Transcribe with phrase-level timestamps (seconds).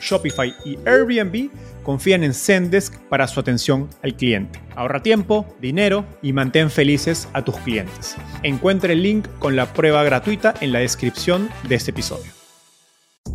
[0.00, 1.50] Shopify y Airbnb
[1.82, 4.60] confían en Zendesk para su atención al cliente.
[4.74, 8.16] Ahorra tiempo, dinero y mantén felices a tus clientes.
[8.42, 12.36] Encuentre el link con la prueba gratuita en la descripción de este episodio.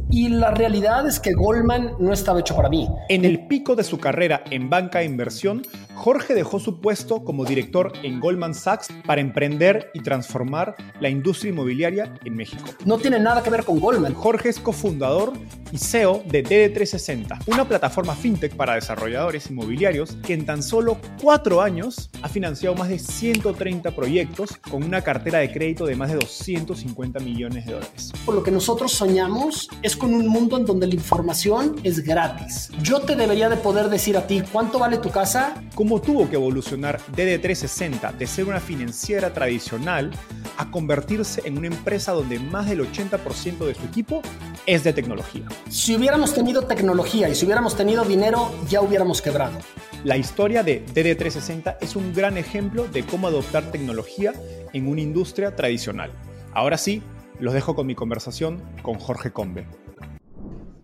[0.09, 2.89] Y la realidad es que Goldman no estaba hecho para mí.
[3.08, 5.61] En el pico de su carrera en banca de inversión,
[5.95, 11.52] Jorge dejó su puesto como director en Goldman Sachs para emprender y transformar la industria
[11.52, 12.64] inmobiliaria en México.
[12.86, 14.14] No tiene nada que ver con Goldman.
[14.14, 15.33] Jorge es cofundador
[15.72, 21.61] y CEO de DD360, una plataforma fintech para desarrolladores inmobiliarios que en tan solo cuatro
[21.61, 26.16] años ha financiado más de 130 proyectos con una cartera de crédito de más de
[26.16, 28.11] 250 millones de dólares.
[28.26, 32.70] Por lo que nosotros soñamos es con un mundo en donde la información es gratis.
[32.81, 35.53] Yo te debería de poder decir a ti cuánto vale tu casa.
[35.76, 40.11] ¿Cómo tuvo que evolucionar DD360 de ser una financiera tradicional
[40.58, 44.22] a convertirse en una empresa donde más del 80% de su equipo
[44.66, 45.44] es de tecnología?
[45.70, 49.58] Si hubiéramos tenido tecnología y si hubiéramos tenido dinero, ya hubiéramos quebrado.
[50.03, 54.33] La historia de DD360 es un gran ejemplo de cómo adoptar tecnología
[54.73, 56.11] en una industria tradicional.
[56.54, 57.02] Ahora sí,
[57.39, 59.65] los dejo con mi conversación con Jorge Combe.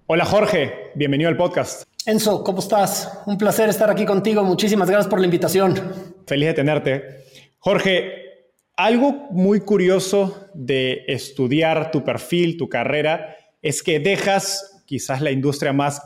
[0.09, 1.84] Hola Jorge, bienvenido al podcast.
[2.06, 3.23] Enzo, ¿cómo estás?
[3.25, 4.41] Un placer estar aquí contigo.
[4.41, 5.75] Muchísimas gracias por la invitación.
[6.25, 7.25] Feliz de tenerte.
[7.59, 15.31] Jorge, algo muy curioso de estudiar tu perfil, tu carrera, es que dejas quizás la
[15.31, 16.01] industria más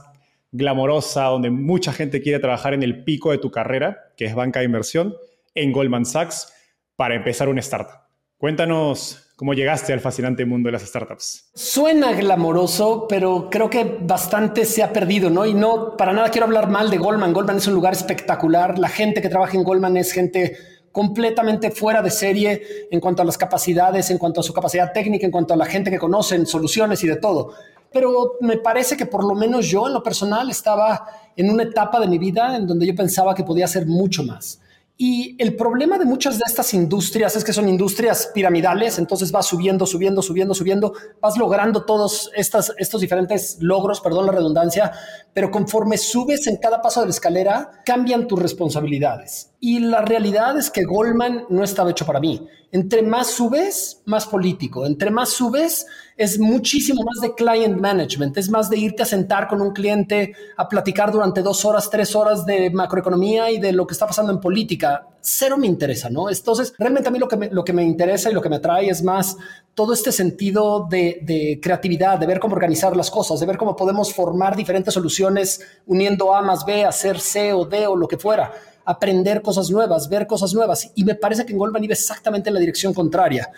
[0.51, 4.62] glamorosa, donde mucha gente quiere trabajar en el pico de tu carrera, que es banca
[4.62, 5.16] de inversión,
[5.53, 6.51] en Goldman Sachs,
[6.95, 8.00] para empezar una startup.
[8.38, 11.50] Cuéntanos ¿Cómo llegaste al fascinante mundo de las startups?
[11.56, 15.47] Suena glamoroso, pero creo que bastante se ha perdido, ¿no?
[15.47, 17.34] Y no, para nada quiero hablar mal de Goldman.
[17.34, 18.78] Goldman es un lugar espectacular.
[18.78, 20.59] La gente que trabaja en Goldman es gente
[20.91, 25.25] completamente fuera de serie en cuanto a las capacidades, en cuanto a su capacidad técnica,
[25.25, 27.56] en cuanto a la gente que conocen, soluciones y de todo.
[27.91, 31.03] Pero me parece que por lo menos yo en lo personal estaba
[31.35, 34.61] en una etapa de mi vida en donde yo pensaba que podía hacer mucho más.
[35.03, 39.47] Y el problema de muchas de estas industrias es que son industrias piramidales, entonces vas
[39.47, 44.91] subiendo, subiendo, subiendo, subiendo, vas logrando todos estas, estos diferentes logros, perdón la redundancia,
[45.34, 49.50] pero conforme subes en cada paso de la escalera, cambian tus responsabilidades.
[49.64, 52.48] Y la realidad es que Goldman no estaba hecho para mí.
[52.72, 54.88] Entre más subes, más político.
[54.88, 55.86] Entre más subes,
[56.18, 58.36] es muchísimo más de client management.
[58.40, 62.16] Es más de irte a sentar con un cliente a platicar durante dos horas, tres
[62.16, 65.08] horas de macroeconomía y de lo que está pasando en política.
[65.22, 66.28] Cero me interesa, ¿no?
[66.28, 67.28] Entonces, realmente a mí lo
[67.64, 69.38] que me, interesa y lo que me atrae es más
[69.76, 73.76] todo este sentido de, de creatividad, de ver cómo organizar las cosas, de ver cómo
[73.76, 78.18] podemos formar diferentes soluciones uniendo A más B, hacer C o D o lo que
[78.18, 78.52] fuera
[78.86, 80.92] aprender cosas nuevas, ver cosas nuevas.
[80.96, 83.50] Y me parece que en Goldman iba exactamente en la dirección contraria.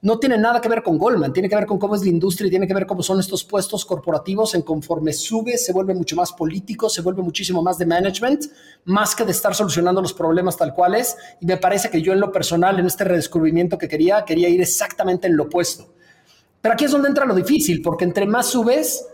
[0.00, 2.48] No tiene nada que ver con Goldman, tiene que ver con cómo es la industria
[2.48, 4.54] y tiene que ver cómo son estos puestos corporativos.
[4.54, 8.46] En conforme sube, se vuelve mucho más político, se vuelve muchísimo más de management,
[8.84, 11.16] más que de estar solucionando los problemas tal cuales.
[11.40, 14.60] Y me parece que yo en lo personal, en este redescubrimiento que quería, quería ir
[14.60, 15.92] exactamente en lo opuesto.
[16.60, 19.04] Pero aquí es donde entra lo difícil, porque entre más subes,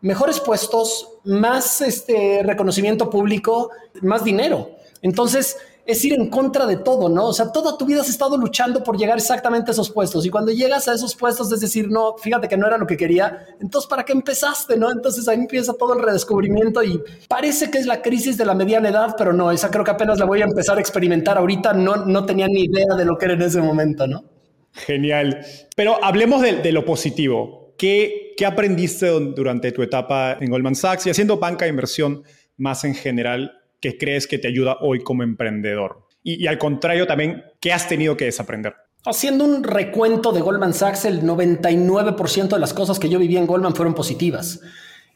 [0.00, 3.70] mejores puestos, más este reconocimiento público,
[4.02, 4.75] más dinero.
[5.02, 5.56] Entonces,
[5.86, 7.26] es ir en contra de todo, ¿no?
[7.26, 10.30] O sea, toda tu vida has estado luchando por llegar exactamente a esos puestos y
[10.30, 13.46] cuando llegas a esos puestos es decir, no, fíjate que no era lo que quería,
[13.60, 14.90] entonces, ¿para qué empezaste, no?
[14.90, 18.88] Entonces ahí empieza todo el redescubrimiento y parece que es la crisis de la mediana
[18.88, 22.04] edad, pero no, esa creo que apenas la voy a empezar a experimentar ahorita, no,
[22.04, 24.24] no tenía ni idea de lo que era en ese momento, ¿no?
[24.72, 25.46] Genial.
[25.74, 27.74] Pero hablemos de, lo positivo.
[27.78, 32.22] ¿Qué, ¿Qué aprendiste durante tu etapa en Goldman Sachs y haciendo banca de inversión
[32.58, 33.52] más en general?
[33.80, 36.06] Que crees que te ayuda hoy como emprendedor?
[36.22, 38.74] Y, al contrario también, ¿qué has tenido que desaprender?
[39.04, 43.46] Haciendo un recuento de Goldman Sachs, el 99% de las cosas que yo viví en
[43.46, 44.60] Goldman fueron positivas.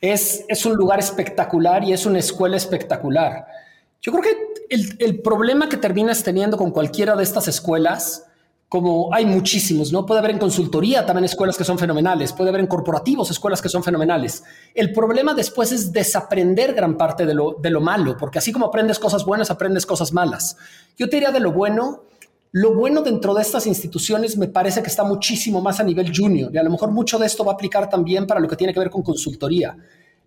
[0.01, 3.45] Es, es un lugar espectacular y es una escuela espectacular.
[4.01, 8.30] Yo creo que el, el problema que terminas teniendo con cualquiera de estas escuelas
[8.71, 10.07] como hay muchísimos, ¿no?
[10.07, 13.69] Puede haber en consultoría también escuelas que son fenomenales, puede haber en corporativos escuelas que
[13.69, 14.45] son fenomenales.
[14.77, 18.67] El problema después es desaprender gran parte de lo, de lo malo, porque así como
[18.67, 20.57] aprendes cosas buenas, aprendes cosas malas.
[20.97, 22.05] Yo te diría de lo bueno,
[22.53, 26.55] lo bueno dentro de estas instituciones me parece que está muchísimo más a nivel junior
[26.55, 28.73] y a lo mejor mucho de esto va a aplicar también para lo que tiene
[28.73, 29.77] que ver con consultoría.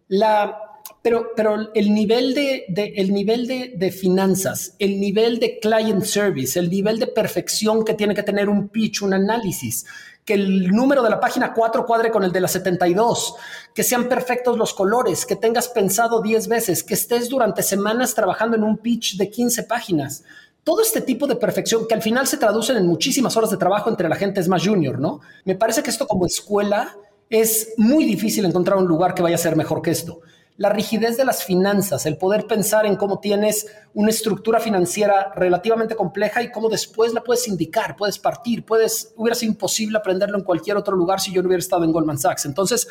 [0.10, 2.65] La, pero, pero el nivel, de,
[2.95, 7.94] el nivel de, de, finanzas, el nivel de client service, el nivel de perfección que
[7.94, 9.85] tiene que tener un pitch, un análisis,
[10.24, 13.35] que el número de la página 4 cuadre con el de la 72,
[13.75, 18.56] que sean perfectos los colores, que tengas pensado 10 veces, que estés durante semanas trabajando
[18.56, 20.24] en un pitch de 15 páginas.
[20.63, 23.89] Todo este tipo de perfección que al final se traducen en muchísimas horas de trabajo
[23.89, 25.19] entre la gente es más junior, ¿no?
[25.44, 26.95] Me parece que esto como escuela
[27.30, 30.21] es muy difícil encontrar un lugar que vaya a ser mejor que esto
[30.57, 35.95] la rigidez de las finanzas, el poder pensar en cómo tienes una estructura financiera relativamente
[35.95, 40.44] compleja y cómo después la puedes indicar, puedes partir, puedes, hubiera sido imposible aprenderlo en
[40.44, 42.45] cualquier otro lugar si yo no hubiera estado en Goldman Sachs.
[42.45, 42.88] Entonces,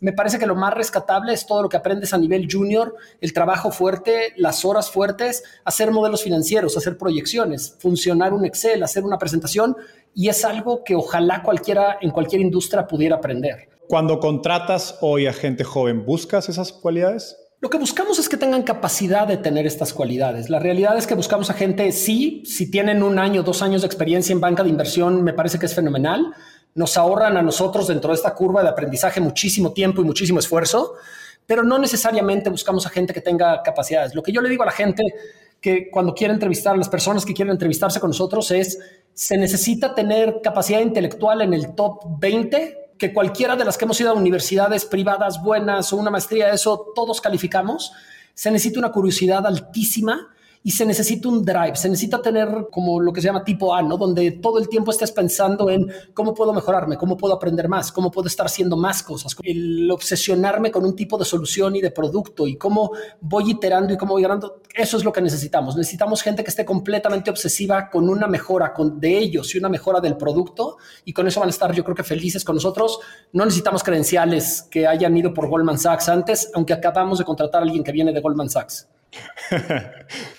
[0.00, 3.32] me parece que lo más rescatable es todo lo que aprendes a nivel junior, el
[3.32, 9.18] trabajo fuerte, las horas fuertes, hacer modelos financieros, hacer proyecciones, funcionar un Excel, hacer una
[9.18, 9.76] presentación
[10.12, 13.68] y es algo que ojalá cualquiera en cualquier industria pudiera aprender.
[13.88, 17.36] Cuando contratas hoy a gente joven, ¿buscas esas cualidades?
[17.60, 20.50] Lo que buscamos es que tengan capacidad de tener estas cualidades.
[20.50, 23.86] La realidad es que buscamos a gente, sí, si tienen un año, dos años de
[23.86, 26.34] experiencia en banca de inversión, me parece que es fenomenal.
[26.74, 30.94] Nos ahorran a nosotros dentro de esta curva de aprendizaje muchísimo tiempo y muchísimo esfuerzo,
[31.46, 34.14] pero no necesariamente buscamos a gente que tenga capacidades.
[34.14, 35.04] Lo que yo le digo a la gente
[35.60, 38.76] que cuando quiere entrevistar a las personas que quieren entrevistarse con nosotros es,
[39.14, 44.00] se necesita tener capacidad intelectual en el top 20 que cualquiera de las que hemos
[44.00, 47.92] ido a universidades privadas buenas o una maestría, eso todos calificamos,
[48.32, 50.28] se necesita una curiosidad altísima
[50.64, 53.82] y se necesita un drive, se necesita tener como lo que se llama tipo A,
[53.82, 53.96] ¿no?
[53.96, 58.10] Donde todo el tiempo estés pensando en cómo puedo mejorarme, cómo puedo aprender más, cómo
[58.10, 59.36] puedo estar haciendo más cosas.
[59.42, 63.96] El obsesionarme con un tipo de solución y de producto y cómo voy iterando y
[63.96, 65.76] cómo voy ganando, eso es lo que necesitamos.
[65.76, 70.00] Necesitamos gente que esté completamente obsesiva con una mejora con, de ellos y una mejora
[70.00, 73.00] del producto y con eso van a estar yo creo que felices con nosotros.
[73.32, 77.64] No necesitamos credenciales que hayan ido por Goldman Sachs antes, aunque acabamos de contratar a
[77.64, 78.88] alguien que viene de Goldman Sachs.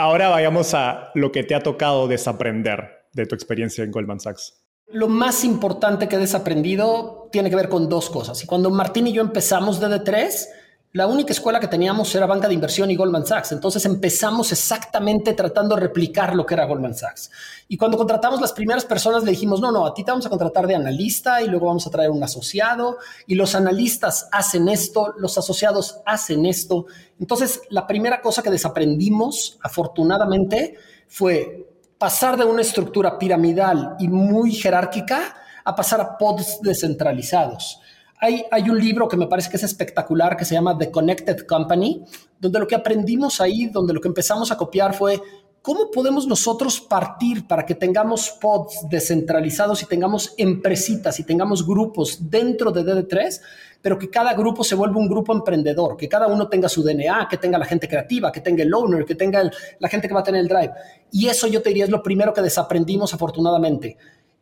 [0.00, 4.64] Ahora vayamos a lo que te ha tocado desaprender de tu experiencia en Goldman Sachs.
[4.86, 8.42] Lo más importante que he desaprendido tiene que ver con dos cosas.
[8.42, 10.46] Y cuando Martín y yo empezamos DD3,
[10.92, 13.52] la única escuela que teníamos era banca de inversión y Goldman Sachs.
[13.52, 17.30] Entonces empezamos exactamente tratando de replicar lo que era Goldman Sachs.
[17.68, 20.30] Y cuando contratamos las primeras personas le dijimos, no, no, a ti te vamos a
[20.30, 22.98] contratar de analista y luego vamos a traer un asociado
[23.28, 26.86] y los analistas hacen esto, los asociados hacen esto.
[27.20, 30.76] Entonces la primera cosa que desaprendimos, afortunadamente,
[31.06, 37.79] fue pasar de una estructura piramidal y muy jerárquica a pasar a pods descentralizados.
[38.22, 42.04] Hay, un libro que me parece que es espectacular que se llama The Connected Company,
[42.38, 45.18] donde lo que aprendimos ahí, donde lo que empezamos a copiar fue
[45.62, 52.30] cómo podemos nosotros partir para que tengamos pods descentralizados y tengamos empresitas y tengamos grupos
[52.30, 53.40] dentro de DD3,
[53.80, 57.26] pero que cada grupo se vuelva un grupo emprendedor, que cada uno tenga su DNA,
[57.26, 60.20] que tenga la gente creativa, que tenga el owner, que tenga la gente que va
[60.20, 60.72] a tener el drive.
[61.10, 63.96] Y eso yo te diría es lo primero que desaprendimos afortunadamente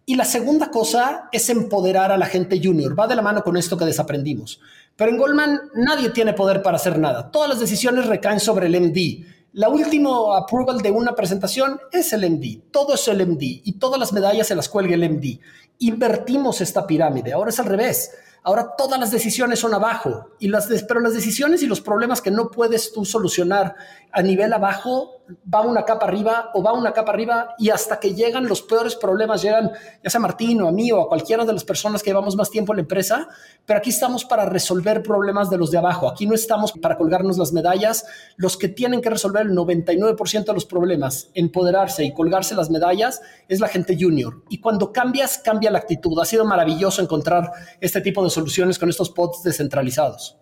[0.08, 2.98] y la segunda cosa es empoderar a la gente junior.
[2.98, 4.58] Va de la mano con esto que desaprendimos.
[4.96, 7.30] Pero en Goldman nadie tiene poder para hacer nada.
[7.30, 9.26] Todas las decisiones recaen sobre el MD.
[9.52, 12.70] La última approval de una presentación es el MD.
[12.70, 13.42] Todo es el MD.
[13.42, 15.40] Y todas las medallas se las cuelga el MD.
[15.80, 17.34] Invertimos esta pirámide.
[17.34, 18.10] Ahora es al revés.
[18.44, 22.30] Ahora todas las decisiones son abajo, y las pero las decisiones y los problemas que
[22.30, 23.74] no puedes tú solucionar
[24.10, 25.17] a nivel abajo,
[25.52, 28.97] va una capa arriba o va una capa arriba y hasta que llegan los peores
[28.97, 29.70] problemas, llegan
[30.02, 32.50] ya sea Martín o a mí o a cualquiera de las personas que llevamos más
[32.50, 33.28] tiempo en la empresa,
[33.66, 37.38] pero aquí estamos para resolver problemas de los de abajo, aquí no estamos para colgarnos
[37.38, 38.06] las medallas,
[38.37, 43.20] los que tienen que resolver el 99% de los problemas, empoderarse y colgarse las medallas
[43.49, 44.42] es la gente junior.
[44.49, 46.18] Y cuando cambias, cambia la actitud.
[46.20, 50.37] Ha sido maravilloso encontrar este tipo de soluciones con estos pods descentralizados.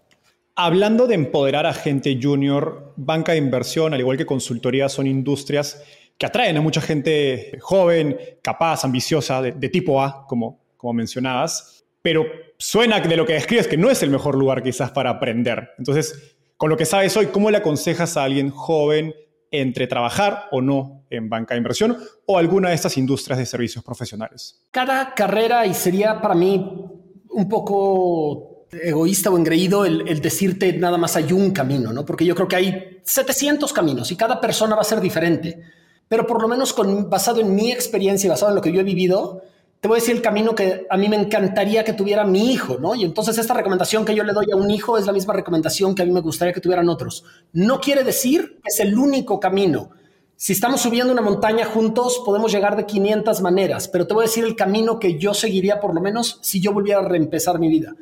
[0.58, 5.82] Hablando de empoderar a gente junior, banca de inversión, al igual que consultoría, son industrias
[6.16, 12.24] que atraen a mucha gente joven, capaz, ambiciosa, de, tipo A, como, como mencionabas, pero
[12.56, 15.72] suena de lo que describes que no es el mejor lugar quizás para aprender.
[15.76, 19.14] Entonces, con lo que sabes hoy, ¿cómo le aconsejas a alguien joven
[19.50, 23.84] entre trabajar o no en banca de inversión o alguna de estas industrias de servicios
[23.84, 24.64] profesionales?
[24.70, 26.88] Cada carrera, y sería para mí
[27.28, 32.04] un poco egoísta o engreído el, decirte nada más hay un camino, ¿no?
[32.04, 35.62] Porque yo creo que hay 700 caminos y cada persona va a ser diferente.
[36.08, 38.80] Pero por lo menos con, basado en mi experiencia y basado en lo que yo
[38.80, 39.42] he vivido,
[39.80, 42.78] te voy a decir el camino que a mí me encantaría que tuviera mi hijo,
[42.78, 42.94] ¿no?
[42.94, 45.94] Y entonces esta recomendación que yo le doy a un hijo es la misma recomendación
[45.94, 47.24] que a mí me gustaría que tuvieran otros.
[47.52, 49.90] No quiere decir que es el único camino.
[50.38, 54.26] Si estamos subiendo una montaña juntos, podemos llegar de 500 maneras, pero te voy a
[54.26, 57.68] decir el camino que yo seguiría por lo menos si yo volviera a reempezar mi
[57.68, 57.94] vida.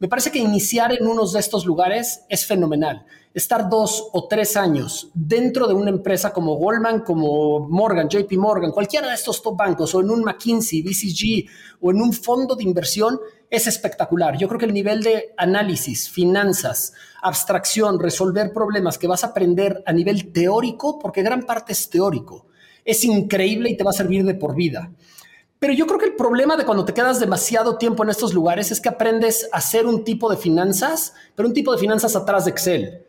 [0.00, 3.04] Me parece que iniciar en unos de estos lugares es fenomenal.
[3.34, 8.70] Estar dos o tres años dentro de una empresa como Goldman, como Morgan, JP Morgan,
[8.70, 11.50] cualquiera de estos top bancos, o en un McKinsey, BCG,
[11.82, 14.38] o en un fondo de inversión, es espectacular.
[14.38, 19.82] Yo creo que el nivel de análisis, finanzas, abstracción, resolver problemas que vas a aprender
[19.84, 22.46] a nivel teórico, porque gran parte es teórico,
[22.86, 24.94] es increíble y te va a servir de por vida.
[25.60, 28.72] Pero yo creo que el problema de cuando te quedas demasiado tiempo en estos lugares
[28.72, 32.46] es que aprendes a hacer un tipo de finanzas, pero un tipo de finanzas atrás
[32.46, 33.04] de Excel.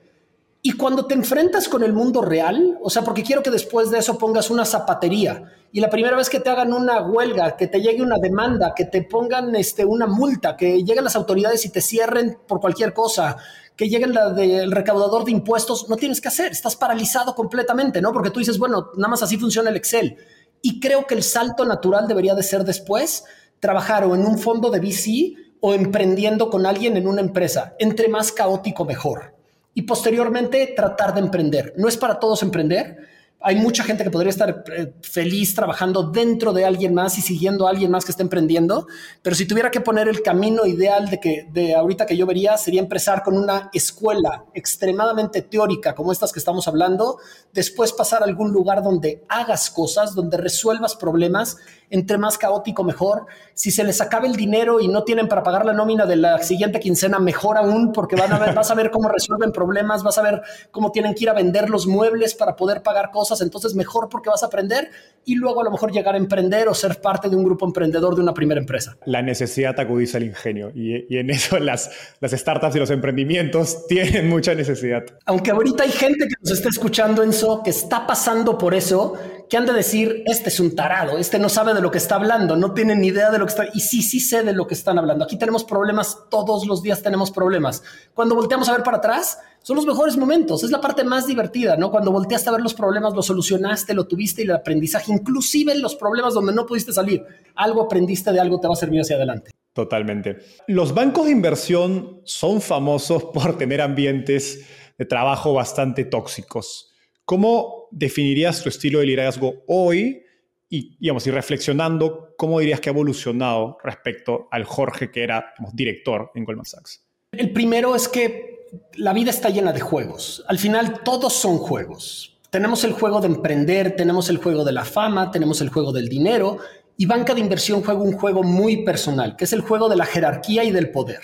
[0.61, 3.99] Y cuando te enfrentas con el mundo real, o sea, porque quiero que después de
[3.99, 7.81] eso pongas una zapatería y la primera vez que te hagan una huelga, que te
[7.81, 11.79] llegue una demanda, que te pongan este, una multa, que lleguen las autoridades y te
[11.79, 13.37] cierren por cualquier cosa,
[13.77, 18.11] que llegue el del recaudador de impuestos, no tienes que hacer, estás paralizado completamente, ¿no?
[18.11, 20.17] Porque tú dices, bueno, nada más así funciona el Excel.
[20.61, 23.23] Y creo que el salto natural debería de ser después
[23.59, 27.75] trabajar o en un fondo de VC o emprendiendo con alguien en una empresa.
[27.79, 29.35] Entre más caótico, mejor.
[29.73, 31.73] Y posteriormente tratar de emprender.
[31.77, 32.97] No es para todos emprender,
[33.43, 37.65] hay mucha gente que podría estar eh, feliz trabajando dentro de alguien más y siguiendo
[37.65, 38.87] a alguien más que está emprendiendo,
[39.21, 42.57] pero si tuviera que poner el camino ideal de que de ahorita que yo vería
[42.57, 47.17] sería empezar con una escuela extremadamente teórica como estas que estamos hablando,
[47.53, 51.57] después pasar a algún lugar donde hagas cosas, donde resuelvas problemas,
[51.89, 53.25] entre más caótico mejor.
[53.53, 56.41] Si se les acaba el dinero y no tienen para pagar la nómina de la
[56.41, 60.17] siguiente quincena, mejor aún porque van a ver, vas a ver cómo resuelven problemas, vas
[60.17, 63.75] a ver cómo tienen que ir a vender los muebles para poder pagar cosas entonces
[63.75, 64.89] mejor porque vas a aprender
[65.23, 68.15] y luego a lo mejor llegar a emprender o ser parte de un grupo emprendedor
[68.15, 68.97] de una primera empresa.
[69.05, 73.87] La necesidad acudiza al ingenio y, y en eso las, las startups y los emprendimientos
[73.87, 75.03] tienen mucha necesidad.
[75.25, 79.13] Aunque ahorita hay gente que nos está escuchando, en eso que está pasando por eso,
[79.51, 82.15] que han de decir, este es un tarado, este no sabe de lo que está
[82.15, 83.65] hablando, no tiene ni idea de lo que está...
[83.73, 85.25] Y sí, sí sé de lo que están hablando.
[85.25, 87.83] Aquí tenemos problemas, todos los días tenemos problemas.
[88.13, 91.75] Cuando volteamos a ver para atrás, son los mejores momentos, es la parte más divertida,
[91.75, 91.91] ¿no?
[91.91, 95.97] Cuando volteaste a ver los problemas, los solucionaste, lo tuviste y el aprendizaje, inclusive los
[95.97, 97.21] problemas donde no pudiste salir,
[97.53, 99.51] algo aprendiste de algo te va a servir hacia adelante.
[99.73, 100.37] Totalmente.
[100.67, 104.65] Los bancos de inversión son famosos por tener ambientes
[104.97, 106.93] de trabajo bastante tóxicos.
[107.25, 110.23] ¿Cómo definirías tu estilo de liderazgo hoy?
[110.69, 116.31] Y, digamos, y reflexionando, ¿cómo dirías que ha evolucionado respecto al Jorge que era director
[116.33, 117.03] en Goldman Sachs?
[117.31, 120.43] El primero es que la vida está llena de juegos.
[120.47, 122.39] Al final todos son juegos.
[122.49, 126.09] Tenemos el juego de emprender, tenemos el juego de la fama, tenemos el juego del
[126.09, 126.59] dinero
[126.97, 130.05] y banca de inversión juega un juego muy personal, que es el juego de la
[130.05, 131.21] jerarquía y del poder.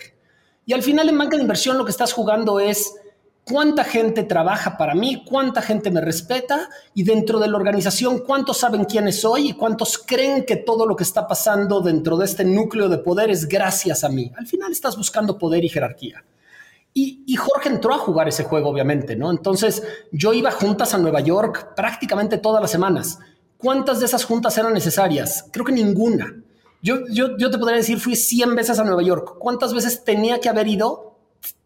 [0.65, 2.95] Y al final en banca de inversión lo que estás jugando es
[3.49, 8.57] cuánta gente trabaja para mí, cuánta gente me respeta y dentro de la organización cuántos
[8.57, 12.43] saben quiénes soy y cuántos creen que todo lo que está pasando dentro de este
[12.43, 14.31] núcleo de poder es gracias a mí.
[14.37, 16.23] Al final estás buscando poder y jerarquía.
[16.93, 19.29] Y, Jorge entró a jugar ese juego, obviamente, ¿no?
[19.29, 23.19] Entonces yo iba juntas a Nueva York prácticamente todas las semanas.
[23.57, 25.45] ¿Cuántas de esas juntas eran necesarias?
[25.51, 26.41] Creo que ninguna.
[26.81, 29.35] Yo, yo, yo te podría decir, fui 100 veces a Nueva York.
[29.37, 31.16] ¿Cuántas veces tenía que haber ido?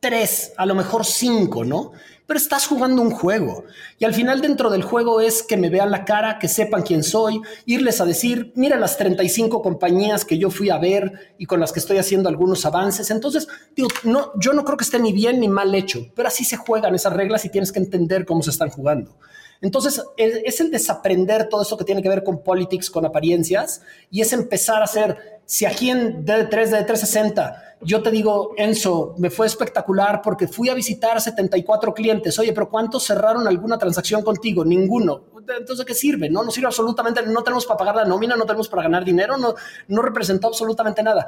[0.01, 1.93] Tres, a lo mejor cinco, ¿no?
[2.31, 3.65] pero estás jugando un juego.
[3.99, 7.03] Y al final dentro del juego es que me vean la cara, que sepan quién
[7.03, 11.59] soy, irles a decir, mira las 35 compañías que yo fui a ver y con
[11.59, 13.11] las que estoy haciendo algunos avances.
[13.11, 16.45] Entonces, digo, no, yo no creo que esté ni bien ni mal hecho, pero así
[16.45, 19.17] se juegan esas reglas y tienes que entender cómo se están jugando.
[19.61, 24.21] Entonces, es el desaprender todo esto que tiene que ver con politics, con apariencias, y
[24.21, 29.29] es empezar a hacer, si aquí en D3, D 360, yo te digo, Enzo, me
[29.29, 34.23] fue espectacular porque fui a visitar a 74 clientes, oye, pero ¿cuántos cerraron alguna transacción
[34.23, 34.65] contigo?
[34.65, 35.25] Ninguno.
[35.37, 36.29] Entonces, ¿de qué sirve?
[36.29, 39.37] No nos sirve absolutamente, no tenemos para pagar la nómina, no tenemos para ganar dinero,
[39.37, 39.53] no,
[39.87, 41.25] no representó absolutamente nada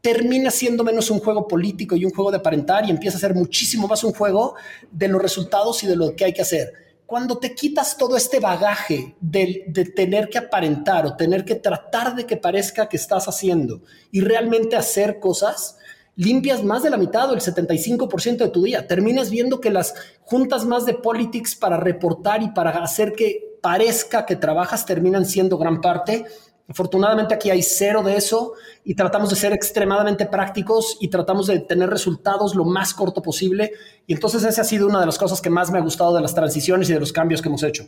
[0.00, 3.34] termina siendo menos un juego político y un juego de aparentar y empieza a ser
[3.34, 4.54] muchísimo más un juego
[4.92, 8.38] de los resultados y de lo que hay que hacer cuando te quitas todo este
[8.38, 9.64] bagaje de,
[9.96, 13.80] tener que aparentar o tener que tratar de que parezca que estás haciendo
[14.12, 15.78] y realmente hacer cosas,
[16.16, 18.86] limpias más de la mitad o el 75% de tu día.
[18.86, 24.26] Terminas viendo que las juntas más de politics para reportar y para hacer que parezca
[24.26, 26.26] que trabajas terminan siendo gran parte.
[26.68, 28.52] Afortunadamente aquí hay cero de eso
[28.84, 33.72] y tratamos de ser extremadamente prácticos y tratamos de tener resultados lo más corto posible.
[34.06, 36.20] Y entonces esa ha sido una de las cosas que más me ha gustado de
[36.20, 37.86] las transiciones y de los cambios que hemos hecho.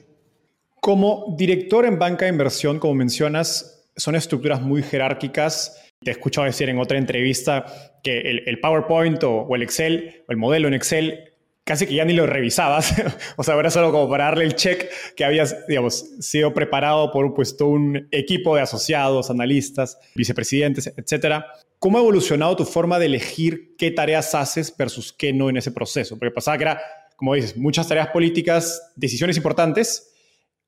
[0.81, 5.77] Como director en banca de inversión, como mencionas, son estructuras muy jerárquicas.
[6.03, 7.67] Te he escuchado decir en otra entrevista
[8.03, 11.30] que el, PowerPoint o, el Excel o el modelo en Excel
[11.71, 12.93] casi que ya ni lo revisabas,
[13.37, 17.33] o sea, era solo como para darle el check que habías, digamos, sido preparado por
[17.33, 21.47] pues, todo un equipo de asociados, analistas, vicepresidentes, etcétera.
[21.79, 25.71] ¿Cómo ha evolucionado tu forma de elegir qué tareas haces versus qué no en ese
[25.71, 26.19] proceso?
[26.19, 26.83] Porque pasaba que era,
[27.15, 30.13] como dices, muchas tareas políticas, decisiones importantes.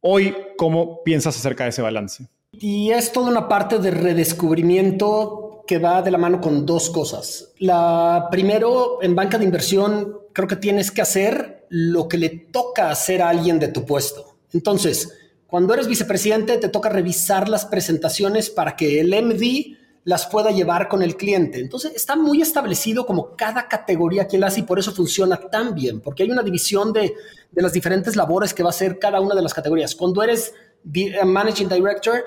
[0.03, 2.29] Hoy, ¿cómo piensas acerca de ese balance?
[2.53, 7.53] Y es toda una parte de redescubrimiento que va de la mano con dos cosas.
[7.59, 12.91] La primero, en banca de inversión, creo que tienes que hacer lo que le toca
[12.91, 14.37] hacer a alguien de tu puesto.
[14.53, 15.13] Entonces,
[15.47, 20.89] cuando eres vicepresidente, te toca revisar las presentaciones para que el MD las pueda llevar
[20.89, 21.61] con el cliente.
[21.61, 25.75] Entonces, está muy establecido como cada categoría que él hace y por eso funciona tan
[25.75, 27.15] bien, porque hay una división de,
[27.51, 29.95] de las diferentes labores que va a hacer cada una de las categorías.
[29.95, 30.53] Cuando eres
[30.93, 32.25] eh, Managing Director,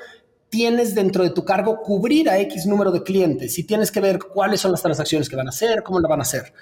[0.50, 4.20] tienes dentro de tu cargo cubrir a X número de clientes y tienes que ver
[4.20, 6.54] cuáles son las transacciones que van a hacer, cómo la van a hacer.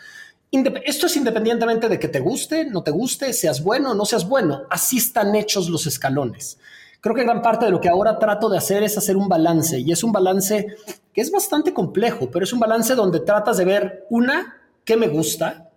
[0.86, 4.28] Esto es independientemente de que te guste, no te guste, seas bueno o no seas
[4.28, 4.64] bueno.
[4.70, 6.60] Así están hechos los escalones.
[7.02, 9.80] Creo que gran parte de lo que ahora trato de hacer es hacer un balance
[9.80, 10.68] y es un balance
[11.12, 15.08] que es bastante complejo, pero es un balance donde tratas de ver una, qué me
[15.08, 15.70] gusta,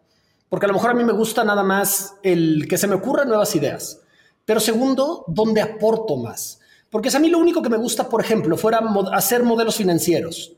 [0.49, 3.29] porque a lo mejor a mí me gusta nada más el que se me ocurran
[3.29, 4.01] nuevas ideas,
[4.45, 6.61] pero segundo, dónde aporto más.
[6.91, 8.81] Porque si a mí lo único que me gusta, por ejemplo, fuera
[9.13, 10.57] hacer modelos financieros,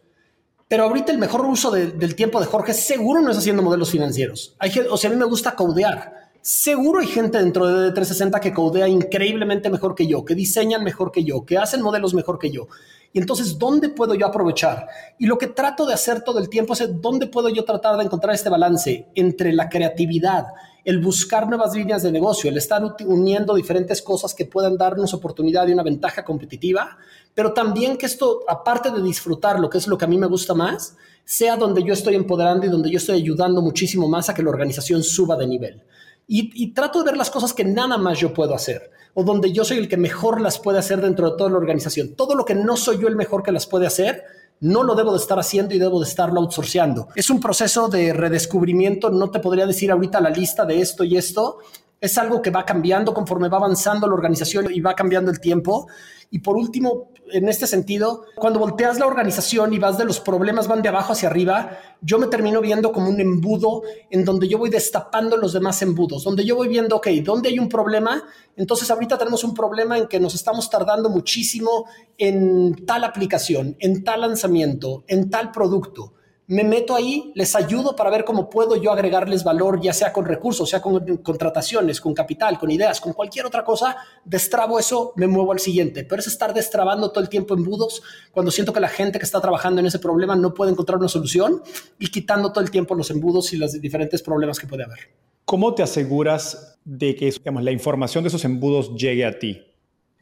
[0.69, 4.55] pero ahorita el mejor uso del tiempo de Jorge seguro no es haciendo modelos financieros.
[4.59, 6.29] Hay, o sea, a mí me gusta codear.
[6.43, 11.11] Seguro hay gente dentro de 360 que codea increíblemente mejor que yo, que diseñan mejor
[11.11, 12.69] que yo, que hacen modelos mejor que yo.
[13.13, 14.87] Y entonces, ¿dónde puedo yo aprovechar?
[15.19, 18.05] Y lo que trato de hacer todo el tiempo es dónde puedo yo tratar de
[18.05, 20.49] encontrar este balance entre la creatividad,
[20.89, 25.69] el buscar nuevas líneas de negocio, el estar uniendo diferentes cosas que puedan darnos oportunidad
[25.69, 26.97] y una ventaja competitiva,
[27.35, 30.29] pero también que esto, aparte de disfrutar lo que es lo que a mí me
[30.29, 30.97] gusta más,
[31.27, 34.49] sea donde yo estoy empoderando y donde yo estoy ayudando muchísimo más a que la
[34.49, 35.83] organización suba de nivel.
[36.27, 39.67] Y, trato de ver las cosas que nada más yo puedo hacer o donde yo
[39.67, 42.15] soy el que mejor las puede hacer dentro de toda la organización.
[42.15, 44.25] Todo lo que no soy yo el mejor que las puede hacer,
[44.61, 47.09] no lo debo de estar haciendo y debo de estarlo outsourceando.
[47.15, 51.17] Es un proceso de redescubrimiento, no te podría decir ahorita la lista de esto y
[51.17, 51.59] esto,
[52.01, 55.89] es algo que va cambiando conforme va avanzando la organización y va cambiando el tiempo.
[56.31, 60.69] Y por último, en este sentido, cuando volteas la organización y vas de los problemas,
[60.69, 64.59] van de abajo hacia arriba, yo me termino viendo como un embudo en donde yo
[64.59, 68.23] voy destapando los demás embudos, donde yo voy viendo, ok, ¿dónde hay un problema?
[68.57, 71.87] Entonces ahorita tenemos un problema en que nos estamos tardando muchísimo
[72.17, 76.15] en tal aplicación, en tal lanzamiento, en tal producto
[76.49, 80.25] me meto ahí, les ayudo para ver cómo puedo yo agregarles valor, ya sea con
[80.25, 85.27] recursos, sea con contrataciones, con capital, con ideas, con cualquier otra cosa, destrabo eso, me
[85.27, 86.05] muevo al siguiente.
[86.05, 89.43] Pero es estar destrabando todo el tiempo embudos cuando siento que la gente que está
[89.43, 91.63] trabajando en ese problema no puede encontrar una solución
[91.99, 95.01] y quitando todo el tiempo los embudos y los diferentes problemas que puede haber.
[95.45, 99.67] ¿Cómo te aseguras de que digamos, la información de esos embudos llegue a ti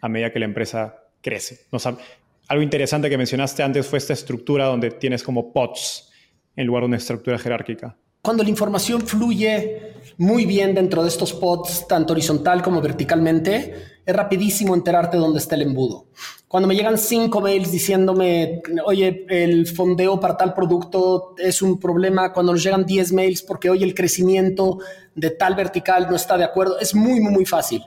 [0.00, 1.66] a medida que la empresa crece?
[1.70, 1.78] ¿No
[2.48, 6.10] algo interesante que mencionaste antes fue esta estructura donde tienes como pods
[6.56, 7.96] en lugar de una estructura jerárquica.
[8.22, 14.16] Cuando la información fluye muy bien dentro de estos pods, tanto horizontal como verticalmente, es
[14.16, 16.06] rapidísimo enterarte dónde está el embudo.
[16.48, 22.32] Cuando me llegan cinco mails diciéndome, oye, el fondeo para tal producto es un problema,
[22.32, 24.78] cuando nos llegan 10 mails porque, oye, el crecimiento
[25.14, 27.82] de tal vertical no está de acuerdo, es muy, muy, muy fácil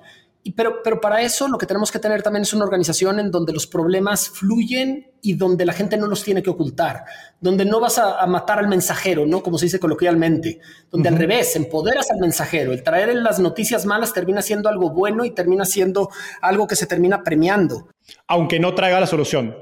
[0.56, 3.54] pero, pero para eso lo que tenemos que tener también es una organización en donde
[3.54, 7.04] los problemas fluyen y donde la gente no los tiene que ocultar,
[7.40, 9.44] donde no vas a, matar al mensajero, ¿no?
[9.44, 12.72] Como se dice coloquialmente, donde al revés, empoderas al mensajero.
[12.72, 16.10] El traer las noticias malas termina siendo algo bueno y termina siendo
[16.42, 17.90] algo que se termina premiando.
[18.28, 19.56] Aunque no traiga la solución.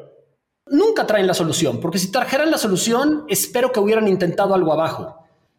[0.69, 5.16] Nunca traen la solución, porque si trajeran la solución, espero que hubieran intentado algo abajo.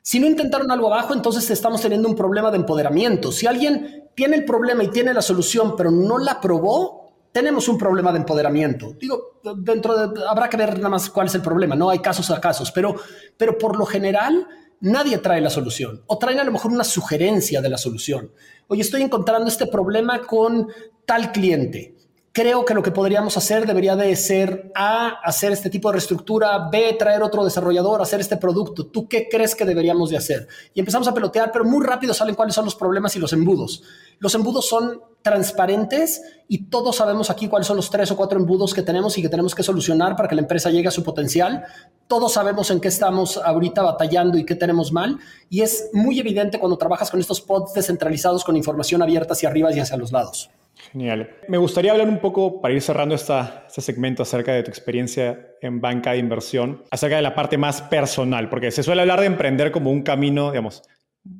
[0.09, 3.31] Si no intentaron algo abajo, entonces estamos teniendo un problema de empoderamiento.
[3.31, 7.77] Si alguien tiene el problema y tiene la solución, pero no la probó, tenemos un
[7.77, 8.95] problema de empoderamiento.
[8.99, 12.31] Digo, dentro de, habrá que ver nada más cuál es el problema, no hay casos
[12.31, 12.95] a casos, pero,
[13.37, 14.49] pero por lo general
[14.81, 18.33] nadie trae la solución o traen a lo mejor una sugerencia de la solución.
[18.69, 20.69] Oye, estoy encontrando este problema con
[21.05, 21.98] tal cliente
[22.39, 26.69] creo que lo que podríamos hacer debería de ser A, hacer este tipo de reestructura,
[26.71, 28.87] B, traer otro desarrollador, hacer este producto.
[28.87, 30.47] ¿Tú qué crees que deberíamos de hacer?
[30.73, 33.83] Y empezamos a pelotear, pero muy rápido salen cuáles son los problemas y los embudos.
[34.21, 38.73] Los embudos son transparentes y todos sabemos aquí cuáles son los tres o cuatro embudos
[38.73, 41.65] que tenemos y que tenemos que solucionar para que la empresa llegue a su potencial.
[42.07, 45.19] Todos sabemos en qué estamos ahorita batallando y qué tenemos mal.
[45.51, 49.73] Y es muy evidente cuando trabajas con estos pods descentralizados con información abierta hacia arriba
[49.73, 50.51] y hacia los lados.
[50.93, 51.37] Genial.
[51.49, 55.55] Me gustaría hablar un poco, para ir cerrando esta, este segmento acerca de tu experiencia
[55.61, 59.27] en banca de inversión, acerca de la parte más personal, porque se suele hablar de
[59.27, 60.83] emprender como un camino, digamos,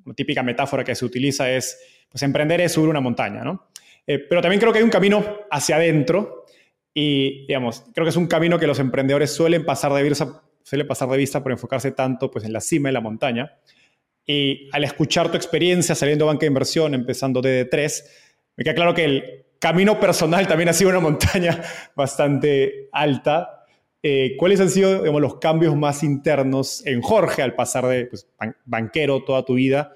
[0.05, 1.79] una típica metáfora que se utiliza es,
[2.11, 3.69] pues emprender es subir una montaña, ¿no?
[4.07, 6.45] Eh, pero también creo que hay un camino hacia adentro
[6.93, 10.85] y, digamos, creo que es un camino que los emprendedores suelen pasar de vista, suele
[10.85, 13.59] pasar de vista por enfocarse tanto pues, en la cima de la montaña.
[14.27, 18.03] Y al escuchar tu experiencia saliendo banca de inversión, empezando DD3,
[18.59, 21.63] me queda claro que el camino personal también ha sido una montaña
[21.95, 23.65] bastante alta.
[24.03, 28.27] Eh, ¿Cuáles han sido los cambios más internos en Jorge al pasar de pues,
[28.65, 29.93] banquero toda tu vida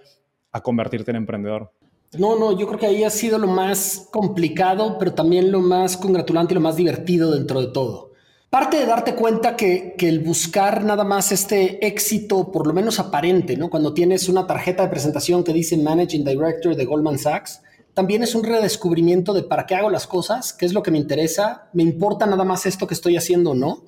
[0.52, 1.72] a convertirte en emprendedor?
[2.16, 5.96] No, no, yo creo que ahí ha sido lo más complicado, pero también lo más
[5.96, 8.12] congratulante y lo más divertido dentro de todo.
[8.48, 13.00] Parte de darte cuenta que, que, el buscar nada más este éxito, por lo menos
[13.00, 13.70] aparente, ¿no?
[13.70, 17.62] Cuando tienes una tarjeta de presentación que dice Managing Director de Goldman Sachs,
[17.94, 20.98] también es un redescubrimiento de para qué hago las cosas, qué es lo que me
[20.98, 23.84] interesa, me importa nada más esto que estoy haciendo o no.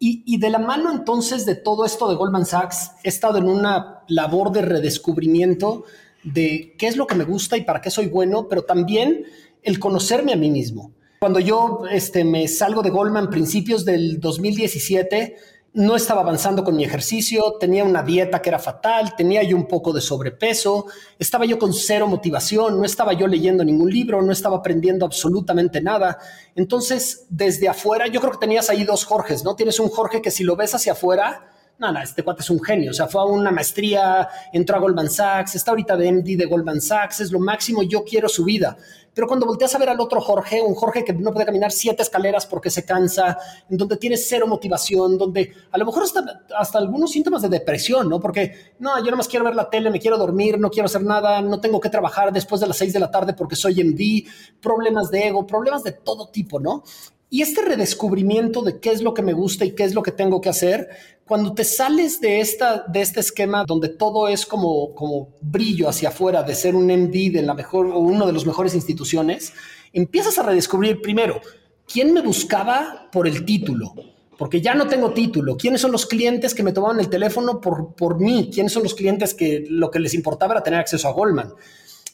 [0.00, 4.04] Y, de la mano entonces de todo esto de Goldman Sachs, he estado en una
[4.06, 5.84] labor de redescubrimiento
[6.22, 9.24] de qué es lo que me gusta y para qué soy bueno, pero también
[9.64, 10.92] el conocerme a mí mismo.
[11.18, 15.36] Cuando yo este, me salgo de Goldman principios del 2017,
[15.78, 19.68] no estaba avanzando con mi ejercicio, tenía una dieta que era fatal, tenía yo un
[19.68, 20.86] poco de sobrepeso,
[21.20, 25.80] estaba yo con cero motivación, no estaba yo leyendo ningún libro, no estaba aprendiendo absolutamente
[25.80, 26.18] nada.
[26.56, 29.54] Entonces, desde afuera, yo creo que tenías ahí dos Jorges, ¿no?
[29.54, 32.60] Tienes un Jorge que si lo ves hacia afuera, no, no, este cuate es un
[32.60, 32.90] genio.
[32.90, 36.46] O sea, fue a una maestría, entró a Goldman Sachs, está ahorita de MD de
[36.46, 38.76] Goldman Sachs, es lo máximo, yo quiero su vida.
[39.14, 42.02] Pero cuando volteas a ver al otro Jorge, un Jorge que no puede caminar siete
[42.02, 43.38] escaleras porque se cansa,
[43.68, 48.08] en donde tiene cero motivación, donde a lo mejor hasta, hasta algunos síntomas de depresión,
[48.08, 48.20] ¿no?
[48.20, 51.02] Porque, no, yo no más quiero ver la tele, me quiero dormir, no quiero hacer
[51.02, 54.28] nada, no tengo que trabajar después de las seis de la tarde porque soy MD,
[54.60, 56.82] problemas de ego, problemas de todo tipo, ¿no?
[57.30, 60.12] Y este redescubrimiento de qué es lo que me gusta y qué es lo que
[60.12, 60.88] tengo que hacer,
[61.28, 66.08] cuando te sales de, esta, de este esquema donde todo es como, como brillo hacia
[66.08, 69.52] afuera de ser un MD de la mejor o uno de las mejores instituciones,
[69.92, 71.40] empiezas a redescubrir primero
[71.86, 73.94] quién me buscaba por el título,
[74.38, 75.58] porque ya no tengo título.
[75.58, 78.50] ¿Quiénes son los clientes que me tomaban el teléfono por, por mí?
[78.52, 81.52] ¿Quiénes son los clientes que lo que les importaba era tener acceso a Goldman?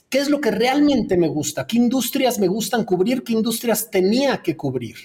[0.08, 1.66] ¿Qué es lo que realmente me gusta?
[1.66, 3.22] ¿Qué industrias me gustan cubrir?
[3.22, 4.96] ¿Qué industrias tenía que cubrir?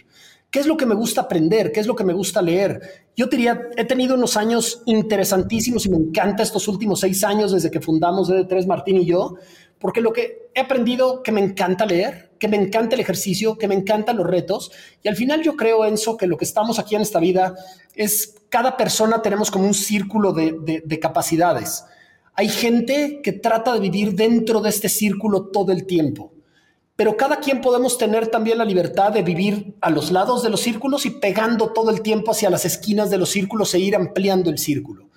[0.51, 1.71] ¿Qué es lo que me gusta aprender?
[1.71, 3.05] ¿Qué es lo que me gusta leer?
[3.15, 7.69] Yo diría, he tenido unos años interesantísimos y me encanta estos últimos seis años desde
[7.69, 9.35] que fundamos DD3 Martín y yo,
[9.77, 13.67] porque lo que he aprendido que me encanta leer, que me encanta el ejercicio, que
[13.67, 14.71] me encantan los retos.
[15.03, 17.55] Y al final yo creo, Enzo, que lo que estamos aquí en esta vida
[17.95, 21.85] es cada persona tenemos como un círculo de, de capacidades.
[22.33, 26.33] Hay gente que trata de vivir dentro de este círculo todo el tiempo,
[26.99, 30.59] pero cada quien podemos tener también la libertad de vivir a los lados de los
[30.59, 34.49] círculos y pegando todo el tiempo hacia las esquinas de los círculos e ir ampliando
[34.49, 35.07] el círculo.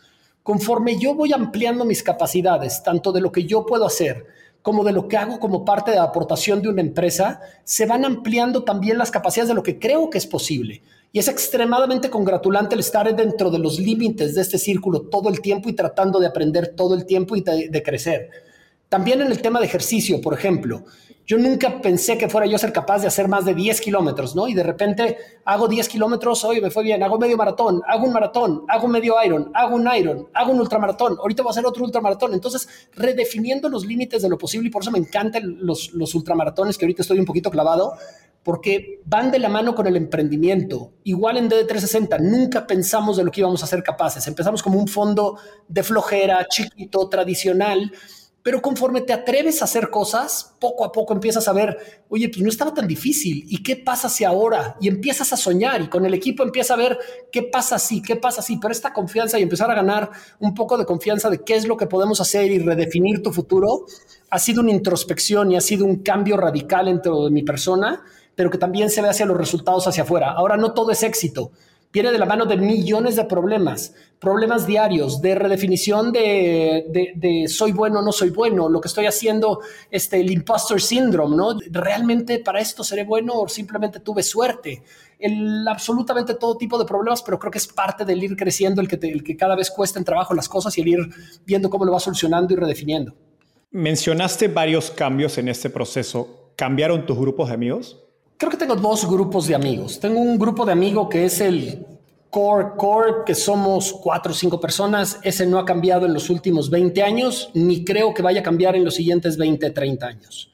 [0.45, 4.27] Conforme yo voy ampliando mis capacidades, tanto de lo que yo puedo hacer
[4.63, 8.05] como de lo que hago como parte de la aportación de una empresa, se van
[8.05, 10.85] ampliando también las capacidades de lo que creo que es posible.
[11.11, 15.41] Y es extremadamente congratulante el estar dentro de los límites de este círculo todo el
[15.41, 18.31] tiempo y tratando de aprender todo el tiempo y de, crecer.
[18.93, 20.85] También en el tema de ejercicio, por ejemplo,
[21.27, 24.49] yo nunca pensé que fuera yo ser capaz de hacer más de 10 kilómetros, ¿no?
[24.49, 28.13] Y de repente hago 10 kilómetros, hoy me fue bien, hago medio maratón, hago un
[28.13, 31.83] maratón, hago medio iron, hago un iron, hago un ultramaratón, ahorita voy a hacer otro
[31.83, 32.35] ultramaratón.
[32.35, 36.77] Entonces, redefiniendo los límites de lo posible y por eso me encantan los, los ultramaratones,
[36.77, 37.95] que ahorita estoy un poquito clavado,
[38.43, 40.93] porque van de la mano con el emprendimiento.
[41.05, 44.27] Igual en DD360 nunca pensamos de lo que íbamos a ser capaces.
[44.27, 47.91] Empezamos como un fondo de flojera, chiquito, tradicional,
[48.43, 52.43] pero conforme te atreves a hacer cosas, poco a poco empiezas a ver, oye, pues
[52.43, 53.45] no estaba tan difícil.
[53.49, 54.77] ¿Y qué pasa si ahora?
[54.81, 56.99] Y empiezas a soñar y con el equipo empieza a ver
[57.31, 58.57] qué pasa si, qué pasa si.
[58.57, 61.77] Pero esta confianza y empezar a ganar un poco de confianza de qué es lo
[61.77, 63.87] que podemos hacer y redefinir tu futuro,
[64.31, 68.03] ha sido una introspección y ha sido un cambio radical dentro de mi persona
[68.35, 70.33] pero que también se ve hacia los resultados hacia afuera.
[70.33, 71.53] Ahora no todo es éxito,
[71.93, 78.01] viene de la mano de millones de problemas, problemas diarios, de redefinición de, soy bueno
[78.01, 81.59] no soy bueno, lo que estoy haciendo, este, el imposter syndrome, ¿no?
[81.71, 84.83] ¿Realmente para esto seré bueno o simplemente tuve suerte?
[85.19, 88.89] El, absolutamente todo tipo de problemas, pero creo que es parte del ir creciendo, el
[88.89, 91.09] que, el que cada vez cuesta en trabajo las cosas y el ir
[91.45, 93.15] viendo cómo lo va solucionando y redefiniendo.
[93.71, 96.53] Mencionaste varios cambios en este proceso.
[96.57, 97.99] ¿Cambiaron tus grupos de amigos?
[98.43, 100.01] Creo que tengo dos grupos de amigos.
[100.01, 101.87] Tengo un grupo de amigos que es el
[102.29, 105.21] core, core, que somos cuatro o cinco personas.
[105.23, 108.75] Ese no ha cambiado en los últimos 20 años, ni creo que vaya a cambiar
[108.75, 110.51] en los siguientes 20, 30 años.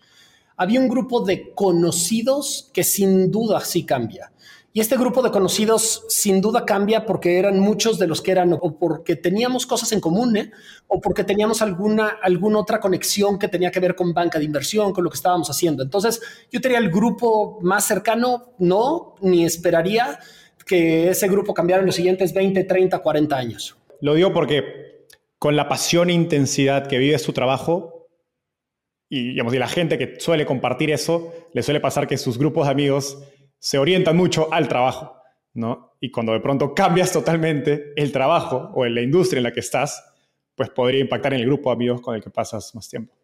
[0.58, 4.32] Había un grupo de conocidos que sin duda sí cambia.
[4.72, 8.52] Y este grupo de conocidos sin duda cambia porque eran muchos de los que eran
[8.52, 10.50] o porque teníamos cosas en común ¿eh?
[10.86, 14.92] o porque teníamos alguna, alguna otra conexión que tenía que ver con banca de inversión,
[14.92, 15.82] con lo que estábamos haciendo.
[15.82, 16.20] Entonces
[16.52, 20.18] yo tenía el grupo más cercano, no, ni esperaría
[20.66, 23.76] que ese grupo cambiara en los siguientes 20, 30, 40 años.
[24.00, 25.06] Lo digo porque
[25.38, 28.06] con la pasión e intensidad que vive su trabajo,
[29.08, 32.66] y digamos, y la gente que suele compartir eso, le suele pasar que sus grupos
[32.66, 33.18] de amigos
[33.58, 35.14] se orientan mucho al trabajo,
[35.54, 35.96] ¿no?
[36.00, 39.60] Y cuando de pronto cambias totalmente el trabajo o en la industria en la que
[39.60, 40.04] estás,
[40.54, 43.14] pues podría impactar en el grupo de amigos con el que pasas más tiempo.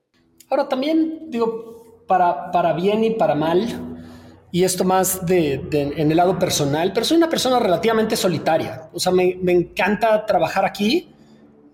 [0.50, 3.94] Ahora también, digo, para, para bien y para mal,
[4.54, 8.88] y esto más de, en el lado personal, pero soy una persona relativamente solitaria.
[8.92, 11.08] O sea, me, me, encanta trabajar aquí.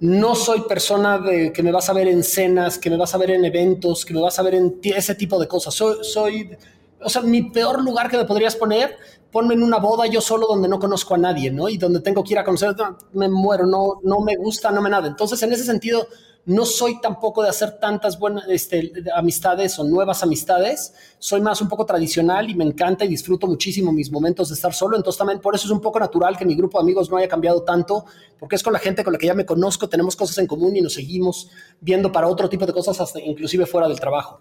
[0.01, 3.19] No soy persona de que me vas a ver en cenas, que me vas a
[3.19, 5.75] ver en eventos, que me vas a ver en ese tipo de cosas.
[5.75, 6.57] Soy, soy
[7.03, 8.97] o sea, mi peor lugar que me podrías poner,
[9.31, 11.69] ponme en una boda yo solo donde no conozco a nadie, ¿no?
[11.69, 12.75] Y donde tengo que ir a conocer,
[13.13, 15.07] me muero, no, no me gusta, no me nada.
[15.07, 16.07] Entonces, en ese sentido,
[16.47, 20.95] no soy tampoco de hacer tantas buenas este, amistades o nuevas amistades.
[21.19, 24.73] Soy más un poco tradicional y me encanta y disfruto muchísimo mis momentos de estar
[24.73, 24.97] solo.
[24.97, 27.29] Entonces también por eso es un poco natural que mi grupo de amigos no haya
[27.29, 28.05] cambiado tanto,
[28.39, 30.77] porque es con la gente con la que ya me conozco, tenemos cosas en común
[30.77, 34.41] y nos seguimos viendo para otro tipo de cosas, hasta inclusive fuera del trabajo.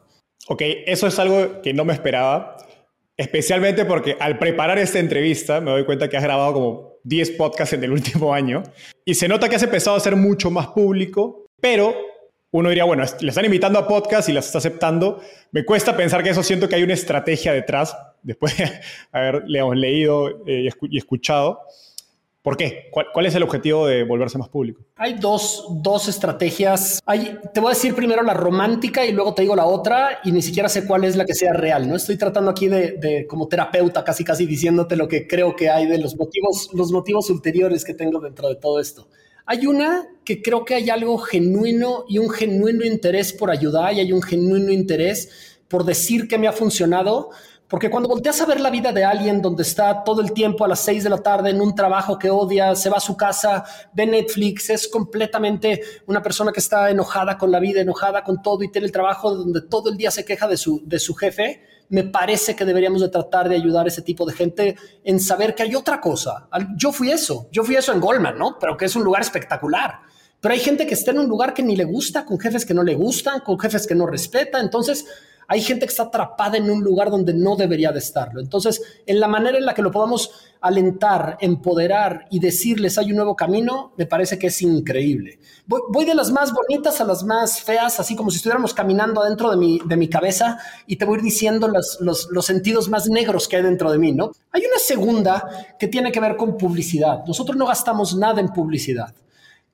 [0.51, 2.57] Ok, eso es algo que no me esperaba,
[3.15, 7.73] especialmente porque al preparar esta entrevista me doy cuenta que has grabado como 10 podcasts
[7.73, 8.63] en el último año
[9.05, 11.93] y se nota que has empezado a ser mucho más público, pero
[12.49, 15.21] uno diría, bueno, le están invitando a podcast y las está aceptando.
[15.51, 18.71] Me cuesta pensar que eso siento que hay una estrategia detrás, después de
[19.11, 21.59] haber leído eh, y escuchado.
[22.41, 22.89] ¿Por qué?
[22.91, 24.85] ¿Cuál, es el objetivo de volverse más público?
[24.95, 27.01] Hay dos, dos estrategias.
[27.53, 30.41] Te voy a decir primero la romántica y luego te digo la otra y ni
[30.41, 31.89] siquiera sé cuál es la que sea real.
[31.89, 35.69] No estoy tratando aquí de, de, como terapeuta casi casi diciéndote lo que creo que
[35.69, 39.09] hay de los motivos, los motivos ulteriores que tengo dentro de todo esto.
[39.45, 43.99] Hay una que creo que hay algo genuino y un genuino interés por ayudar y
[43.99, 47.31] hay un genuino interés por decir que me ha funcionado,
[47.69, 50.67] porque cuando volteas a ver la vida de alguien donde está todo el tiempo a
[50.67, 53.63] las seis de la tarde en un trabajo que odia, se va a su casa,
[53.93, 58.63] ve Netflix, es completamente una persona que está enojada con la vida, enojada con todo
[58.63, 61.61] y tiene el trabajo donde todo el día se queja de su, de su jefe,
[61.89, 65.53] me parece que deberíamos de tratar de ayudar a ese tipo de gente en saber
[65.53, 66.47] que hay otra cosa.
[66.75, 68.57] Yo fui eso, yo fui eso en Goldman, ¿no?
[68.59, 69.99] Pero que es un lugar espectacular.
[70.41, 72.73] Pero hay gente que está en un lugar que ni le gusta, con jefes que
[72.73, 74.59] no le gustan, con jefes que no respeta.
[74.59, 75.05] Entonces,
[75.49, 78.39] hay gente que está atrapada en un lugar donde no debería de estarlo.
[78.39, 80.31] Entonces, en la manera en la que lo podamos
[80.61, 85.39] alentar, empoderar y decirles hay un nuevo camino, me parece que es increíble.
[85.65, 89.49] Voy, de las más bonitas a las más feas, así como si estuviéramos caminando adentro
[89.49, 93.55] de mi, cabeza y te voy a ir diciendo los, los sentidos más negros que
[93.55, 94.31] hay dentro de mí, ¿no?
[94.51, 97.25] Hay una segunda que tiene que ver con publicidad.
[97.25, 99.15] Nosotros no gastamos nada en publicidad.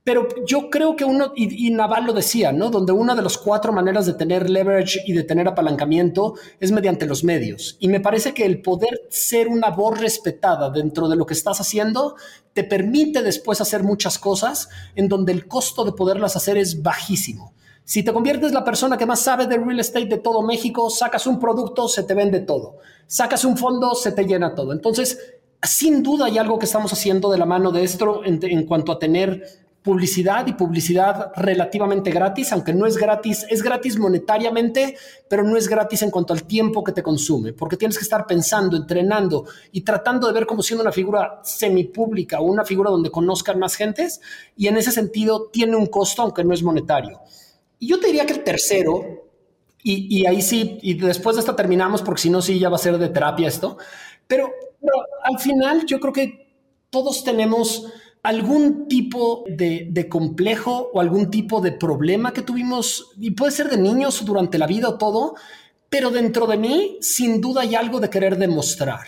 [0.05, 2.69] Pero yo creo que uno, y, Naval lo decía, ¿no?
[2.69, 7.07] Donde una de las cuatro maneras de tener leverage y de tener apalancamiento es mediante
[7.07, 7.75] los medios.
[7.79, 11.59] Y me parece que el poder ser una voz respetada dentro de lo que estás
[11.59, 12.13] haciendo
[12.53, 17.55] te permite después hacer muchas cosas en donde el costo de poderlas hacer es bajísimo.
[17.83, 21.25] Si te conviertes la persona que más sabe de real estate de todo México, sacas
[21.25, 22.77] un producto, se te vende todo.
[23.07, 24.71] Sacas un fondo, se te llena todo.
[24.71, 25.17] Entonces,
[25.63, 28.91] sin duda hay algo que estamos haciendo de la mano de esto en, en cuanto
[28.91, 34.97] a tener publicidad y publicidad relativamente gratis, aunque no es gratis, es gratis monetariamente,
[35.29, 38.25] pero no es gratis en cuanto al tiempo que te consume, porque tienes que estar
[38.25, 43.11] pensando, entrenando y tratando de ver como siendo una figura semipública o una figura donde
[43.11, 44.21] conozcan más gentes,
[44.57, 47.21] y en ese sentido tiene un costo, aunque no es monetario.
[47.77, 49.29] Y yo te diría que el tercero,
[49.83, 52.77] y, y ahí sí, y después de esto terminamos, porque si no, sí, ya va
[52.77, 53.77] a ser de terapia esto,
[54.25, 54.93] pero, pero
[55.23, 56.55] al final yo creo que
[56.89, 57.91] todos tenemos
[58.25, 63.77] algún tipo de, complejo o algún tipo de problema que tuvimos, y puede ser de
[63.77, 65.35] niños durante la vida o todo,
[65.89, 69.05] pero dentro de mí sin duda hay algo de querer demostrar.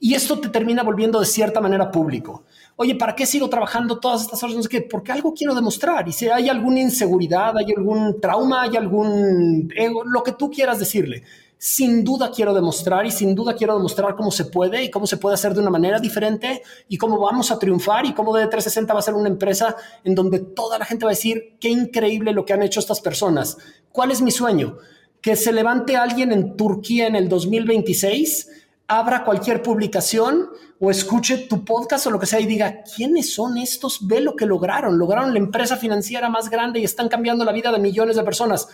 [0.00, 2.44] Y esto te termina volviendo de cierta manera público.
[2.74, 4.56] Oye, ¿para qué sigo trabajando todas estas horas?
[4.56, 6.06] No sé qué, porque algo quiero demostrar.
[6.08, 10.80] Y si hay alguna inseguridad, hay algún trauma, hay algún ego, lo que tú quieras
[10.80, 11.22] decirle
[11.58, 15.16] sin duda quiero demostrar y sin duda quiero demostrar cómo se puede y cómo se
[15.16, 18.98] puede hacer de una manera diferente y cómo vamos a triunfar y cómo D360 va
[18.98, 22.44] a ser una empresa en donde toda la gente va a decir qué increíble lo
[22.44, 23.56] que han hecho estas personas.
[23.90, 24.76] ¿Cuál es mi sueño?
[25.22, 28.50] Que se levante alguien en Turquía en el 2026,
[28.86, 33.56] abra cualquier publicación o escuche tu podcast o lo que sea y diga, ¿quiénes son
[33.56, 34.06] estos?
[34.06, 34.98] Ve lo que lograron.
[34.98, 38.68] Lograron la empresa financiera más grande y están cambiando la vida de millones de personas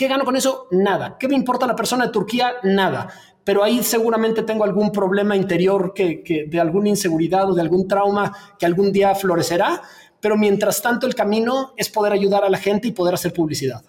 [0.00, 0.66] ¿Qué gano con eso?
[0.70, 1.18] Nada.
[1.20, 2.54] ¿Qué me importa la persona de Turquía?
[2.62, 3.12] Nada.
[3.44, 8.34] Pero ahí seguramente tengo algún problema interior que, de alguna inseguridad o de algún trauma
[8.58, 9.82] que algún día florecerá.
[10.18, 13.82] Pero mientras tanto el camino es poder ayudar a la gente y poder hacer publicidad.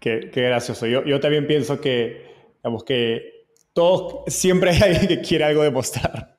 [0.00, 0.88] Qué, gracioso.
[0.88, 6.36] Yo, yo también pienso que, digamos que todos, siempre hay alguien que quiere algo demostrar.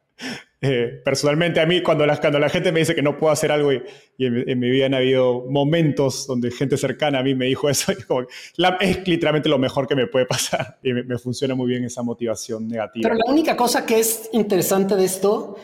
[0.67, 3.51] Eh, personalmente a mí, cuando la, cuando la gente me dice que no puedo hacer
[3.51, 3.84] algo y,
[4.17, 7.91] en, mi, vida han habido momentos donde gente cercana a mí me dijo eso,
[8.80, 12.01] es literalmente lo mejor que me puede pasar y me, me funciona muy bien esa
[12.01, 13.10] motivación negativa.
[13.10, 15.58] Pero la única cosa que es interesante de esto,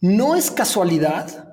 [0.00, 1.49] no es casualidad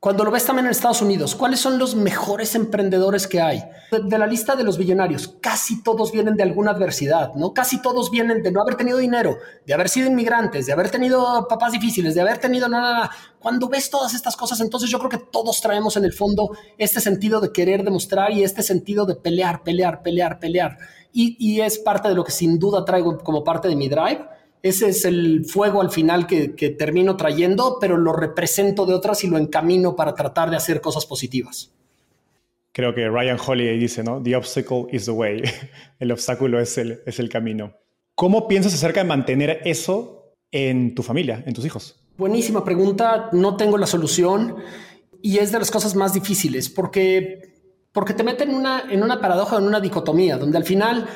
[0.00, 3.64] cuando lo ves también en Estados Unidos, ¿cuáles son los mejores emprendedores que hay?
[3.90, 7.52] De, la lista de los billonarios, casi todos vienen de alguna adversidad, ¿no?
[7.52, 11.48] Casi todos vienen de no haber tenido dinero, de haber sido inmigrantes, de haber tenido
[11.48, 13.10] papás difíciles, de haber tenido nada.
[13.40, 17.00] Cuando ves todas estas cosas, entonces yo creo que todos traemos en el fondo este
[17.00, 20.78] sentido de querer demostrar y este sentido de pelear, pelear, pelear, pelear.
[21.12, 24.24] Y, y es parte de lo que sin duda traigo como parte de mi drive
[24.62, 29.28] ese es el fuego al final que, termino trayendo, pero lo represento de otras y
[29.28, 31.72] lo encamino para tratar de hacer cosas positivas.
[32.72, 34.22] Creo que Ryan Holiday dice, ¿no?
[34.22, 35.42] The obstacle is the way.
[35.98, 37.74] El obstáculo es el, es el camino.
[38.14, 41.96] ¿Cómo piensas acerca de mantener eso en tu familia, en tus hijos?
[42.16, 43.30] Buenísima pregunta.
[43.32, 44.56] No tengo la solución
[45.22, 47.54] y es de las cosas más difíciles porque,
[47.92, 51.08] porque te meten una, en una paradoja, en una dicotomía, donde al final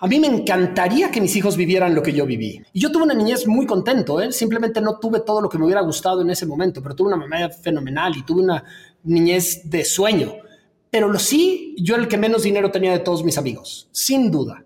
[0.00, 2.62] a mí me encantaría que mis hijos vivieran lo que yo viví.
[2.72, 4.32] Y yo tuve una niñez muy contento, ¿eh?
[4.32, 7.16] simplemente no tuve todo lo que me hubiera gustado en ese momento, pero tuve una
[7.16, 8.64] mamá fenomenal y tuve una
[9.04, 10.32] niñez de sueño.
[10.90, 14.64] Pero lo sí, yo el que menos dinero tenía de todos mis amigos, sin duda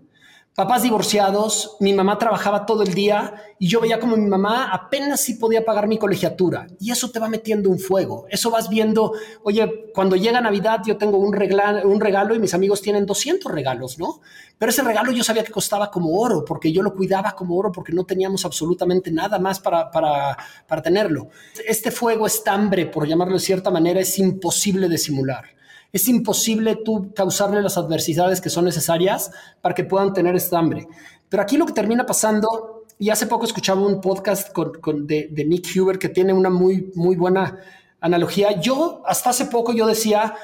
[0.55, 5.21] papás divorciados, mi mamá trabajaba todo el día y yo veía como mi mamá apenas
[5.21, 9.13] sí podía pagar mi colegiatura y eso te va metiendo un fuego, eso vas viendo,
[9.43, 13.51] oye, cuando llega Navidad yo tengo un, regalo, un regalo y mis amigos tienen 200
[13.51, 14.21] regalos, ¿no?
[14.57, 17.73] Pero ese regalo yo sabía que costaba como oro porque yo lo cuidaba como oro
[17.73, 20.37] porque no teníamos absolutamente nada más para, para,
[20.69, 21.29] para tenerlo.
[21.67, 25.54] Este fuego, esta hambre, por llamarlo de cierta manera, es imposible de simular
[25.95, 29.31] es imposible tú causarle las adversidades que son necesarias
[29.63, 30.89] para que puedan tener esta hambre.
[31.29, 35.97] Pero aquí lo que termina pasando, y hace poco escuchaba un podcast de, Nick Huber
[36.01, 37.61] que tiene una muy, muy buena
[38.01, 38.61] analogía.
[38.61, 40.35] Yo, hasta hace poco, yo decía,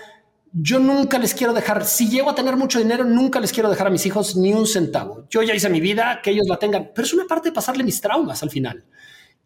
[0.52, 3.88] yo nunca les quiero dejar, si llego a tener mucho dinero, nunca les quiero dejar
[3.88, 5.24] a mis hijos ni un centavo.
[5.30, 7.82] Yo ya hice mi vida, que ellos la tengan, pero es una parte de pasarle
[7.82, 8.84] mis traumas al final.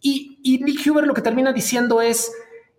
[0.02, 2.30] Y, y Nick Huber lo que termina diciendo es,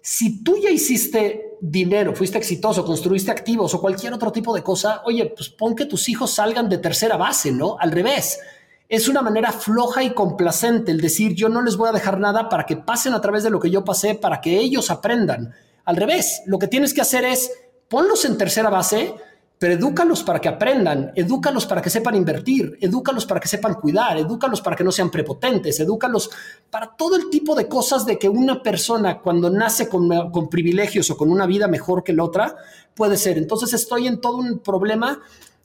[0.03, 5.01] si tú ya hiciste dinero, fuiste exitoso, construiste activos o cualquier otro tipo de cosa,
[5.05, 7.77] oye, pues pon que tus hijos salgan de tercera base, ¿no?
[7.79, 8.39] Al revés.
[8.87, 12.49] Es una manera floja y complacente el decir yo no les voy a dejar nada
[12.49, 15.53] para que pasen a través de lo que yo pasé, para que ellos aprendan.
[15.85, 17.51] Al revés, lo que tienes que hacer es
[17.89, 19.15] ponlos en tercera base,
[19.57, 24.17] pero edúcalos para que aprendan, edúcalos para que sepan invertir, edúcalos para que sepan cuidar,
[24.17, 26.29] edúcalos para que no sean prepotentes, edúcalos
[26.69, 31.09] para todo el tipo de cosas de que una persona cuando nace con, con privilegios
[31.09, 32.55] o con una vida mejor que la otra
[32.95, 33.37] puede ser.
[33.37, 35.21] Entonces estoy en todo un problema.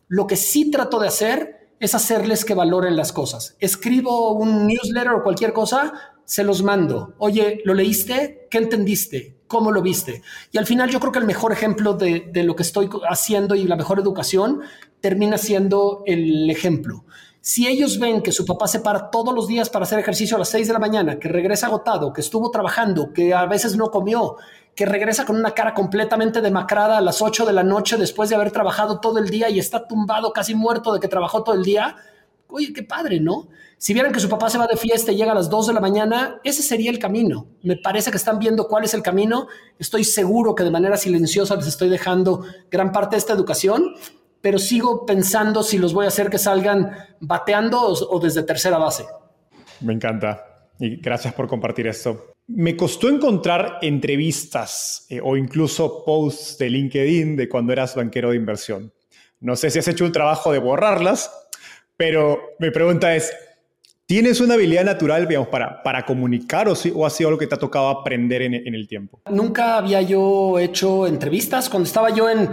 [0.06, 3.56] Lo que sí trato de hacer es hacerles que valoren las cosas.
[3.58, 5.92] Escribo un newsletter o cualquier cosa,
[6.24, 7.14] se los mando.
[7.18, 8.46] Oye, ¿lo leíste?
[8.50, 9.39] ¿Qué entendiste?
[9.50, 10.22] Cómo lo viste.
[10.52, 13.64] Y al final yo creo que el mejor ejemplo de, lo que estoy haciendo y
[13.64, 14.60] la mejor educación
[15.00, 17.04] termina siendo el ejemplo.
[17.40, 20.38] Si ellos ven que su papá se para todos los días para hacer ejercicio a
[20.38, 23.90] las 6 de la mañana, que regresa agotado, que estuvo trabajando, que a veces no
[23.90, 24.36] comió,
[24.76, 28.36] que regresa con una cara completamente demacrada a las 8 de la noche después de
[28.36, 31.64] haber trabajado todo el día y está tumbado casi muerto de que trabajó todo el
[31.64, 31.96] día,
[32.46, 33.48] oye, qué padre, ¿no?
[33.80, 35.72] Si vieran que su papá se va de fiesta y llega a las 2 de
[35.72, 37.46] la mañana, ese sería el camino.
[37.62, 39.48] Me parece que están viendo cuál es el camino.
[39.78, 43.94] Estoy seguro que de manera silenciosa les estoy dejando gran parte de esta educación,
[44.42, 49.06] pero sigo pensando si los voy a hacer que salgan bateando o, desde tercera base.
[49.80, 52.34] Me encanta y gracias por compartir esto.
[52.48, 58.36] Me costó encontrar entrevistas eh, o incluso posts de LinkedIn de cuando eras banquero de
[58.36, 58.92] inversión.
[59.40, 61.30] No sé si has hecho un trabajo de borrarlas,
[61.96, 63.32] pero mi pregunta es,
[64.10, 67.54] ¿Tienes una habilidad natural, digamos, para, para comunicar o, o ha sido algo que te
[67.54, 69.22] ha tocado aprender en, en el tiempo?
[69.30, 71.70] Nunca había yo hecho entrevistas.
[71.70, 72.50] Cuando estaba yo en...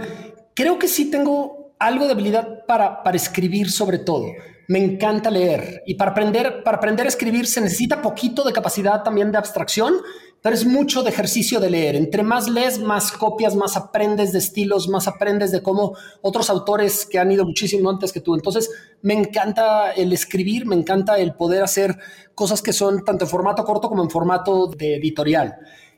[0.54, 4.26] Creo que sí tengo algo de habilidad para, para escribir sobre todo.
[4.68, 9.02] Me encanta leer y para aprender, para aprender a escribir se necesita poquito de capacidad
[9.02, 9.94] también de abstracción,
[10.42, 11.96] pero es mucho de ejercicio de leer.
[11.96, 17.06] Entre más lees, más copias, más aprendes de estilos, más aprendes de cómo otros autores
[17.06, 18.34] que han ido muchísimo antes que tú.
[18.34, 18.70] Entonces,
[19.02, 21.98] me encanta el escribir, me encanta el poder hacer
[22.34, 25.56] cosas que son tanto en formato corto como en formato de editorial.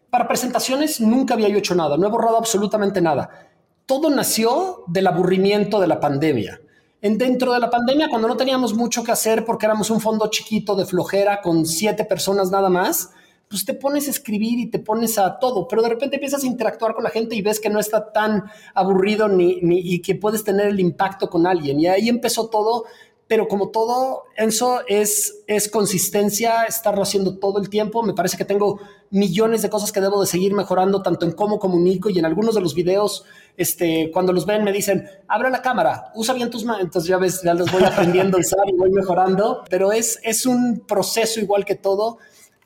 [0.08, 3.30] Para presentaciones nunca había yo hecho nada, no he borrado absolutamente nada.
[3.86, 6.60] Todo nació del aburrimiento de la pandemia.
[7.02, 10.28] En dentro de la pandemia, cuando no teníamos mucho que hacer porque éramos un fondo
[10.28, 13.10] chiquito de flojera con siete personas nada más,
[13.50, 16.46] pues te pones a escribir y te pones a todo, pero de repente empiezas a
[16.46, 18.44] interactuar con la gente y ves que no está tan
[18.74, 21.80] aburrido ni, ni y que puedes tener el impacto con alguien.
[21.80, 22.84] Y ahí empezó todo,
[23.26, 28.04] pero como todo, eso es, es consistencia, estarlo haciendo todo el tiempo.
[28.04, 28.78] Me parece que tengo
[29.10, 32.54] millones de cosas que debo de seguir mejorando, tanto en cómo comunico y en algunos
[32.54, 33.24] de los videos,
[33.56, 37.18] este, cuando los ven me dicen, abre la cámara, usa bien tus manos, entonces ya
[37.18, 41.40] ves, ya los voy aprendiendo a usar y voy mejorando, pero es, es un proceso
[41.40, 42.18] igual que todo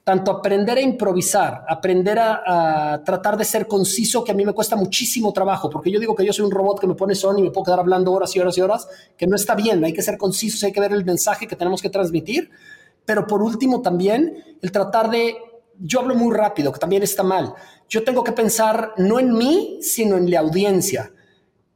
[0.04, 4.76] tanto aprender a improvisar, aprender a, tratar de ser conciso, que a mí me cuesta
[4.76, 7.42] muchísimo trabajo, porque yo digo que yo soy un robot que me pone son y
[7.42, 8.86] me puedo quedar hablando horas y horas y horas,
[9.16, 11.80] que no está bien, hay que ser concisos, hay que ver el mensaje que tenemos
[11.80, 12.50] que transmitir,
[13.06, 15.36] pero por último también el tratar de,
[15.78, 17.54] yo hablo muy rápido, que también está mal,
[17.88, 21.10] yo tengo que pensar no en mí, sino en la audiencia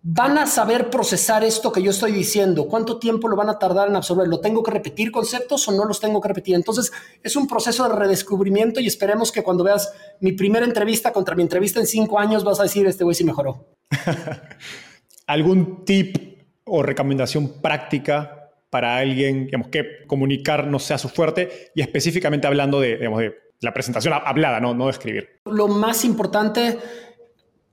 [0.03, 2.69] van a saber procesar esto que yo estoy diciendo?
[2.69, 4.29] ¿Cuánto tiempo lo van a tardar en absorber?
[4.41, 6.55] tengo que repetir conceptos o no los tengo que repetir?
[6.55, 6.93] Entonces,
[7.23, 11.43] es un proceso de redescubrimiento y esperemos que cuando veas mi primera entrevista contra mi
[11.43, 13.67] entrevista en cinco años vas a decir, este güey sí mejoró.
[15.27, 16.17] ¿Algún tip
[16.65, 22.81] o recomendación práctica para alguien digamos, que comunicar no sea su fuerte y específicamente hablando
[22.81, 25.41] de, de la presentación hablada, no, no de escribir?
[25.47, 26.79] Lo más importante,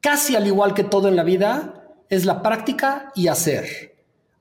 [0.01, 3.95] casi al igual que todo en la vida, es la práctica y hacer.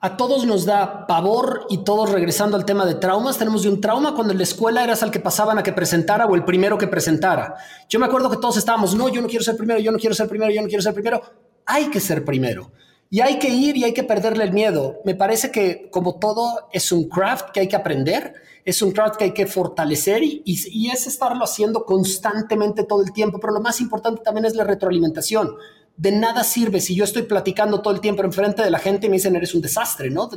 [0.05, 3.81] A todos nos da pavor y todos regresando al tema de traumas, tenemos de un
[3.81, 6.77] trauma cuando en la escuela eras al que pasaban a que presentara o el primero
[6.77, 7.55] que presentara.
[7.89, 10.15] Yo me acuerdo que todos estábamos, no, yo no quiero ser primero, yo no quiero
[10.15, 11.23] ser primero, yo no quiero ser primero.
[11.65, 12.71] Hay que ser primero.
[13.09, 15.01] Y hay que ir y hay que perderle el miedo.
[15.07, 19.17] Me parece que como todo es un craft que hay que aprender, es un craft
[19.17, 23.41] que hay que fortalecer y, y es estarlo haciendo constantemente todo el tiempo.
[23.41, 25.57] Pero lo más importante también es la retroalimentación
[25.97, 29.11] de nada sirve si yo estoy platicando todo el tiempo enfrente de la gente y
[29.11, 30.28] me dicen eres un desastre, ¿no?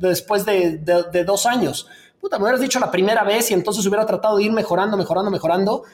[0.00, 0.78] después de,
[1.24, 1.88] dos años.
[2.20, 5.30] Puta, me hubieras dicho la primera vez y entonces hubiera tratado de ir mejorando, mejorando,
[5.30, 5.84] mejorando,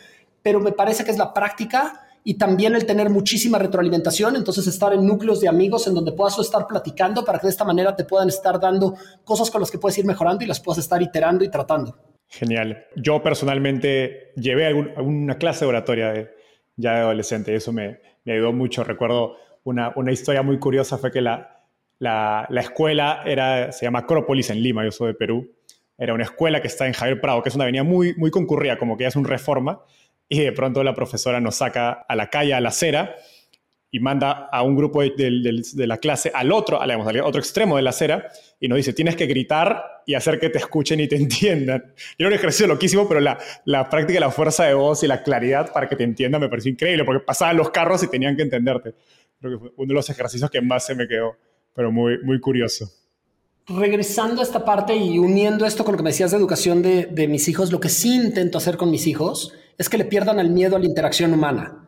[0.43, 4.93] pero me parece que es la práctica y también el tener muchísima retroalimentación, entonces estar
[4.93, 8.05] en núcleos de amigos en donde puedas estar platicando para que de esta manera te
[8.05, 11.45] puedan estar dando cosas con las que puedes ir mejorando y las puedas estar iterando
[11.45, 11.97] y tratando.
[12.27, 12.87] Genial.
[12.97, 16.31] Yo personalmente llevé alguna clase de oratoria de,
[16.75, 18.85] ya de adolescente y eso me, me ayudó mucho.
[18.85, 21.65] Recuerdo una, una historia muy curiosa, fue que la,
[21.99, 25.51] la, la, escuela era, se llama Acrópolis en Lima, yo soy de Perú.
[25.97, 28.77] Era una escuela que está en Javier Prado, que es una avenida muy, muy concurrida,
[28.77, 29.81] como que ya es un reforma.
[30.29, 33.15] Y de pronto la profesora nos saca a la calle, a la acera,
[33.91, 37.83] y manda a un grupo de, de, la clase al otro, al, otro extremo de
[37.83, 38.29] la acera,
[38.61, 41.95] y nos dice, tienes que gritar y hacer que te escuchen y te entiendan.
[42.19, 45.23] Y era un ejercicio loquísimo, pero la, la práctica, la fuerza de voz y la
[45.23, 48.43] claridad para que te entiendan me pareció increíble, porque pasaban los carros y tenían que
[48.43, 48.95] entenderte.
[49.41, 51.37] Creo que fue uno de los ejercicios que más se me quedó,
[51.75, 52.91] pero muy, muy curioso.
[53.69, 57.07] Regresando a esta parte y uniendo esto con lo que me decías de educación de,
[57.07, 60.39] de mis hijos, lo que sí intento hacer con mis hijos es que le pierdan
[60.39, 61.86] el miedo a la interacción humana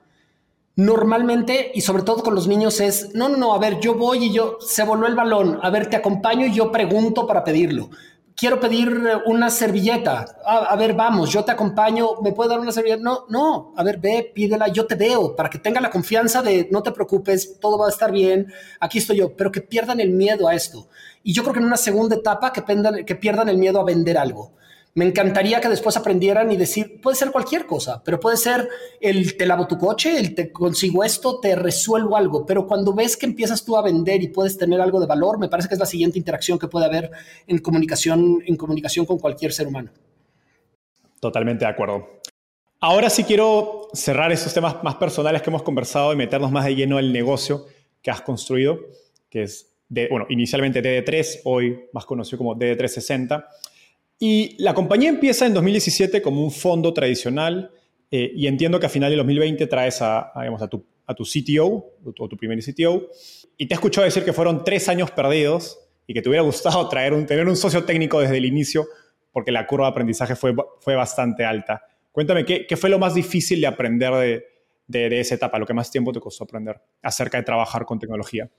[0.78, 4.26] normalmente y sobre todo con los niños es, no, no, no, a ver, yo voy
[4.26, 7.90] y yo, se voló el balón, a ver, te acompaño y yo pregunto para pedirlo.
[8.36, 10.24] Quiero pedir una servilleta.
[10.46, 13.02] A, ver, vamos, yo te acompaño, ¿me puede dar una servilleta?
[13.02, 16.68] No, no, a ver, ve, pídela, yo te veo, para que tenga la confianza de
[16.70, 18.46] no te preocupes, todo va a estar bien,
[18.78, 20.86] aquí estoy yo, pero que pierdan el miedo a esto.
[21.24, 24.52] Y yo creo que en una segunda etapa que pierdan el miedo a vender algo.
[24.94, 28.68] Me encantaría que después aprendieran y decir, puede ser cualquier cosa, pero puede ser
[29.00, 33.16] el te lavo tu coche, el te consigo esto, te resuelvo algo, pero cuando ves
[33.16, 35.80] que empiezas tú a vender y puedes tener algo de valor, me parece que es
[35.80, 37.10] la siguiente interacción que puede haber
[37.46, 39.90] en comunicación, en comunicación con cualquier ser humano.
[41.20, 42.20] Totalmente de acuerdo.
[42.80, 46.76] Ahora sí quiero cerrar esos temas más personales que hemos conversado y meternos más de
[46.76, 47.66] lleno al negocio
[48.00, 48.78] que has construido,
[49.28, 53.44] que es, de, bueno, inicialmente DD3, hoy más conocido como DD360.
[54.18, 57.70] Y la compañía empieza en 2017 como un fondo tradicional
[58.10, 61.92] eh, y entiendo que a final de 2020 traes a, a, tu, a tu CTO
[62.04, 63.08] o tu, primer CTO
[63.56, 66.88] y te he escuchado decir que fueron tres años perdidos y que te hubiera gustado
[66.90, 68.86] traer un, tener un socio técnico desde el inicio
[69.30, 71.82] porque la curva de aprendizaje fue, fue bastante alta.
[72.10, 74.44] Cuéntame, ¿qué, qué fue lo más difícil de aprender de,
[74.88, 75.60] de, de esa etapa?
[75.60, 78.50] ¿Lo que más tiempo te costó aprender acerca de trabajar con tecnología?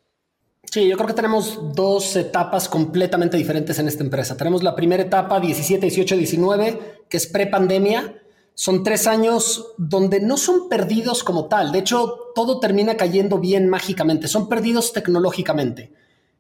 [0.72, 4.38] Sí, yo creo que tenemos dos etapas completamente diferentes en esta empresa.
[4.38, 8.22] Tenemos la primera etapa, 17, 18, 19, que es pre-pandemia.
[8.53, 11.72] Son tres años donde no son perdidos como tal.
[11.72, 14.28] De hecho, todo termina cayendo bien mágicamente.
[14.28, 15.91] Son perdidos tecnológicamente.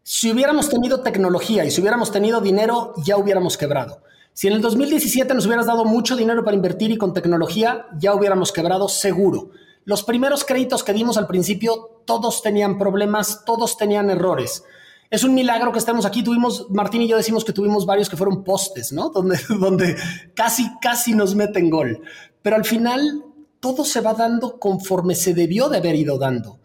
[0.03, 4.03] Si hubiéramos tenido tecnología y si hubiéramos tenido dinero, ya hubiéramos quebrado.
[4.33, 8.13] Si en el 2017 nos hubieras dado mucho dinero para invertir y con tecnología, ya
[8.13, 9.49] hubiéramos quebrado seguro.
[9.85, 14.63] Los primeros créditos que dimos al principio, todos tenían problemas, todos tenían errores.
[15.11, 16.23] Es un milagro que estemos aquí.
[16.23, 19.09] Tuvimos, Martín y yo decimos que tuvimos varios que fueron postes, ¿no?
[19.13, 19.95] Donde, donde
[20.33, 22.01] casi, casi nos meten gol.
[22.41, 23.23] Pero al final,
[23.59, 26.58] todo se va dando conforme se debió de haber ido dando.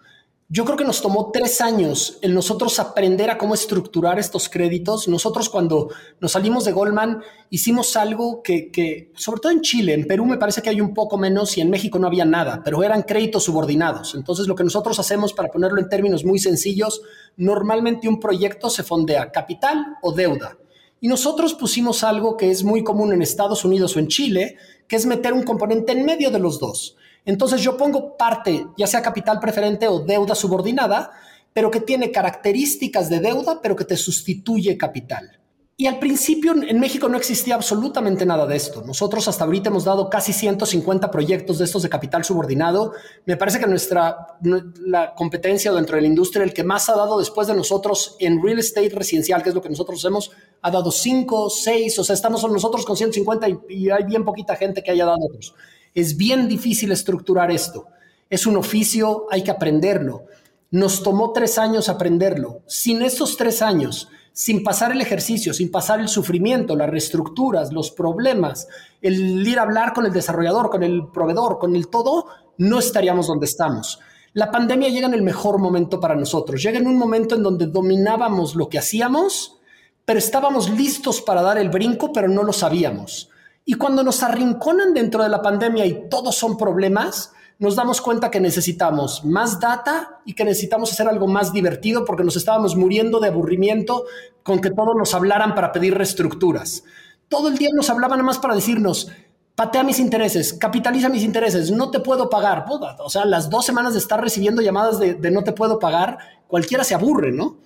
[0.54, 5.08] Yo creo que nos tomó tres años el nosotros aprender a cómo estructurar estos créditos.
[5.08, 5.88] Nosotros cuando
[6.20, 10.62] nos salimos de Goldman hicimos algo que, sobre todo en Chile, en Perú me parece
[10.62, 14.14] que hay un poco menos y en México no había nada, pero eran créditos subordinados.
[14.14, 17.02] Entonces lo que nosotros hacemos, para ponerlo en términos muy sencillos,
[17.36, 20.56] normalmente un proyecto se fondea capital o deuda.
[21.00, 24.94] Y nosotros pusimos algo que es muy común en Estados Unidos o en Chile, que
[24.94, 26.96] es meter un componente en medio de los dos.
[27.24, 31.10] Entonces yo pongo parte, ya sea capital preferente o deuda subordinada,
[31.52, 35.40] pero que tiene características de deuda, pero que te sustituye capital.
[35.76, 38.84] Y al principio en México no existía absolutamente nada de esto.
[38.86, 42.92] Nosotros hasta ahorita hemos dado casi 150 proyectos de estos de capital subordinado.
[43.26, 44.38] Me parece que nuestra
[44.86, 48.40] la competencia dentro de la industria, el que más ha dado después de nosotros en
[48.40, 50.30] real estate residencial, que es lo que nosotros hacemos,
[50.62, 54.54] ha dado 5, 6, o sea, estamos nosotros con 150 y, y hay bien poquita
[54.54, 55.56] gente que haya dado otros.
[55.94, 57.86] Es bien difícil estructurar esto.
[58.28, 60.24] Es un oficio, hay que aprenderlo.
[60.72, 62.62] Nos tomó tres años aprenderlo.
[62.66, 67.92] Sin esos tres años, sin pasar el ejercicio, sin pasar el sufrimiento, las reestructuras, los
[67.92, 68.66] problemas,
[69.00, 72.26] el ir a hablar con el desarrollador, con el proveedor, con el todo,
[72.58, 74.00] no estaríamos donde estamos.
[74.32, 76.60] La pandemia llega en el mejor momento para nosotros.
[76.60, 79.60] Llega en un momento en donde dominábamos lo que hacíamos,
[80.04, 83.30] pero estábamos listos para dar el brinco, pero no lo sabíamos.
[83.64, 88.30] Y cuando nos arrinconan dentro de la pandemia y todos son problemas, nos damos cuenta
[88.30, 93.20] que necesitamos más data y que necesitamos hacer algo más divertido porque nos estábamos muriendo
[93.20, 94.04] de aburrimiento
[94.42, 96.84] con que todos nos hablaran para pedir reestructuras.
[97.28, 99.10] Todo el día nos hablaban más para decirnos,
[99.54, 102.66] patea mis intereses, capitaliza mis intereses, no te puedo pagar.
[102.98, 106.84] O sea, las dos semanas de estar recibiendo llamadas de no te puedo pagar, cualquiera
[106.84, 107.56] se aburre, ¿no?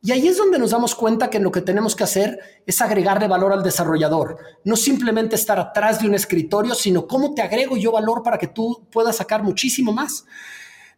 [0.00, 3.26] Y ahí es donde nos damos cuenta que lo que tenemos que hacer es agregarle
[3.26, 7.90] valor al desarrollador, no simplemente estar atrás de un escritorio, sino cómo te agrego yo
[7.90, 10.24] valor para que tú puedas sacar muchísimo más.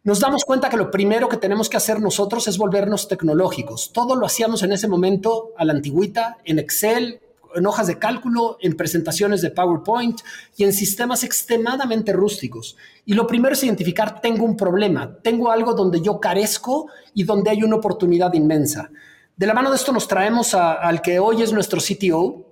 [0.03, 3.91] Nos damos cuenta que lo primero que tenemos que hacer nosotros es volvernos tecnológicos.
[3.93, 7.20] Todo lo hacíamos en ese momento a la antigüita, en Excel,
[7.55, 10.21] en hojas de cálculo, en presentaciones de PowerPoint
[10.55, 12.77] y en sistemas extremadamente rústicos.
[13.05, 17.49] Y lo primero es identificar, tengo un problema, tengo algo donde yo carezco y donde
[17.49, 18.89] hay una oportunidad inmensa.
[19.35, 22.45] De la mano de esto nos traemos al que hoy es nuestro CTO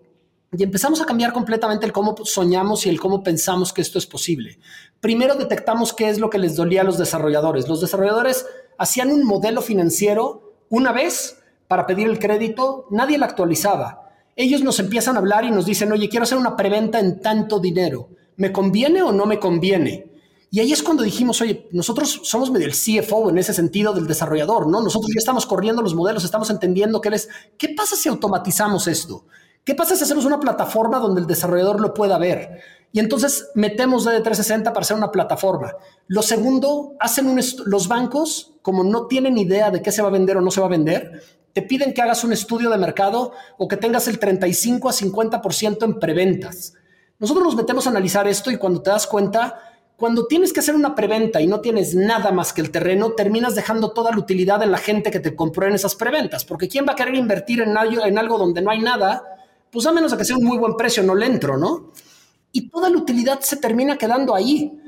[0.57, 4.07] y empezamos a cambiar completamente el cómo soñamos y el cómo pensamos que esto es
[4.07, 4.59] posible.
[4.99, 7.67] Primero detectamos qué es lo que les dolía a los desarrolladores.
[7.67, 8.47] Los desarrolladores
[8.77, 11.37] hacían un modelo financiero una vez
[11.67, 14.08] para pedir el crédito, nadie lo actualizaba
[14.39, 17.59] ellos nos empiezan a hablar y nos dicen, oye, quiero hacer una preventa en tanto
[17.59, 18.07] dinero.
[18.37, 20.13] ¿Me conviene o no me conviene?
[20.49, 24.07] Y ahí es cuando dijimos, oye, nosotros somos medio el CFO en ese sentido del
[24.07, 24.81] desarrollador, ¿no?
[24.81, 27.27] Nosotros ya estamos corriendo los modelos, estamos entendiendo qué es,
[27.57, 29.25] ¿qué pasa si automatizamos esto?
[29.65, 32.61] ¿Qué pasa si hacemos una plataforma donde el desarrollador lo pueda ver?
[32.93, 35.73] Y entonces metemos DD360 para hacer una plataforma.
[36.07, 40.37] Lo segundo, hacen los bancos, como no tienen idea de qué se va a vender
[40.37, 41.21] o no se va a vender,
[41.59, 45.83] te piden que hagas un estudio de mercado o que tengas el 35 a 50%
[45.83, 46.73] en preventas.
[47.19, 49.59] Nosotros nos metemos a analizar esto y cuando te das cuenta,
[49.97, 53.55] cuando tienes que hacer una preventa y no tienes nada más que el terreno, terminas
[53.55, 56.85] dejando toda la utilidad en la gente que te compró en esas preventas, porque ¿quién
[56.87, 59.21] va a querer invertir en algo, en donde no hay nada?
[59.69, 61.91] Pues a menos de que sea un muy buen precio, no le entro, ¿no?
[62.53, 64.79] Y toda la utilidad se termina quedando ahí.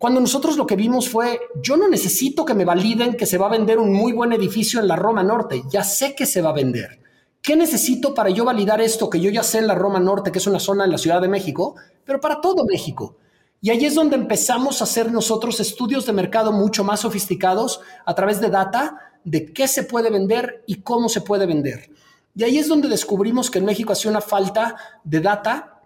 [0.00, 3.48] Cuando nosotros lo que vimos fue, yo no necesito que me validen que se va
[3.48, 6.48] a vender un muy buen edificio en la Roma Norte, ya sé que se va
[6.48, 7.02] a vender.
[7.42, 10.38] ¿Qué necesito para yo validar esto que yo ya sé en la Roma Norte, que
[10.38, 13.18] es una zona en la Ciudad de México, pero para todo México?
[13.60, 18.14] Y ahí es donde empezamos a hacer nosotros estudios de mercado mucho más sofisticados a
[18.14, 21.90] través de data de qué se puede vender y cómo se puede vender.
[22.34, 25.79] Y ahí es donde descubrimos que en México hacía una falta de data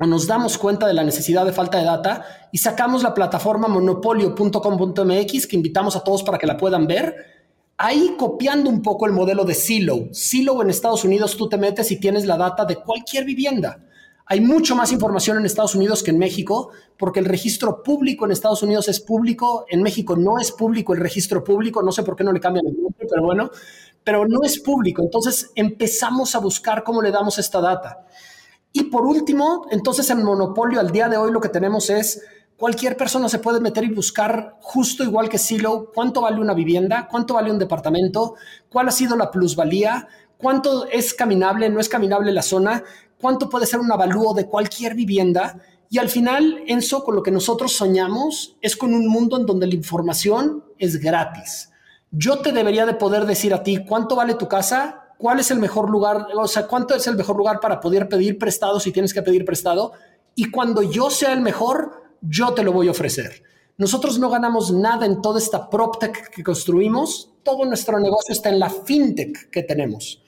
[0.00, 3.68] o nos damos cuenta de la necesidad de falta de data y sacamos la plataforma
[3.68, 7.14] monopolio.com.mx que invitamos a todos para que la puedan ver.
[7.76, 10.08] Ahí copiando un poco el modelo de Silo.
[10.12, 13.78] Silo en Estados Unidos tú te metes y tienes la data de cualquier vivienda.
[14.24, 18.30] Hay mucho más información en Estados Unidos que en México, porque el registro público en
[18.30, 22.16] Estados Unidos es público, en México no es público el registro público, no sé por
[22.16, 23.50] qué no le cambian el nombre, pero bueno,
[24.02, 25.02] pero no es público.
[25.02, 28.06] Entonces empezamos a buscar cómo le damos esta data.
[28.72, 32.22] Y por último, entonces en Monopolio al día de hoy lo que tenemos es
[32.56, 37.08] cualquier persona se puede meter y buscar justo igual que Silo, cuánto vale una vivienda,
[37.10, 38.34] cuánto vale un departamento,
[38.68, 40.06] cuál ha sido la plusvalía,
[40.36, 42.84] cuánto es caminable, no es caminable la zona,
[43.20, 45.58] cuánto puede ser un avalúo de cualquier vivienda.
[45.88, 49.66] Y al final, Enzo, con lo que nosotros soñamos es con un mundo en donde
[49.66, 51.70] la información es gratis.
[52.12, 55.58] Yo te debería de poder decir a ti cuánto vale tu casa, cuál es el
[55.58, 59.12] mejor lugar, o sea, cuánto es el mejor lugar para poder pedir prestado si tienes
[59.12, 59.92] que pedir prestado.
[60.34, 63.42] Y cuando yo sea el mejor, yo te lo voy a ofrecer.
[63.76, 67.30] Nosotros no ganamos nada en toda esta PropTech que construimos.
[67.42, 70.22] Todo nuestro negocio está en la FinTech que tenemos.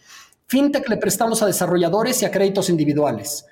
[0.47, 3.47] FinTech le prestamos a desarrolladores y a créditos individuales.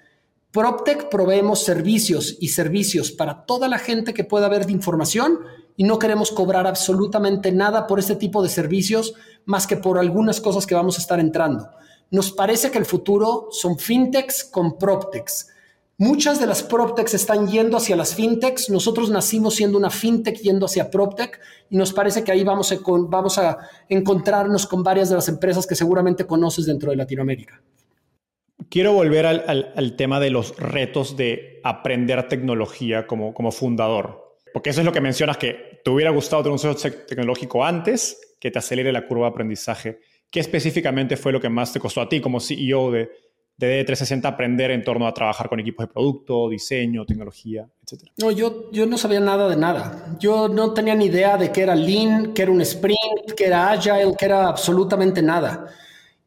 [0.52, 5.38] PropTech proveemos servicios y servicios para toda la gente que pueda ver de información
[5.76, 10.40] y no queremos cobrar absolutamente nada por este tipo de servicios más que por algunas
[10.40, 11.70] cosas que vamos a estar entrando.
[12.10, 15.50] Nos parece que el futuro son fintechs con proptechs.
[15.98, 18.70] Muchas de las PropTechs están yendo hacia las fintechs.
[18.70, 21.38] Nosotros nacimos siendo una fintech yendo hacia PropTech
[21.70, 23.56] y nos parece que ahí vamos a, vamos a
[23.88, 27.62] encontrarnos con varias de las empresas que seguramente conoces dentro de Latinoamérica.
[28.70, 34.80] Quiero volver al, tema de los retos de aprender tecnología como, como fundador, porque eso
[34.80, 38.60] es lo que mencionas, que te hubiera gustado tener un socio tecnológico antes que te
[38.60, 39.98] acelere la curva de aprendizaje.
[40.30, 43.10] ¿Qué específicamente fue lo que más te costó a ti como CEO de,
[43.56, 48.12] de D360 aprender en torno a trabajar con equipos de producto, diseño, tecnología, etcétera?
[48.18, 50.16] No, yo, yo no sabía nada de nada.
[50.20, 53.72] Yo no tenía ni idea de qué era Lean, qué era un Sprint, qué era
[53.72, 55.66] Agile, qué era absolutamente nada.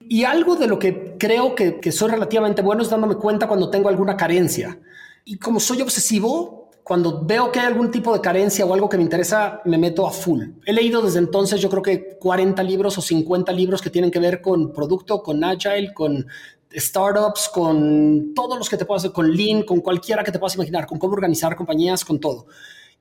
[0.09, 3.69] Y algo de lo que creo que, que soy relativamente bueno es dándome cuenta cuando
[3.69, 4.79] tengo alguna carencia.
[5.25, 8.97] Y como soy obsesivo, cuando veo que hay algún tipo de carencia o algo que
[8.97, 10.41] me interesa, me meto a full.
[10.65, 14.19] He leído desde entonces, yo creo que 40 libros o 50 libros que tienen que
[14.19, 16.27] ver con producto, con agile, con
[16.75, 20.85] startups, con todos los que te puedas con Lean, con cualquiera que te puedas imaginar,
[20.85, 22.47] con cómo organizar compañías, con todo.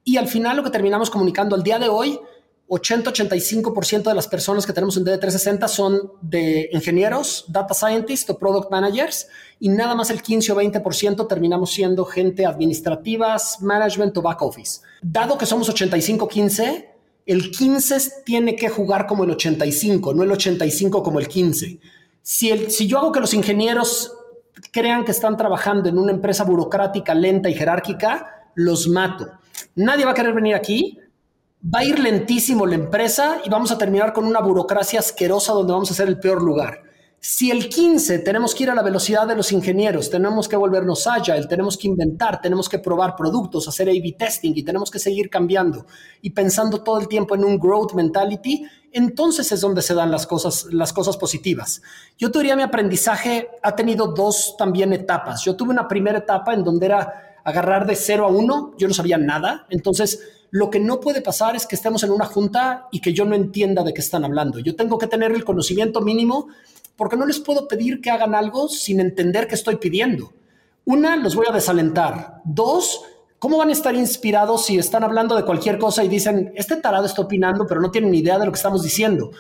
[0.05, 2.21] Y al final lo que terminamos comunicando al día de hoy,
[2.69, 8.71] 80-85% de las personas que tenemos en DD360 son de ingenieros, data scientists o product
[8.71, 9.29] managers
[9.61, 14.81] y nada más el 15 o 20% terminamos siendo gente administrativas, management o back office.
[15.03, 16.87] Dado que somos 85-15,
[17.27, 21.79] el 15 tiene que jugar como el 85, no el 85 como el 15
[22.23, 24.17] si, yo hago que los ingenieros
[24.71, 29.29] crean que están trabajando en una empresa burocrática, lenta y jerárquica, los mato.
[29.75, 30.99] Nadie va a querer venir aquí,
[31.63, 35.73] va a ir lentísimo la empresa y vamos a terminar con una burocracia asquerosa donde
[35.73, 36.83] vamos a ser el peor lugar.
[37.25, 41.07] Si el 15 tenemos que ir a la velocidad de los ingenieros, tenemos que volvernos
[41.07, 45.31] agile, tenemos que inventar, tenemos que probar productos, hacer A-B testing y tenemos que seguir
[45.31, 45.87] cambiando
[46.21, 50.27] y pensando todo el tiempo en un growth mentality, entonces es donde se dan las
[50.27, 51.81] cosas, las cosas positivas.
[52.19, 55.45] Yo te diría mi aprendizaje ha tenido dos también etapas.
[55.45, 58.95] Yo tuve una primera etapa en donde era agarrar de cero a uno, yo no
[58.95, 63.01] sabía nada, entonces lo que no puede pasar es que estemos en una junta y
[63.01, 64.59] que yo no entienda de qué están hablando.
[64.59, 66.49] Yo tengo que tener el conocimiento mínimo
[66.95, 70.35] porque no les puedo pedir que hagan algo sin entender qué estoy pidiendo.
[70.85, 72.43] Una, los voy a desalentar.
[72.45, 73.01] Dos,
[73.39, 77.07] ¿cómo van a estar inspirados si están hablando de cualquier cosa y dicen, este tarado
[77.07, 79.31] está opinando, pero no tiene ni idea de lo que estamos diciendo?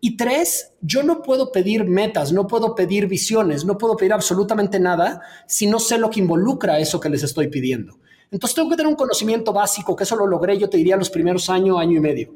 [0.00, 4.78] Y tres, yo no puedo pedir metas, no puedo pedir visiones, no puedo pedir absolutamente
[4.78, 7.98] nada si no sé lo que involucra eso que les estoy pidiendo.
[8.30, 11.10] Entonces tengo que tener un conocimiento básico, que eso lo logré, yo te diría, los
[11.10, 12.32] primeros año, año y medio.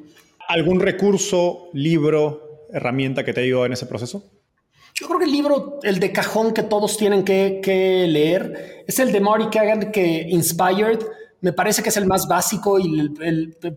[0.47, 4.23] ¿Algún recurso, libro, herramienta que te ayudó en ese proceso?
[4.93, 9.11] Yo creo que el libro, el de cajón que todos tienen que, leer, es el
[9.11, 10.99] de Marty Kagan que Inspired.
[11.41, 13.09] Me parece que es el más básico y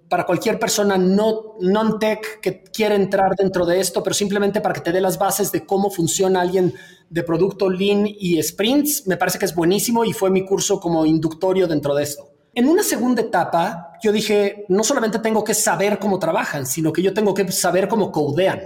[0.09, 4.81] para cualquier persona no non-tech que quiere entrar dentro de esto, pero simplemente para que
[4.81, 6.73] te dé las bases de cómo funciona alguien
[7.11, 11.05] de producto Lean y Sprints, me parece que es buenísimo y fue mi curso como
[11.05, 12.31] inductorio dentro de esto.
[12.55, 17.03] En una segunda etapa, yo dije, no solamente tengo que saber cómo trabajan, sino que
[17.03, 18.61] yo tengo que saber cómo codean.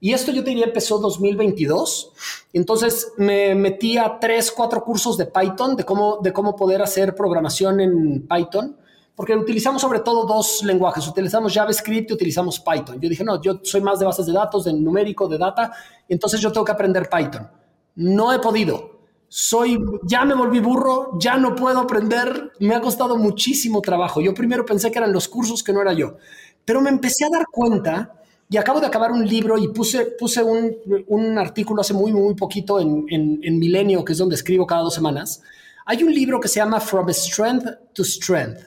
[0.00, 2.12] Y esto yo te diría empezó 2022.
[2.52, 7.14] Entonces me metí a tres, cuatro cursos de Python, de cómo, de cómo poder hacer
[7.14, 8.76] programación en Python,
[9.14, 11.06] porque utilizamos sobre todo dos lenguajes.
[11.08, 13.00] Utilizamos JavaScript y utilizamos Python.
[13.00, 15.72] Yo dije, no, yo soy más de bases de datos, de numérico, de data,
[16.08, 17.48] entonces yo tengo que aprender Python.
[17.96, 18.90] No he podido.
[19.28, 24.20] Soy, ya me volví burro, ya no puedo aprender, me ha costado muchísimo trabajo.
[24.20, 26.16] Yo primero pensé que eran los cursos, que no era yo,
[26.64, 28.20] pero me empecé a dar cuenta
[28.54, 30.76] y acabo de acabar un libro y puse, puse un,
[31.08, 34.94] un artículo hace muy, muy poquito en, en, Milenio, que es donde escribo cada dos
[34.94, 35.42] semanas,
[35.86, 38.60] Hay un libro que se llama From Strength to Strength,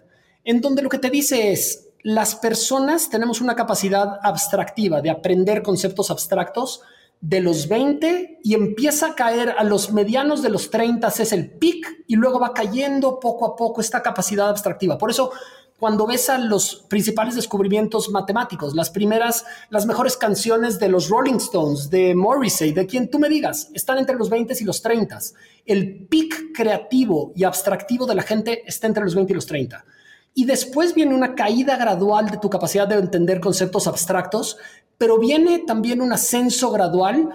[0.43, 5.63] en donde lo que te dice es, las personas tenemos una capacidad abstractiva de aprender
[5.63, 6.81] conceptos abstractos
[7.21, 11.49] de los 20 y empieza a caer a los medianos de los 30 es el
[11.49, 14.97] pic y luego va cayendo poco a poco esta capacidad abstractiva.
[14.97, 15.31] Por eso
[15.79, 21.35] cuando ves a los principales descubrimientos matemáticos, las primeras, las mejores canciones de los Rolling
[21.35, 25.19] Stones, de Morrissey, de quien tú me digas, están entre los 20 y los 30.
[25.65, 29.85] El pic creativo y abstractivo de la gente está entre los 20 y los 30.
[30.33, 34.57] Y después viene una caída gradual de tu capacidad de entender conceptos abstractos,
[34.97, 37.29] pero viene también un ascenso gradual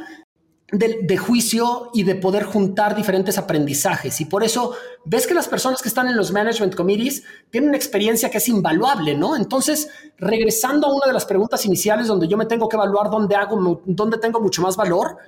[0.72, 4.20] de, juicio y de poder juntar diferentes aprendizajes.
[4.22, 4.72] Y por eso
[5.04, 8.48] ves que las personas que están en los management committees tienen una experiencia que es
[8.48, 9.36] invaluable, ¿no?
[9.36, 13.36] Entonces, regresando a una de las preguntas iniciales donde yo me tengo que evaluar dónde
[13.36, 15.18] hago, dónde tengo mucho más valor,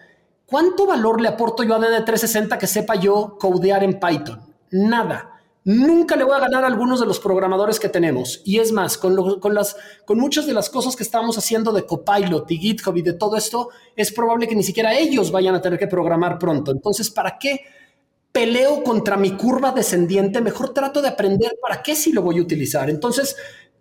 [0.47, 4.41] ¿cuánto valor le aporto yo a DD360 que sepa yo codear en Python?
[4.71, 5.34] Nada.
[5.65, 8.43] Nunca le voy a ganar a algunos de los programadores que tenemos.
[8.45, 11.87] Y es más, con, con, las, con muchas de las cosas que estamos haciendo de
[11.87, 15.63] Copilot y GitHub y de todo esto, es probable que ni siquiera ellos vayan a
[15.63, 16.71] tener que programar pronto.
[16.71, 17.61] Entonces, ¿para qué
[18.31, 20.43] peleo contra mi curva descendiente?
[20.43, 22.91] Mejor trato de aprender para qué sí lo voy a utilizar.
[22.91, 23.35] Entonces,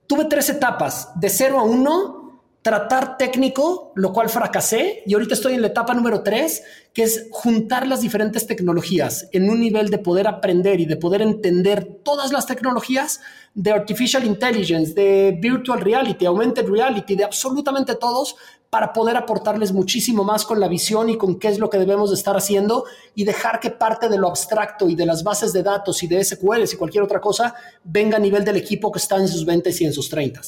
[0.08, 2.23] tuve tres etapas, de 0 a 1
[2.64, 7.28] tratar técnico, lo cual fracasé, y ahorita estoy en la etapa número tres, que es
[7.30, 12.32] juntar las diferentes tecnologías en un nivel de poder aprender y de poder entender todas
[12.32, 13.20] las tecnologías
[13.54, 18.38] de artificial intelligence, de virtual reality, augmented reality, de absolutamente todos,
[18.70, 22.12] para poder aportarles muchísimo más con la visión y con qué es lo que debemos
[22.12, 25.64] de estar haciendo y dejar que parte de lo abstracto y de las bases de
[25.64, 27.54] datos y de SQLs y cualquier otra cosa
[27.84, 30.42] venga a nivel del equipo que está en sus 20 y en sus 30.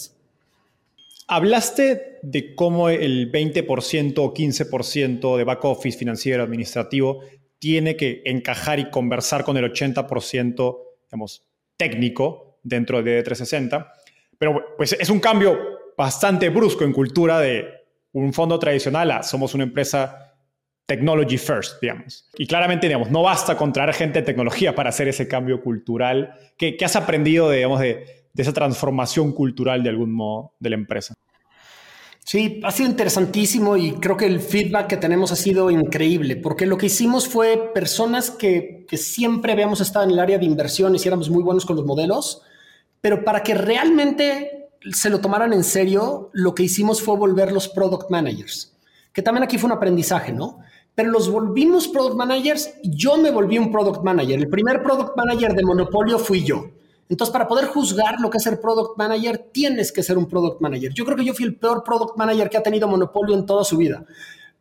[1.28, 7.22] Hablaste de cómo el 20% o 15% de back office financiero administrativo
[7.60, 11.48] tiene que encajar y conversar con el 80% digamos,
[11.78, 13.92] técnico dentro de 360.
[14.38, 15.58] Pero pues es un cambio
[15.98, 17.66] bastante brusco en cultura de
[18.12, 20.26] un fondo tradicional a somos una empresa
[20.86, 22.30] technology first, digamos.
[22.38, 26.36] Y claramente, digamos, no basta con traer gente de tecnología para hacer ese cambio cultural.
[26.58, 31.16] ¿Qué, has aprendido, digamos, de, de esa transformación cultural de algún modo de la empresa.
[32.24, 36.66] Sí, ha sido interesantísimo y creo que el feedback que tenemos ha sido increíble, porque
[36.66, 41.08] lo que hicimos fue personas que, siempre habíamos estado en el área de inversiones y
[41.08, 42.42] éramos muy buenos con los modelos,
[43.00, 47.68] pero para que realmente se lo tomaran en serio, lo que hicimos fue volver los
[47.68, 48.76] product managers,
[49.14, 50.60] que también aquí fue un aprendizaje, ¿no?
[50.96, 54.40] Pero los volvimos product managers yo me volví un product manager.
[54.40, 56.70] El primer product manager de Monopolio fui yo.
[57.08, 60.60] Entonces, para poder juzgar lo que es ser product manager, tienes que ser un product
[60.60, 60.92] manager.
[60.94, 63.64] Yo creo que yo fui el peor product manager que ha tenido Monopolio en toda
[63.64, 64.06] su vida.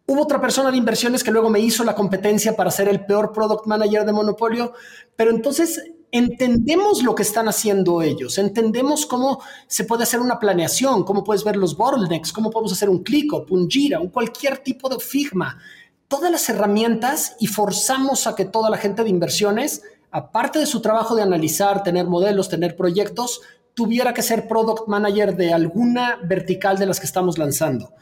[0.07, 3.33] Hubo otra persona de inversiones que luego me hizo la competencia para ser el peor
[3.33, 4.75] product manager de Monopolio,
[5.17, 11.03] pero entonces entendemos lo que están haciendo ellos, entendemos cómo se puede hacer una planeación,
[11.05, 14.91] cómo puedes ver los bottlenecks, cómo podemos hacer un ClickUp, un Jira, un cualquier tipo
[14.91, 15.59] de Figma,
[16.07, 19.83] todas las herramientas y forzamos a que toda la gente de inversiones
[20.15, 23.41] aparte de su trabajo de analizar, tener modelos, tener proyectos,
[23.75, 27.93] tuviera que ser product manager de alguna vertical de las que estamos lanzando.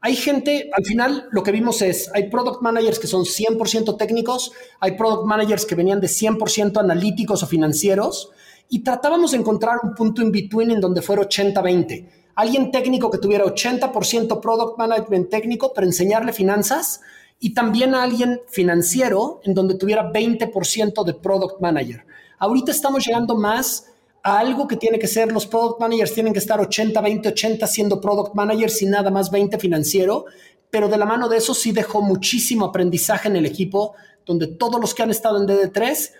[0.00, 4.50] Hay gente, al final lo que vimos es, hay product managers que son 100% técnicos,
[4.80, 8.30] hay product managers que venían de 100% analíticos o financieros,
[8.68, 12.08] y tratábamos de encontrar un punto in between en donde fuera 80-20.
[12.34, 17.00] Alguien técnico que tuviera 80% product management técnico, para enseñarle finanzas,
[17.40, 22.04] y también a alguien financiero en donde tuviera 20% de product manager.
[22.38, 23.86] Ahorita estamos llegando más
[24.22, 27.66] a algo que tiene que ser, los product managers tienen que estar 80, 20, 80
[27.66, 30.26] siendo product managers y nada más 20 financiero,
[30.68, 33.94] pero de la mano de eso sí dejó muchísimo aprendizaje en el equipo,
[34.26, 36.10] donde todos los que han estado en DD3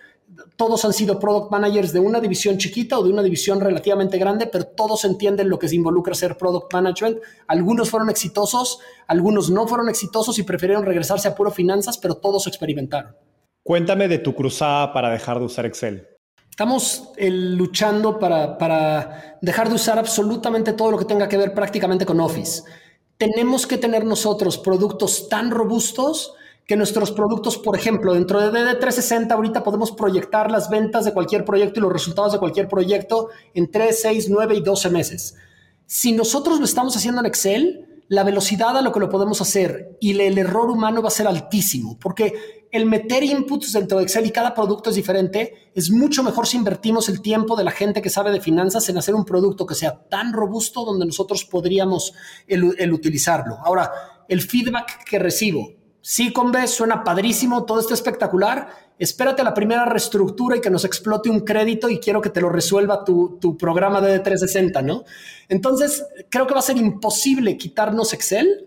[0.57, 4.47] todos han sido product managers de una división chiquita o de una división relativamente grande,
[4.47, 7.19] pero todos entienden lo que se involucra ser product management.
[7.47, 12.47] Algunos fueron exitosos, algunos no fueron exitosos y prefirieron regresarse a puro finanzas, pero todos
[12.47, 13.15] experimentaron.
[13.63, 16.07] Cuéntame de tu cruzada para dejar de usar Excel.
[16.49, 21.55] Estamos eh, luchando para, para dejar de usar absolutamente todo lo que tenga que ver
[21.55, 22.63] prácticamente con Office.
[23.17, 26.35] Tenemos que tener nosotros productos tan robustos
[26.67, 31.45] que nuestros productos, por ejemplo, dentro de DD360 ahorita podemos proyectar las ventas de cualquier
[31.45, 35.35] proyecto y los resultados de cualquier proyecto en 3, 6, 9 y 12 meses.
[35.87, 39.97] Si nosotros lo estamos haciendo en Excel, la velocidad a lo que lo podemos hacer
[40.01, 44.27] y el error humano va a ser altísimo, porque el meter inputs dentro de Excel
[44.27, 48.03] y cada producto es diferente, es mucho mejor si invertimos el tiempo de la gente
[48.03, 52.13] que sabe de finanzas en hacer un producto que sea tan robusto donde nosotros podríamos
[52.47, 53.59] el, el utilizarlo.
[53.65, 53.93] Ahora,
[54.29, 55.73] el feedback que recibo,
[56.03, 58.69] Sí, Conve, suena padrísimo, todo está espectacular.
[58.99, 62.49] Espérate la primera reestructura y que nos explote un crédito y quiero que te lo
[62.49, 65.05] resuelva tu, tu programa de 360, ¿no?
[65.49, 68.67] Entonces, creo que va a ser imposible quitarnos Excel,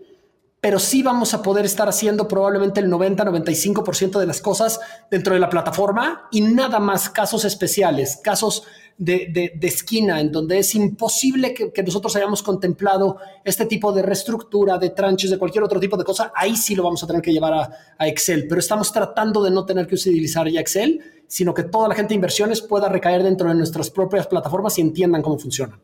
[0.60, 4.80] pero sí vamos a poder estar haciendo probablemente el 90-95% de las cosas
[5.10, 8.64] dentro de la plataforma y nada más casos especiales, casos
[8.96, 14.90] de, esquina, en donde es imposible que, nosotros hayamos contemplado este tipo de reestructura, de
[14.90, 17.52] tranches, de cualquier otro tipo de cosa, ahí sí lo vamos a tener que llevar
[17.54, 21.64] a, a Excel, pero estamos tratando de no tener que utilizar ya Excel, sino que
[21.64, 25.38] toda la gente de inversiones pueda recaer dentro de nuestras propias plataformas y entiendan cómo
[25.38, 25.80] funcionan.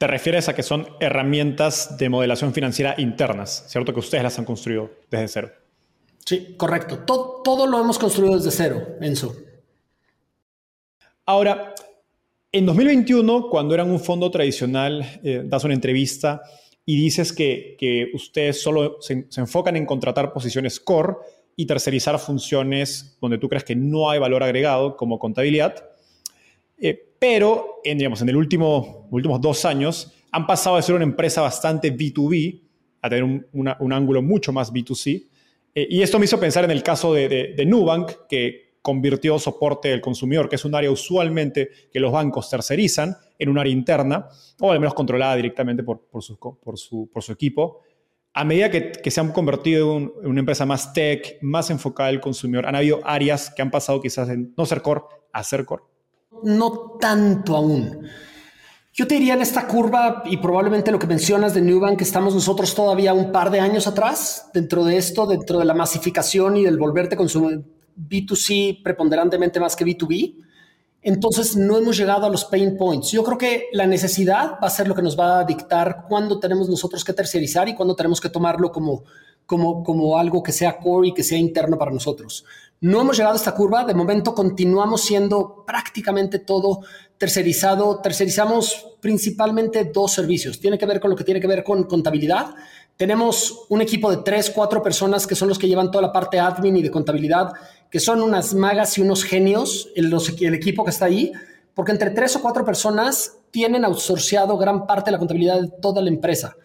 [0.00, 3.92] Te refieres a que son herramientas de modelación financiera internas, ¿cierto?
[3.92, 5.50] Que ustedes las han construido desde cero.
[6.24, 7.00] Sí, correcto.
[7.00, 9.36] Todo, todo lo hemos construido desde cero, Enzo.
[11.26, 11.74] Ahora,
[12.52, 16.42] en 2021, cuando eran un fondo tradicional, eh, das una entrevista
[16.84, 21.14] y dices que, ustedes solo se, enfocan en contratar posiciones core
[21.54, 25.90] y tercerizar funciones donde tú crees que no hay valor agregado, como contabilidad.
[26.78, 31.04] Eh, pero en, digamos, en el último, últimos dos años han pasado de ser una
[31.04, 32.62] empresa bastante B2B
[33.02, 35.26] a tener un, ángulo mucho más B2C.
[35.74, 39.88] Eh, y esto me hizo pensar en el caso de, de Nubank, que convirtió soporte
[39.88, 44.28] del consumidor, que es un área usualmente que los bancos tercerizan, en un área interna,
[44.60, 47.80] o al menos controlada directamente por, por, su, por, su, por su, equipo.
[48.32, 52.20] A medida que, que se han convertido en, una empresa más tech, más enfocada al
[52.20, 55.02] consumidor, han habido áreas que han pasado quizás en no ser core
[55.32, 55.84] a ser core.
[56.42, 58.06] No tanto aún.
[58.92, 62.74] Yo te diría en esta curva y probablemente lo que mencionas de Newbank, estamos nosotros
[62.74, 66.76] todavía un par de años atrás dentro de esto, dentro de la masificación y del
[66.76, 67.64] volverte consumidor
[67.96, 70.36] B2C preponderantemente más que B2B.
[71.02, 73.10] Entonces no hemos llegado a los pain points.
[73.10, 76.38] Yo creo que la necesidad va a ser lo que nos va a dictar cuándo
[76.38, 79.04] tenemos nosotros que tercerizar y cuándo tenemos que tomarlo como,
[79.46, 82.44] como, como algo que sea core y que sea interno para nosotros.
[82.82, 83.84] No hemos llegado a esta curva.
[83.84, 86.80] De momento continuamos siendo prácticamente todo
[87.16, 88.00] tercerizado.
[88.00, 90.60] Tercerizamos principalmente dos servicios.
[90.60, 92.54] Tiene que ver con lo que tiene que ver con contabilidad
[93.00, 96.38] tenemos un equipo de tres, cuatro personas que son los que llevan toda la parte
[96.38, 97.50] admin y de contabilidad,
[97.90, 101.32] que son unas magas y unos genios, el, el equipo que está ahí,
[101.74, 106.00] porque entre tres o cuatro personas tienen outsourciado gran parte de la contabilidad de toda
[106.02, 106.56] la empresa.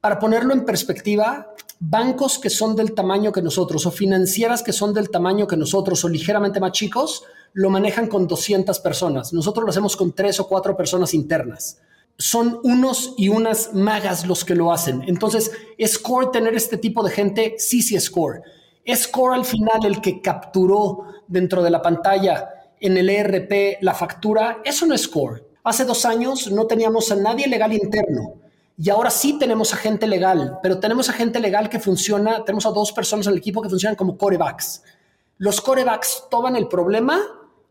[0.00, 4.92] Para ponerlo en perspectiva, bancos que son del tamaño que nosotros o financieras que son
[4.92, 9.32] del tamaño que nosotros o ligeramente más chicos, lo manejan con 200 personas.
[9.32, 11.80] Nosotros lo hacemos con tres o cuatro personas internas
[12.18, 15.02] son unos y unas magas los que lo hacen.
[15.06, 17.56] Entonces, ¿es core tener este tipo de gente?
[17.58, 18.42] Sí, sí es core.
[18.86, 23.94] ¿Es core al final el que capturó dentro de la pantalla en el ERP la
[23.94, 24.58] factura?
[24.64, 25.42] Eso no es core.
[25.64, 28.34] Hace dos años no teníamos a nadie legal interno
[28.78, 32.64] y ahora sí tenemos a gente legal, pero tenemos a gente legal que funciona, tenemos
[32.64, 34.84] a dos personas en el equipo que funcionan como corebacks.
[35.38, 37.20] Los corebacks toman el problema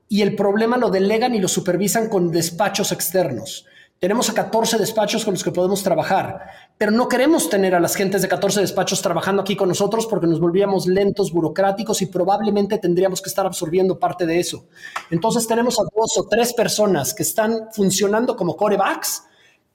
[0.09, 3.65] y el problema lo delegan y lo supervisan con despachos externos.
[3.99, 6.41] Tenemos a 14 despachos con los que podemos trabajar,
[6.77, 10.27] pero no queremos tener a las gentes de 14 despachos trabajando aquí con nosotros porque
[10.27, 14.65] nos volvíamos lentos, burocráticos y probablemente tendríamos que estar absorbiendo parte de eso.
[15.09, 19.23] Entonces tenemos a dos o tres personas que están funcionando como corebacks,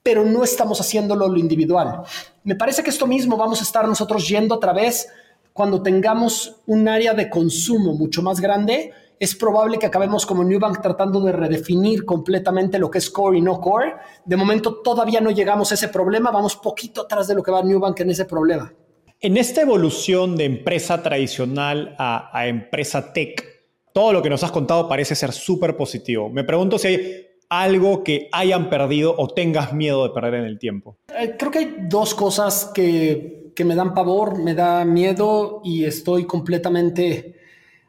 [0.03, 2.03] pero no estamos haciéndolo lo individual.
[2.43, 5.09] Me parece que esto mismo vamos a estar nosotros yendo a través
[5.53, 10.81] cuando tengamos un área de consumo mucho más grande es probable que acabemos como Newbank
[10.81, 13.93] tratando de redefinir completamente lo que es core y no core.
[14.25, 17.61] De momento todavía no llegamos a ese problema, vamos poquito atrás de lo que va
[17.61, 18.73] Newbank en ese problema.
[19.19, 23.45] En esta evolución de empresa tradicional a, empresa tech,
[23.93, 26.27] todo lo que nos has contado parece ser súper positivo.
[26.31, 30.57] Me pregunto si hay algo que hayan perdido o tengas miedo de perder en el
[30.57, 30.97] tiempo.
[31.15, 35.85] Eh, creo que hay dos cosas que, que me dan pavor, me da miedo y
[35.85, 37.40] estoy completamente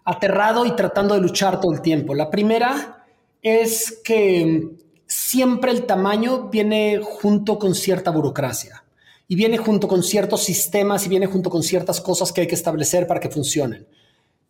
[0.05, 2.15] aterrado y tratando de luchar todo el tiempo.
[2.15, 3.05] La primera
[3.43, 4.69] es que
[5.07, 8.85] siempre el tamaño viene junto con cierta burocracia
[9.29, 12.55] y viene junto con ciertos sistemas y viene junto con ciertas cosas que hay que
[12.55, 13.87] establecer para que funcionen.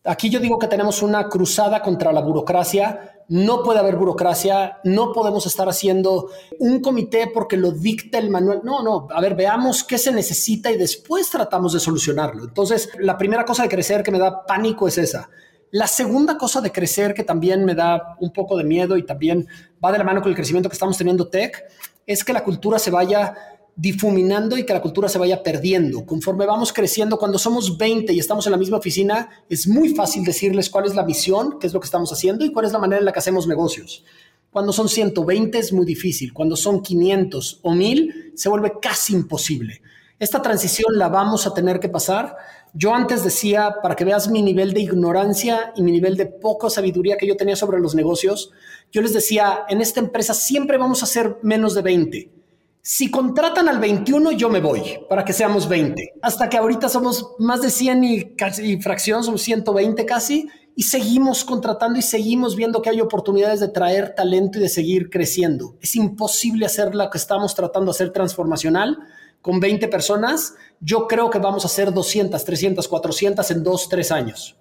[0.05, 3.23] Aquí yo digo que tenemos una cruzada contra la burocracia.
[3.29, 6.29] No puede haber burocracia, no podemos estar haciendo
[6.59, 8.63] un comité porque lo dicta el manual.
[8.65, 12.45] No, no, a ver, veamos qué se necesita y después tratamos de solucionarlo.
[12.45, 15.31] Entonces, la primera cosa de crecer que me da pánico es esa.
[15.71, 19.47] La segunda cosa de crecer que también me da un poco de miedo y también
[19.83, 21.65] va de la mano con el crecimiento que estamos teniendo tech
[22.07, 23.35] es que la cultura se vaya
[23.75, 26.05] difuminando y que la cultura se vaya perdiendo.
[26.05, 30.25] Conforme vamos creciendo, cuando somos 20 y estamos en la misma oficina, es muy fácil
[30.25, 32.79] decirles cuál es la misión, qué es lo que estamos haciendo y cuál es la
[32.79, 34.05] manera en la que hacemos negocios.
[34.51, 39.81] Cuando son 120 es muy difícil, cuando son 500 o 1000 se vuelve casi imposible.
[40.19, 42.37] Esta transición la vamos a tener que pasar.
[42.75, 46.71] Yo antes decía, para que veas mi nivel de ignorancia y mi nivel de poca
[46.71, 48.53] sabiduría que yo tenía sobre los negocios,
[48.93, 52.42] yo les decía, en esta empresa siempre vamos a ser menos de 20.
[52.85, 56.15] Si contratan al 21, yo me voy para que seamos 20.
[56.21, 61.45] Hasta que ahorita somos más de 100 y, casi, fracción, somos 120 casi, y seguimos
[61.45, 65.77] contratando y seguimos viendo que hay oportunidades de traer talento y de seguir creciendo.
[65.81, 68.99] Es imposible hacer lo que estamos tratando de hacer transformacional
[69.41, 74.11] con 20 personas, yo creo que vamos a hacer 200, 300, 400 en dos, tres
[74.11, 74.57] años.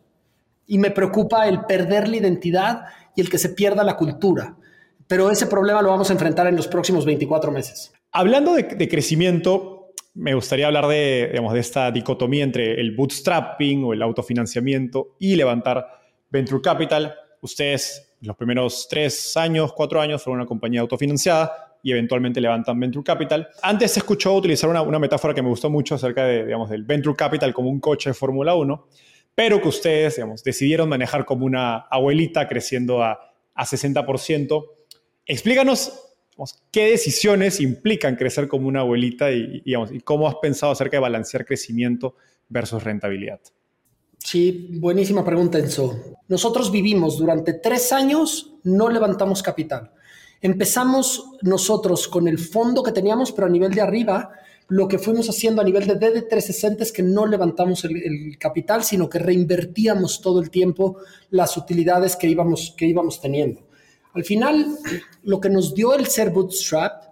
[0.67, 4.57] Y me preocupa el perder la identidad y el que se pierda la cultura.
[5.07, 7.93] Pero ese problema lo vamos a enfrentar en los próximos 24 meses.
[8.13, 13.93] Hablando de, crecimiento, me gustaría hablar de, digamos, de esta dicotomía entre el bootstrapping o
[13.93, 15.87] el autofinanciamiento y levantar
[16.29, 17.15] venture capital.
[17.39, 23.03] Ustedes, los primeros tres años, cuatro años, fueron una compañía autofinanciada y eventualmente levantan Venture
[23.03, 23.47] Capital.
[23.61, 26.83] Antes se escuchó utilizar una, una metáfora que me gustó mucho acerca de, digamos, del
[26.83, 28.87] Venture Capital como un coche de Fórmula 1,
[29.33, 34.65] pero que ustedes digamos, decidieron manejar como una abuelita creciendo a, a 60%.
[35.25, 36.10] Explícanos
[36.71, 39.63] qué decisiones implican crecer como una abuelita y,
[40.03, 42.15] cómo has pensado acerca de balancear crecimiento
[42.49, 43.39] versus rentabilidad.
[44.17, 46.17] Sí, buenísima pregunta, Enzo.
[46.27, 49.91] Nosotros vivimos durante tres años, no levantamos capital.
[50.41, 54.31] Empezamos nosotros con el fondo que teníamos, pero a nivel de arriba,
[54.67, 59.09] lo que fuimos haciendo a nivel de DD360 es que no levantamos el, capital, sino
[59.09, 60.97] que reinvertíamos todo el tiempo
[61.29, 63.61] las utilidades que íbamos, que íbamos teniendo.
[64.13, 64.77] Al final,
[65.23, 67.03] lo que nos dio el ser bootstrap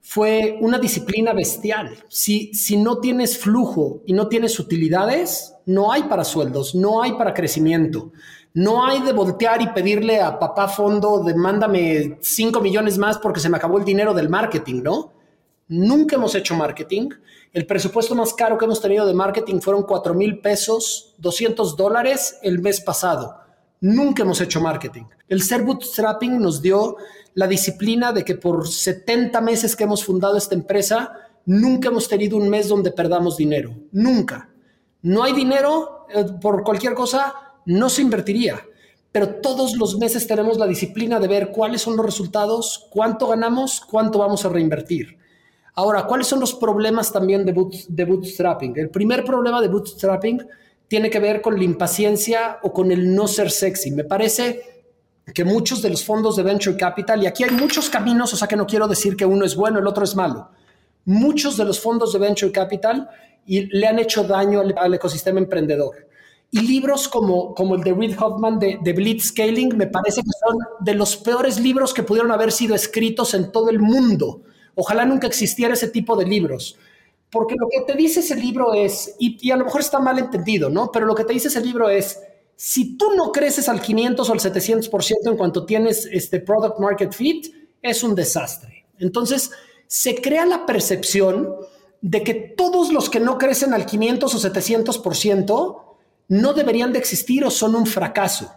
[0.00, 1.96] fue una disciplina bestial.
[2.08, 7.12] Si, si no tienes flujo y no tienes utilidades, no hay para sueldos, no hay
[7.12, 8.12] para crecimiento.
[8.54, 13.40] No hay de voltear y pedirle a papá fondo de mándame 5 millones más porque
[13.40, 15.12] se me acabó el dinero del marketing, ¿no?
[15.68, 17.10] Nunca hemos hecho marketing.
[17.52, 22.38] El presupuesto más caro que hemos tenido de marketing fueron 4 mil pesos, 200 dólares
[22.42, 23.36] el mes pasado.
[23.80, 25.04] Nunca hemos hecho marketing.
[25.28, 26.96] El ser bootstrapping nos dio
[27.34, 31.12] la disciplina de que por 70 meses que hemos fundado esta empresa,
[31.46, 33.74] nunca hemos tenido un mes donde perdamos dinero.
[33.92, 34.48] Nunca.
[35.02, 37.34] No hay dinero eh, por cualquier cosa,
[37.66, 38.60] no se invertiría.
[39.12, 43.80] Pero todos los meses tenemos la disciplina de ver cuáles son los resultados, cuánto ganamos,
[43.80, 45.16] cuánto vamos a reinvertir.
[45.74, 47.54] Ahora, ¿cuáles son los problemas también de,
[47.88, 48.76] de bootstrapping?
[48.76, 50.42] El primer problema de bootstrapping
[50.88, 53.90] tiene que ver con la impaciencia o con el no ser sexy.
[53.90, 54.78] Me parece
[55.34, 58.48] que muchos de los fondos de venture capital, y aquí hay muchos caminos, o sea
[58.48, 60.48] que no quiero decir que uno es bueno, el otro es malo.
[61.04, 63.08] Muchos de los fondos de venture capital
[63.46, 66.08] y le han hecho daño al, ecosistema emprendedor.
[66.50, 70.58] Y libros como, como el de Reid Hoffman de, de Blitzscaling me parece que son
[70.80, 74.42] de los peores libros que pudieron haber sido escritos en todo el mundo.
[74.74, 76.78] Ojalá nunca existiera ese tipo de libros.
[77.30, 80.18] Porque lo que te dice ese libro es, y, y, a lo mejor está mal
[80.18, 80.90] entendido, ¿no?
[80.90, 82.18] Pero lo que te dice ese libro es,
[82.56, 87.12] si tú no creces al 500 o al 700% en cuanto tienes este product market
[87.12, 87.46] fit,
[87.82, 88.86] es un desastre.
[88.98, 89.50] Entonces,
[89.86, 91.54] se crea la percepción
[92.00, 95.82] de que todos los que no crecen al 500 o 700%
[96.28, 98.52] no deberían de existir o son un fracaso.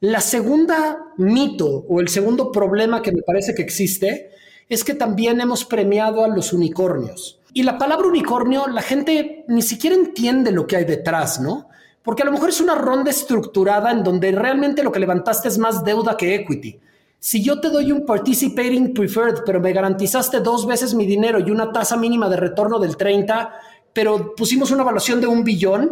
[0.00, 4.30] La segunda mito o el segundo problema que me parece que existe
[4.68, 7.37] es que también hemos premiado a los unicornios.
[7.52, 11.68] Y la palabra unicornio, la gente ni siquiera entiende lo que hay detrás, ¿no?
[12.02, 15.58] Porque a lo mejor es una ronda estructurada en donde realmente lo que levantaste es
[15.58, 16.78] más deuda que equity.
[17.18, 21.50] Si yo te doy un participating preferred, pero me garantizaste dos veces mi dinero y
[21.50, 23.52] una tasa mínima de retorno del 30,
[23.92, 25.90] pero pusimos una evaluación de un billón,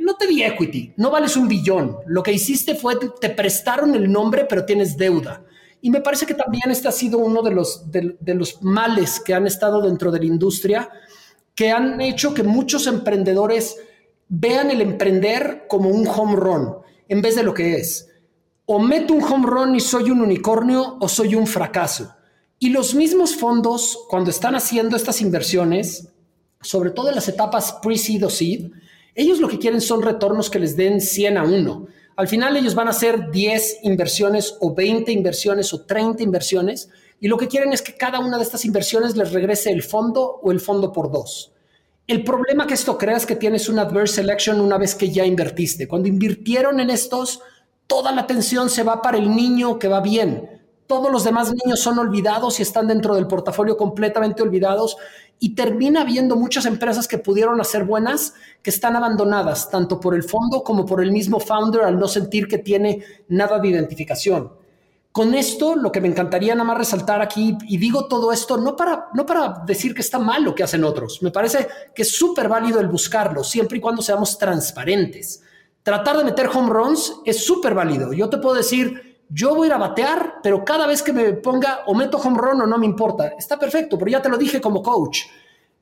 [0.00, 1.98] no te di equity, no vales un billón.
[2.06, 5.42] Lo que hiciste fue, te prestaron el nombre, pero tienes deuda.
[5.86, 9.34] Y me parece que también este ha sido uno de los, de, los males que
[9.34, 10.90] han estado dentro de la industria,
[11.54, 13.76] que han hecho que muchos emprendedores
[14.26, 16.74] vean el emprender como un home run
[17.06, 18.08] en vez de lo que es
[18.64, 22.16] o meto un home run y soy un unicornio o soy un fracaso.
[22.58, 26.08] Y los mismos fondos, cuando están haciendo estas inversiones,
[26.62, 28.72] sobre todo en las etapas pre-seed o seed,
[29.14, 31.86] ellos lo que quieren son retornos que les den 100 a 1.
[32.16, 36.88] Al final ellos van a hacer 10 inversiones o 20 inversiones o 30 inversiones
[37.20, 40.40] y lo que quieren es que cada una de estas inversiones les regrese el fondo
[40.42, 41.52] o el fondo por dos.
[42.06, 45.26] El problema que esto crea es que tienes una adverse selection una vez que ya
[45.26, 45.88] invertiste.
[45.88, 47.40] Cuando invirtieron en estos,
[47.86, 50.55] toda la atención se va para el niño que va bien.
[50.86, 54.96] Todos los demás niños son olvidados y están dentro del portafolio completamente olvidados
[55.38, 60.22] y termina habiendo muchas empresas que pudieron hacer buenas que están abandonadas, tanto por el
[60.22, 64.52] fondo como por el mismo founder al no sentir que tiene nada de identificación.
[65.12, 68.76] Con esto, lo que me encantaría nada más resaltar aquí, y digo todo esto no
[68.76, 72.14] para, no para decir que está mal lo que hacen otros, me parece que es
[72.14, 75.42] súper válido el buscarlo, siempre y cuando seamos transparentes.
[75.82, 78.12] Tratar de meter home runs es súper válido.
[78.12, 81.32] Yo te puedo decir, yo voy a ir a batear, pero cada vez que me
[81.34, 83.32] ponga o meto home run o no me importa.
[83.38, 85.22] Está perfecto, pero ya te lo dije como coach.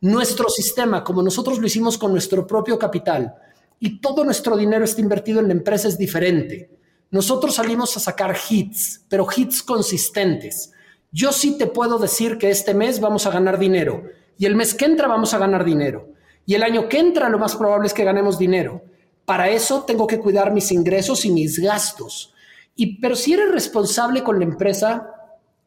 [0.01, 3.35] Nuestro sistema, como nosotros lo hicimos con nuestro propio capital,
[3.79, 6.71] y todo nuestro dinero está invertido en la empresa es diferente.
[7.11, 10.73] Nosotros salimos a sacar hits, pero hits consistentes.
[11.13, 14.05] Yo sí te puedo decir que este mes vamos a ganar dinero
[14.37, 16.09] y el mes que entra vamos a ganar dinero
[16.47, 18.83] y el año que entra lo más probable es que ganemos dinero.
[19.25, 22.34] Para eso tengo que cuidar mis ingresos y mis gastos.
[22.75, 25.11] Y pero si eres responsable con la empresa,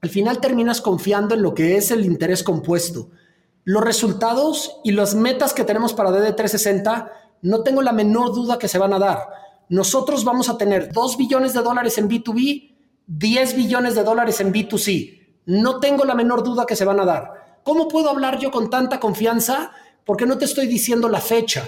[0.02, 3.10] al final terminas confiando en lo que es el interés compuesto.
[3.64, 8.68] Los resultados y las metas que tenemos para DD360 no tengo la menor duda que
[8.68, 9.28] se van a dar
[9.70, 12.76] nosotros vamos a tener 2 billones de dólares en B2B,
[13.08, 15.42] 10 billones de dólares en B2C.
[15.46, 17.60] No tengo la menor duda que se van a dar.
[17.64, 19.72] ¿Cómo puedo hablar yo con tanta confianza?
[20.06, 21.66] Porque no te estoy diciendo la fecha.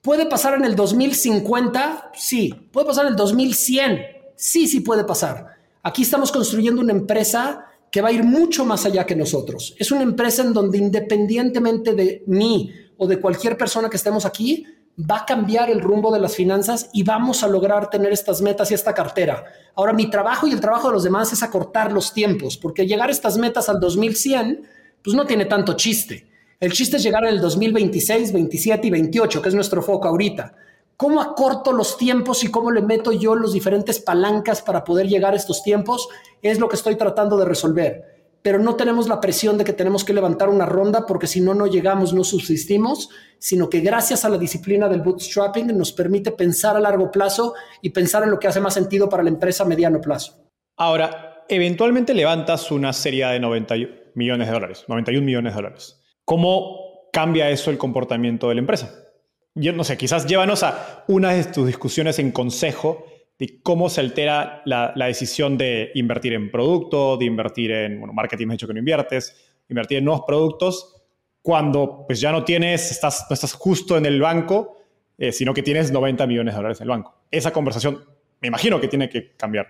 [0.00, 2.12] ¿Puede pasar en el 2050?
[2.14, 2.54] Sí.
[2.72, 4.17] ¿Puede pasar en el 2100?
[4.38, 5.48] Sí, sí puede pasar.
[5.82, 9.74] Aquí estamos construyendo una empresa que va a ir mucho más allá que nosotros.
[9.80, 14.64] Es una empresa en donde independientemente de mí o de cualquier persona que estemos aquí,
[14.98, 18.70] va a cambiar el rumbo de las finanzas y vamos a lograr tener estas metas
[18.70, 19.44] y esta cartera.
[19.74, 23.08] Ahora, mi trabajo y el trabajo de los demás es acortar los tiempos, porque llegar
[23.08, 24.62] a estas metas al 2100,
[25.02, 26.28] pues no tiene tanto chiste.
[26.60, 30.54] El chiste es llegar el 2026, 27 y 28, que es nuestro foco ahorita.
[30.98, 35.32] ¿Cómo acorto los tiempos y cómo le meto yo los diferentes palancas para poder llegar
[35.32, 36.08] a estos tiempos?
[36.42, 40.04] Es lo que estoy tratando de resolver pero no tenemos la presión de que tenemos
[40.04, 44.28] que levantar una ronda porque si no, no llegamos, no subsistimos, sino que gracias a
[44.28, 48.48] la disciplina del bootstrapping nos permite pensar a largo plazo y pensar en lo que
[48.48, 50.46] hace más sentido para la empresa a mediano plazo.
[50.76, 53.74] Ahora, eventualmente levantas una serie de 90
[54.14, 56.00] millones de dólares, 91 millones de dólares.
[56.24, 59.07] ¿Cómo cambia eso el comportamiento de la empresa?
[59.54, 63.06] Yo no sé, quizás llévanos a una de tus discusiones en consejo
[63.38, 68.48] de cómo se altera la, decisión de invertir en producto, de invertir en, bueno, marketing,
[68.48, 69.34] has dicho que no inviertes,
[69.68, 70.96] invertir en nuevos productos,
[71.40, 74.76] cuando pues ya no tienes, estás, no estás justo en el banco,
[75.16, 77.14] eh, sino que tienes 90 millones de dólares en el banco.
[77.30, 78.04] Esa conversación
[78.40, 79.68] me imagino que tiene que cambiar.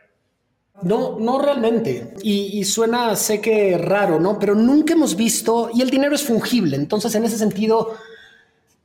[0.83, 2.15] No, no realmente.
[2.23, 4.39] Y, y, suena, sé que raro, ¿no?
[4.39, 7.97] Pero nunca hemos visto, y el dinero es fungible, entonces en ese sentido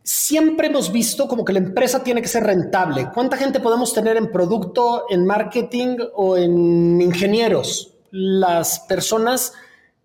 [0.03, 3.09] siempre hemos visto como que la empresa tiene que ser rentable.
[3.13, 7.93] ¿Cuánta gente podemos tener en producto, en marketing o en ingenieros?
[8.11, 9.53] Las personas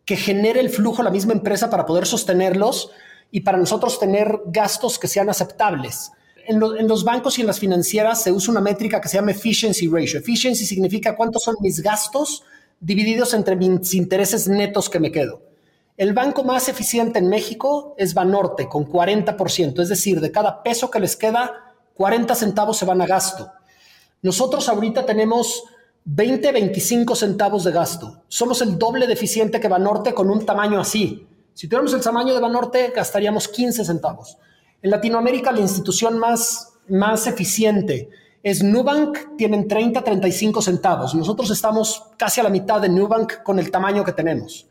[0.05, 2.91] que genere el flujo la misma empresa para poder sostenerlos
[3.31, 6.13] y para nosotros tener gastos que sean aceptables.
[6.47, 9.33] En, en, los bancos y en las financieras se usa una métrica que se llama
[9.33, 10.21] efficiency ratio.
[10.21, 12.43] Efficiency significa cuántos son mis gastos
[12.81, 15.48] divididos entre mis intereses netos que me quedo.
[15.99, 20.93] El banco más eficiente en México es Banorte, con 40%, es decir, de cada peso
[20.93, 23.51] que les queda, 40 centavos se van a gasto.
[24.23, 25.65] Nosotros ahorita tenemos
[26.05, 28.23] 20, 25 centavos de gasto.
[28.29, 31.27] Somos el doble de eficiente que Banorte con un tamaño así.
[31.53, 34.39] Si tuviéramos el tamaño de Banorte, gastaríamos 15 centavos.
[34.81, 38.09] En Latinoamérica, la institución más, más eficiente
[38.45, 41.17] es Nubank, tienen 30, 35 centavos.
[41.17, 44.68] Nosotros estamos casi a la mitad de Nubank con el tamaño que tenemos.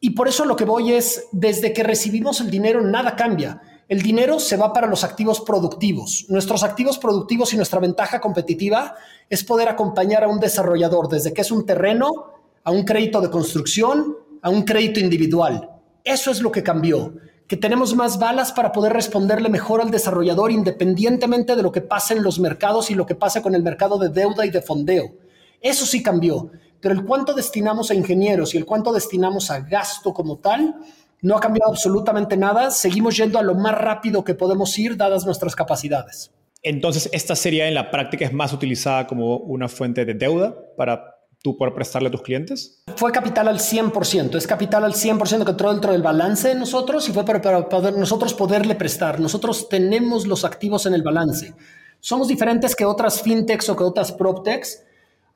[0.00, 3.60] Y por eso lo que voy es, desde que recibimos el dinero, nada cambia.
[3.88, 6.26] El dinero se va para los activos productivos.
[6.28, 8.96] Nuestros activos productivos y nuestra ventaja competitiva
[9.30, 12.32] es poder acompañar a un desarrollador desde que es un terreno,
[12.64, 15.70] a un crédito de construcción, a un crédito individual.
[16.02, 17.14] Eso es lo que cambió,
[17.46, 22.14] que tenemos más balas para poder responderle mejor al desarrollador independientemente de lo que pase
[22.14, 25.14] en los mercados y lo que pase con el mercado de deuda y de fondeo.
[25.60, 26.50] Eso sí cambió
[26.80, 30.76] pero el cuánto destinamos a ingenieros y el cuánto destinamos a gasto como tal
[31.22, 32.70] no ha cambiado absolutamente nada.
[32.70, 36.30] Seguimos yendo a lo más rápido que podemos ir dadas nuestras capacidades.
[36.62, 41.16] Entonces, esta sería en la práctica es más utilizada como una fuente de deuda para
[41.42, 42.82] tú poder prestarle a tus clientes?
[42.96, 47.08] Fue capital al 100%, es capital al 100% que entró dentro del balance de nosotros
[47.08, 49.20] y fue para, para poder, nosotros poderle prestar.
[49.20, 51.54] Nosotros tenemos los activos en el balance.
[52.00, 54.82] Somos diferentes que otras fintechs o que otras proptechs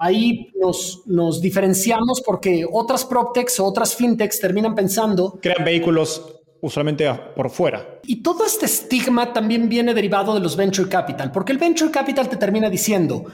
[0.00, 5.38] ahí nos, nos diferenciamos porque otras PropTechs o otras FinTechs terminan pensando...
[5.40, 8.00] Crean vehículos usualmente por fuera.
[8.04, 12.28] Y todo este estigma también viene derivado de los venture capital, porque el venture capital
[12.28, 13.26] te termina diciendo,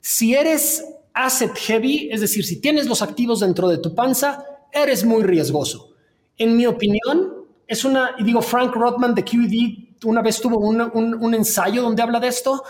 [0.00, 5.04] si eres asset heavy, es decir, si tienes los activos dentro de tu panza, eres
[5.04, 5.92] muy riesgoso.
[6.36, 7.34] En mi opinión,
[7.66, 12.20] es una, y digo, Frank Rothman de QED una vez tuvo un, ensayo donde habla
[12.20, 12.62] de esto,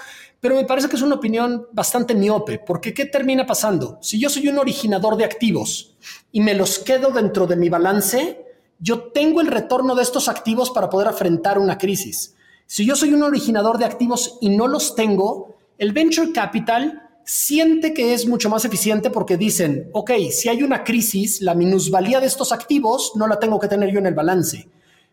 [0.44, 3.96] pero me parece que es una opinión bastante miope, porque ¿qué termina pasando?
[4.02, 5.96] Si yo soy un originador de activos
[6.32, 8.44] y me los quedo dentro de mi balance,
[8.78, 12.34] yo tengo el retorno de estos activos para poder afrontar una crisis.
[12.66, 17.94] Si yo soy un originador de activos y no los tengo, el venture capital siente
[17.94, 22.26] que es mucho más eficiente porque dicen, ok, si hay una crisis, la minusvalía de
[22.26, 24.68] estos activos no la tengo que tener yo en el balance.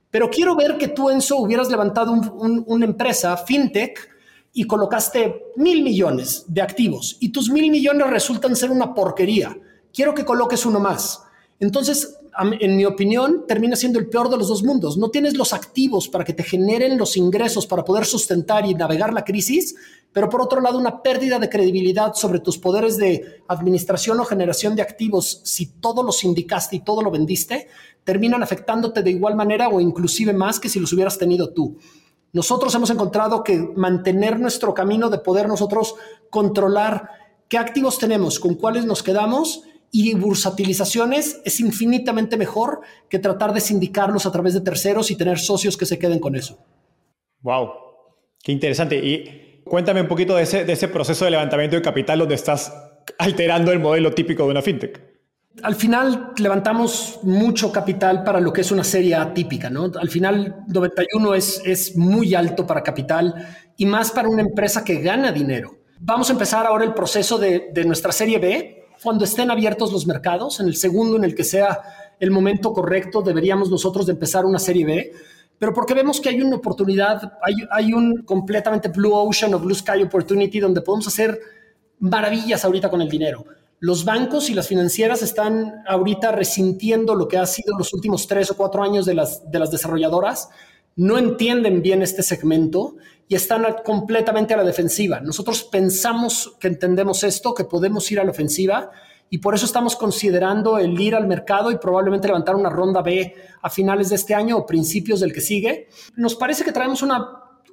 [0.10, 4.11] Pero quiero ver que tú, Enzo, hubieras levantado una empresa, fintech,
[4.53, 9.57] y colocaste mil millones de activos y tus mil millones resultan ser una porquería.
[9.94, 11.22] Quiero que coloques uno más.
[11.60, 12.18] Entonces,
[12.60, 14.98] en mi opinión, termina siendo el peor de los dos mundos.
[14.98, 19.14] No tienes los activos para que te generen los ingresos para poder sustentar y navegar
[19.14, 19.76] la crisis,
[20.14, 24.76] pero por otro lado, una pérdida de credibilidad sobre tus poderes de administración o generación
[24.76, 27.68] de activos, si todo lo sindicaste y todo lo vendiste,
[28.03, 31.78] terminan afectándote de igual manera o inclusive más que si los hubieras tenido tú.
[32.34, 35.95] Nosotros hemos encontrado que mantener nuestro camino de poder nosotros
[36.30, 37.10] controlar
[37.49, 42.80] qué activos tenemos, con cuáles nos quedamos, y bursatilizaciones es infinitamente mejor
[43.10, 46.36] que tratar de sindicarlos a través de terceros y tener socios que se queden con
[46.36, 46.58] eso.
[47.41, 47.72] Wow,
[48.41, 48.95] qué interesante.
[48.95, 52.74] Y cuéntame un poquito de ese, de ese proceso de levantamiento de capital donde estás
[53.18, 55.11] alterando el modelo típico de una fintech.
[55.64, 59.91] Al final levantamos mucho capital para lo que es una serie atípica, ¿no?
[59.99, 63.36] Al final 91 es, es muy alto para capital
[63.76, 65.80] y más para una empresa que gana dinero.
[65.99, 70.07] Vamos a empezar ahora el proceso de, de nuestra serie B, cuando estén abiertos los
[70.07, 71.82] mercados, en el segundo en el que sea
[72.19, 75.11] el momento correcto, deberíamos nosotros de empezar una serie B,
[75.57, 79.76] pero porque vemos que hay una oportunidad, hay, hay un completamente blue ocean o blue
[79.76, 81.40] sky opportunity donde podemos hacer
[81.99, 83.45] maravillas ahorita con el dinero.
[83.82, 88.52] Los bancos y las financieras están ahorita resintiendo lo que ha sido los últimos tres
[88.52, 90.49] o cuatro años de las, de las desarrolladoras
[90.95, 92.95] no entienden bien este segmento
[93.28, 95.20] y están completamente a la defensiva.
[95.20, 98.91] Nosotros pensamos que entendemos esto, que podemos ir a la ofensiva
[99.32, 103.34] y por eso estamos considerando el ir al mercado y probablemente levantar una ronda B
[103.64, 105.88] a finales de este año o principios del que sigue.
[106.18, 107.26] Nos parece que traemos una,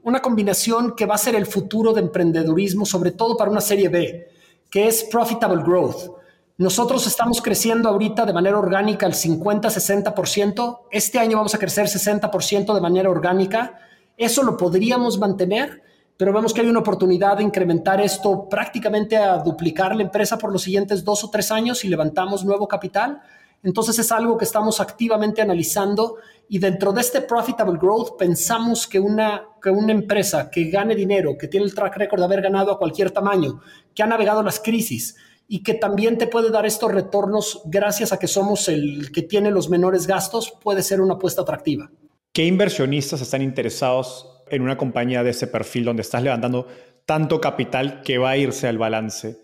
[0.05, 3.91] una combinación que va a ser el futuro de emprendedurismo, sobre todo para una serie
[3.91, 4.38] B,
[4.71, 6.19] que es profitable growth.
[6.59, 10.81] Nosotros estamos creciendo ahorita de manera orgánica el 50-60%.
[10.91, 13.79] Este año vamos a crecer 60% de manera orgánica.
[14.17, 15.83] Eso lo podríamos mantener,
[16.17, 20.51] pero vemos que hay una oportunidad de incrementar esto prácticamente a duplicar la empresa por
[20.51, 23.23] los siguientes dos o tres años y levantamos nuevo capital.
[23.63, 26.17] Entonces es algo que estamos activamente analizando
[26.49, 31.37] y dentro de este profitable growth pensamos que una, que una empresa que gane dinero,
[31.37, 33.61] que tiene el track record de haber ganado a cualquier tamaño,
[33.99, 35.17] que ha navegado las crisis,
[35.49, 39.51] y que también te puede dar estos retornos gracias a que somos el que tiene
[39.51, 41.91] los menores gastos, puede ser una apuesta atractiva.
[42.33, 46.69] ¿Qué inversionistas están interesados en una compañía de ese perfil donde estás levantando
[47.07, 49.39] tanto capital que va a irse al balance?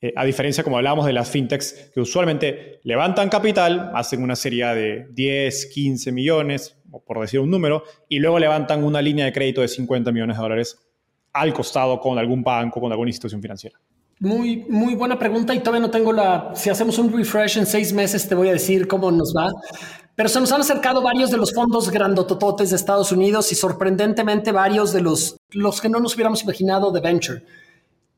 [0.00, 4.66] Eh, a diferencia, como hablábamos de las fintechs, que usualmente levantan capital, hacen una serie
[4.74, 6.76] de 10, 15 millones,
[7.06, 10.42] por decir un número, y luego levantan una línea de crédito de 50 millones de
[10.42, 10.78] dólares
[11.32, 13.78] al costado con algún banco, con alguna institución financiera.
[14.22, 16.52] Muy, muy buena pregunta y todavía no tengo la...
[16.54, 19.50] Si hacemos un refresh en seis meses te voy a decir cómo nos va.
[20.14, 24.52] Pero se nos han acercado varios de los fondos grandotototes de Estados Unidos y sorprendentemente
[24.52, 27.42] varios de los, los que no nos hubiéramos imaginado de venture.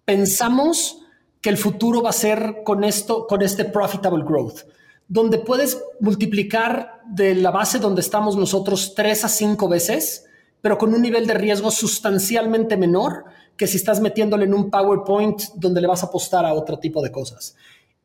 [0.04, 1.02] Pensamos
[1.40, 4.62] que el futuro va a ser con esto, con este profitable growth,
[5.06, 10.26] donde puedes multiplicar de la base donde estamos nosotros tres a cinco veces,
[10.60, 13.24] pero con un nivel de riesgo sustancialmente menor
[13.56, 17.02] que si estás metiéndole en un PowerPoint donde le vas a apostar a otro tipo
[17.02, 17.56] de cosas.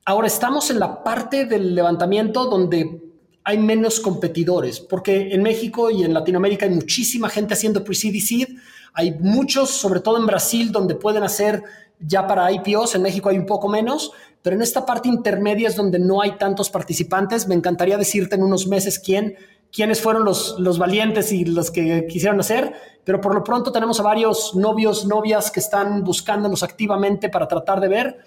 [0.05, 3.01] Ahora estamos en la parte del levantamiento donde
[3.43, 8.47] hay menos competidores, porque en México y en Latinoamérica hay muchísima gente haciendo pre-seed seed.
[8.93, 11.63] Hay muchos, sobre todo en Brasil, donde pueden hacer
[11.99, 12.95] ya para IPOs.
[12.95, 14.11] En México hay un poco menos,
[14.41, 17.47] pero en esta parte intermedia es donde no hay tantos participantes.
[17.47, 19.35] Me encantaría decirte en unos meses quién,
[19.71, 22.73] quiénes fueron los, los valientes y los que quisieron hacer,
[23.03, 27.79] pero por lo pronto tenemos a varios novios, novias que están buscándonos activamente para tratar
[27.79, 28.17] de ver.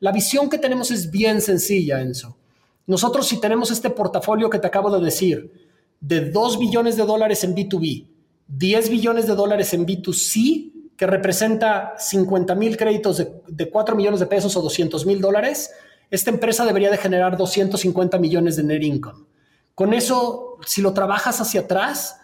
[0.00, 2.36] La visión que tenemos es bien sencilla, Enzo.
[2.86, 5.52] Nosotros si tenemos este portafolio que te acabo de decir,
[6.00, 8.06] de 2 billones de dólares en B2B,
[8.48, 14.20] 10 billones de dólares en B2C, que representa 50 mil créditos de, de 4 millones
[14.20, 15.70] de pesos o 200 mil dólares,
[16.10, 19.24] esta empresa debería de generar 250 millones de net income.
[19.74, 22.20] Con eso, si lo trabajas hacia atrás,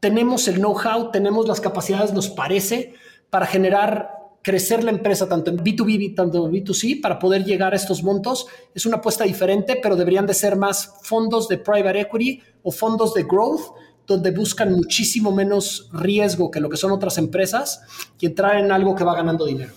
[0.00, 2.94] tenemos el know-how, tenemos las capacidades, nos parece,
[3.30, 4.10] para generar,
[4.42, 8.46] crecer la empresa tanto en B2B, tanto en B2C, para poder llegar a estos montos.
[8.74, 13.12] Es una apuesta diferente, pero deberían de ser más fondos de private equity o fondos
[13.14, 13.72] de growth
[14.06, 17.82] donde buscan muchísimo menos riesgo que lo que son otras empresas
[18.20, 19.72] y entrar en algo que va ganando dinero.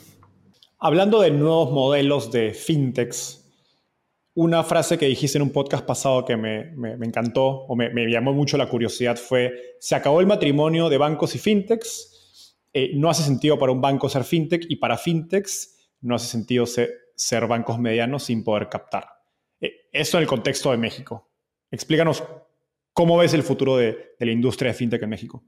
[0.78, 3.39] Hablando de nuevos modelos de fintechs,
[4.40, 6.72] una frase que dijiste en un podcast pasado que me,
[7.06, 11.40] encantó o me, llamó mucho la curiosidad fue, se acabó el matrimonio de bancos y
[11.40, 16.28] fintechs, eh, no hace sentido para un banco ser fintech y para fintechs no hace
[16.28, 19.10] sentido ser, bancos medianos sin poder captar.
[19.60, 21.30] Eh, esto en el contexto de México.
[21.70, 22.24] Explícanos
[22.94, 25.44] cómo ves el futuro de, de la industria de fintech en México.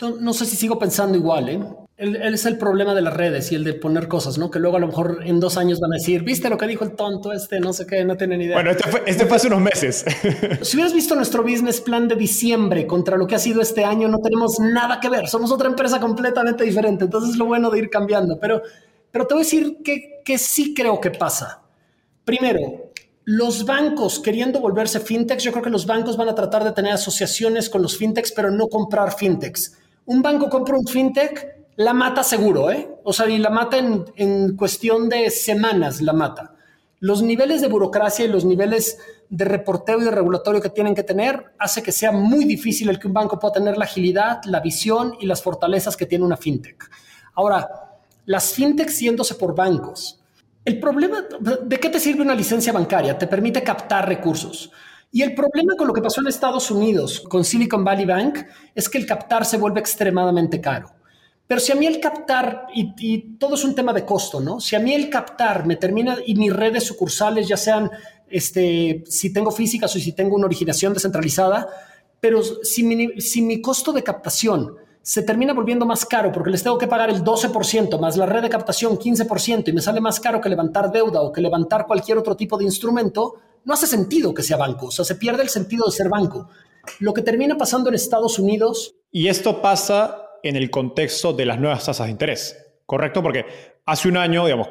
[0.00, 1.60] No, sé si sigo pensando igual, ¿eh?
[2.00, 4.50] Él, es el problema de las redes y el de poner cosas, ¿no?
[4.50, 6.82] Que luego a lo mejor en dos años van a decir, ¿viste lo que dijo
[6.82, 7.60] el tonto este?
[7.60, 8.56] No sé qué, no tienen idea.
[8.56, 10.06] Bueno, este fue, este fue hace unos meses.
[10.62, 14.08] si hubieras visto nuestro business plan de diciembre contra lo que ha sido este año,
[14.08, 15.28] no tenemos nada que ver.
[15.28, 17.04] Somos otra empresa completamente diferente.
[17.04, 18.38] Entonces es lo bueno de ir cambiando.
[18.40, 18.62] Pero,
[19.10, 21.60] pero te voy a decir que, que sí creo que pasa.
[22.24, 22.92] Primero,
[23.24, 26.94] los bancos queriendo volverse fintechs, yo creo que los bancos van a tratar de tener
[26.94, 29.76] asociaciones con los fintechs, pero no comprar fintechs.
[30.06, 32.90] Un banco compra un fintech, la mata seguro, ¿eh?
[33.04, 36.54] O sea, y la mata en, cuestión de semanas, la mata.
[36.98, 38.98] Los niveles de burocracia y los niveles
[39.30, 42.98] de reporteo y de regulatorio que tienen que tener hace que sea muy difícil el
[42.98, 46.36] que un banco pueda tener la agilidad, la visión y las fortalezas que tiene una
[46.36, 46.84] fintech.
[47.32, 47.66] Ahora,
[48.26, 50.20] las fintechs yéndose por bancos,
[50.66, 51.24] el problema,
[51.62, 53.16] ¿de qué te sirve una licencia bancaria?
[53.16, 54.70] Te permite captar recursos.
[55.10, 58.40] Y el problema con lo que pasó en Estados Unidos con Silicon Valley Bank
[58.74, 60.99] es que el captar se vuelve extremadamente caro.
[61.50, 64.60] Pero si a mí el captar, y, todo es un tema de costo, ¿no?
[64.60, 67.90] Si a mí el captar me termina y mis redes sucursales, ya sean,
[68.28, 71.66] este, si tengo físicas o si tengo una originación descentralizada,
[72.20, 76.62] pero si mi, si mi costo de captación se termina volviendo más caro porque les
[76.62, 80.20] tengo que pagar el 12% más la red de captación 15% y me sale más
[80.20, 84.32] caro que levantar deuda o que levantar cualquier otro tipo de instrumento, no hace sentido
[84.32, 86.48] que sea banco, o sea, se pierde el sentido de ser banco.
[87.00, 88.94] Lo que termina pasando en Estados Unidos...
[89.10, 93.22] Y esto pasa en el contexto de las nuevas tasas de interés, ¿correcto?
[93.22, 93.44] Porque
[93.86, 94.68] hace un año, digamos,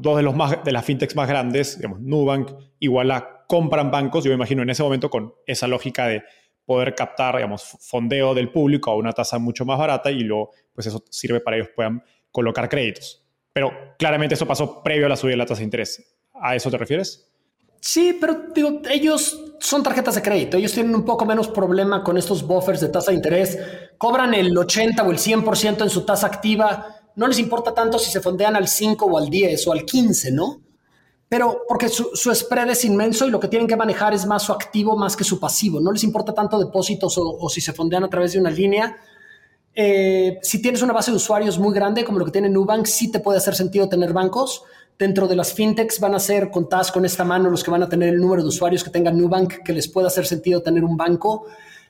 [0.00, 4.30] dos de, los más, de las fintechs más grandes, digamos, Nubank, Iguala, compran bancos, yo
[4.30, 6.22] me imagino en ese momento con esa lógica de
[6.64, 10.86] poder captar, digamos, fondeo del público a una tasa mucho más barata y luego, pues
[10.88, 12.02] eso sirve para que ellos puedan
[12.32, 13.24] colocar créditos.
[13.52, 16.18] Pero claramente eso pasó previo a la subida de la tasa de interés.
[16.34, 17.32] ¿A eso te refieres?
[17.80, 20.56] Sí, pero digo, ellos son tarjetas de crédito.
[20.56, 23.58] Ellos tienen un poco menos problema con estos buffers de tasa de interés.
[23.98, 26.86] Cobran el 80 o el 100% en su tasa activa.
[27.14, 30.32] No les importa tanto si se fondean al 5 o al 10 o al 15,
[30.32, 30.60] ¿no?
[31.28, 34.52] pero porque su, spread es inmenso y lo que tienen que manejar es más su
[34.52, 35.80] activo más que su pasivo.
[35.80, 38.96] No les importa tanto depósitos o, si se fondean a través de una línea.
[39.74, 43.10] Eh, si tienes una base de usuarios muy grande como lo que tiene Nubank, sí
[43.10, 44.62] te puede hacer sentido tener bancos.
[44.98, 47.88] Dentro de las fintechs van a ser contadas con esta mano los que van a
[47.88, 50.96] tener el número de usuarios que tengan Nubank, que les pueda hacer sentido tener un
[50.96, 51.46] banco.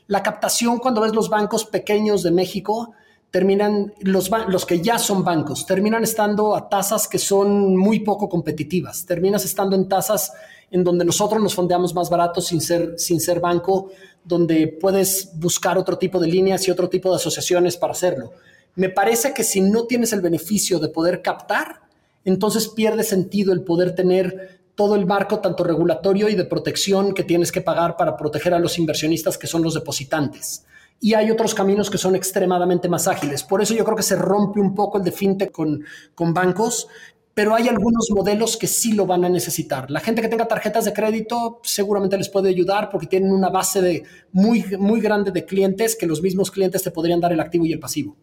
[0.08, 2.94] La captación, cuando ves los bancos pequeños de México,
[3.30, 8.28] terminan, los, los que ya son bancos, terminan estando a tasas que son muy poco
[8.28, 9.06] competitivas.
[9.06, 10.32] Terminas estando en tasas
[10.70, 13.90] en donde nosotros nos fondeamos más baratos sin ser, sin ser banco,
[14.24, 18.32] donde puedes buscar otro tipo de líneas y otro tipo de asociaciones para hacerlo.
[18.74, 21.85] Me parece que si no tienes el beneficio de poder captar,
[22.26, 27.24] entonces pierde sentido el poder tener todo el marco, tanto regulatorio y de protección que
[27.24, 30.66] tienes que pagar para proteger a los inversionistas que son los depositantes
[31.00, 33.42] y hay otros caminos que son extremadamente más ágiles.
[33.42, 35.84] Por eso yo creo que se rompe un poco el de fintech con,
[36.14, 36.88] con bancos,
[37.34, 39.90] pero hay algunos modelos que sí lo van a necesitar.
[39.90, 43.82] La gente que tenga tarjetas de crédito seguramente les puede ayudar porque tienen una base
[43.82, 47.66] de muy, muy grande de clientes que los mismos clientes te podrían dar el activo
[47.66, 48.16] y el pasivo.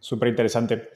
[0.00, 0.88] Súper interesante.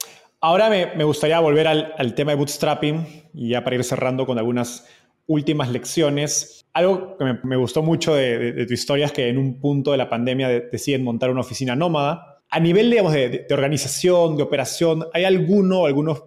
[0.45, 4.85] Ahora me, gustaría volver al, tema de bootstrapping y ya para ir cerrando con algunas
[5.25, 6.65] últimas lecciones.
[6.73, 10.09] Algo que me, gustó mucho de, tu historia es que en un punto de la
[10.09, 12.41] pandemia deciden montar una oficina nómada.
[12.49, 16.23] A nivel de, organización, de operación, ¿hay alguno, algunos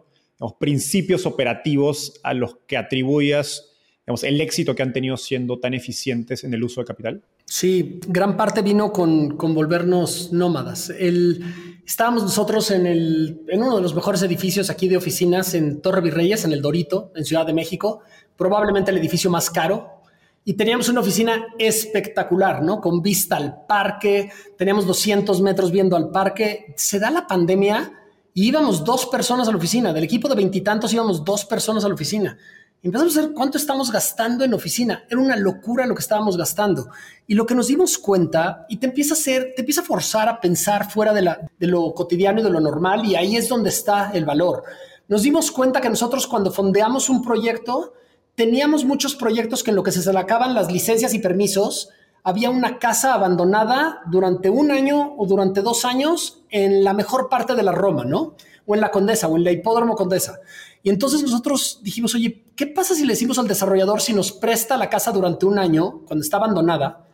[0.58, 3.74] principios operativos a los que atribuyas
[4.22, 7.22] el éxito que han tenido siendo tan eficientes en el uso de capital?
[7.44, 10.88] Sí, gran parte vino con, con volvernos nómadas.
[10.88, 11.44] El,
[11.86, 16.52] estábamos nosotros en, uno de los mejores edificios aquí de oficinas en Torre Virreyes, en
[16.52, 18.02] el Dorito, en Ciudad de México
[18.36, 20.02] probablemente el edificio más caro.
[20.44, 22.80] Y teníamos una oficina espectacular, ¿no?
[22.80, 26.72] Con vista al parque, teníamos 200 metros viendo al parque.
[26.76, 27.92] Se da la pandemia
[28.32, 29.92] y íbamos dos personas a la oficina.
[29.92, 32.38] Del equipo de veintitantos íbamos dos personas a la oficina.
[32.86, 35.04] Empezamos a ver cuánto estamos gastando en oficina.
[35.08, 36.88] Era una locura lo que estábamos gastando.
[37.26, 40.28] Y lo que nos dimos cuenta, y te empieza a hacer, te empieza a forzar
[40.28, 41.22] a pensar fuera de,
[41.58, 44.62] de lo cotidiano y de lo normal, y ahí es donde está el valor.
[45.08, 47.94] Nos dimos cuenta que nosotros cuando fondeamos un proyecto,
[48.34, 51.90] teníamos muchos proyectos que en lo que se acaban las licencias y permisos,
[52.22, 57.54] había una casa abandonada durante un año o durante dos años en la mejor parte
[57.54, 58.34] de la Roma, ¿no?
[58.66, 60.40] O en la Condesa o en la Hipódromo Condesa.
[60.86, 64.76] Y entonces nosotros dijimos, oye, ¿qué pasa si le decimos al desarrollador si nos presta
[64.76, 67.08] la casa durante un año, cuando está abandonada?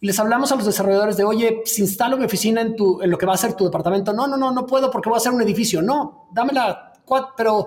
[0.00, 3.10] Y les hablamos a los desarrolladores de, oye, si instalo mi oficina en, tu, en
[3.10, 4.14] lo que va a ser tu departamento.
[4.14, 5.82] No, no, no, no puedo porque voy a hacer un edificio.
[5.82, 6.94] No, dámela,
[7.36, 7.66] pero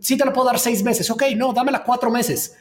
[0.00, 1.10] sí te la puedo dar seis meses.
[1.10, 2.54] Ok, no, dámela cuatro meses.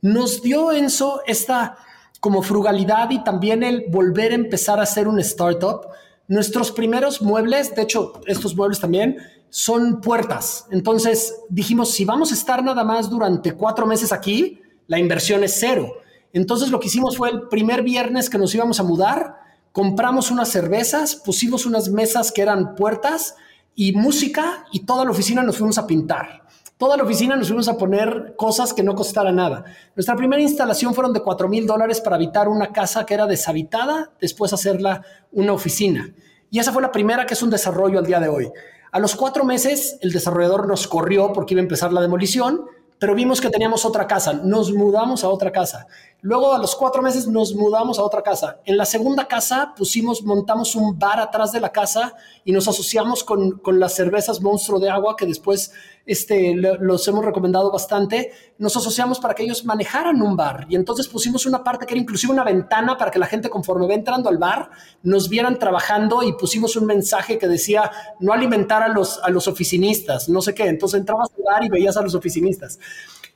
[0.00, 1.76] Nos dio Enzo esta
[2.18, 5.86] como frugalidad y también el volver a empezar a hacer un startup.
[6.26, 9.18] Nuestros primeros muebles, de hecho, estos muebles también,
[9.50, 10.66] son puertas.
[10.70, 15.56] Entonces dijimos, si vamos a estar nada más durante cuatro meses aquí, la inversión es
[15.58, 15.94] cero.
[16.32, 19.36] Entonces lo que hicimos fue el primer viernes que nos íbamos a mudar,
[19.72, 23.36] compramos unas cervezas, pusimos unas mesas que eran puertas
[23.74, 26.44] y música y toda la oficina nos fuimos a pintar.
[26.76, 29.64] Toda la oficina nos fuimos a poner cosas que no costaran nada.
[29.94, 34.10] Nuestra primera instalación fueron de 4 mil dólares para habitar una casa que era deshabitada,
[34.20, 36.12] después hacerla una oficina.
[36.50, 38.50] Y esa fue la primera que es un desarrollo al día de hoy.
[38.94, 42.64] A los cuatro meses, el desarrollador nos corrió porque iba a empezar la demolición
[43.04, 45.86] pero vimos que teníamos otra casa, nos mudamos a otra casa.
[46.22, 48.60] Luego a los cuatro meses nos mudamos a otra casa.
[48.64, 52.14] En la segunda casa pusimos, montamos un bar atrás de la casa
[52.44, 55.72] y nos asociamos con, con las cervezas Monstruo de Agua que después
[56.06, 58.32] este, los hemos recomendado bastante.
[58.58, 62.00] Nos asociamos para que ellos manejaran un bar y entonces pusimos una parte que era
[62.00, 64.70] inclusive una ventana para que la gente conforme va entrando al bar
[65.02, 67.90] nos vieran trabajando y pusimos un mensaje que decía
[68.20, 70.66] no alimentar a los, a los oficinistas, no sé qué.
[70.68, 72.78] Entonces entrabas al bar y veías a los oficinistas.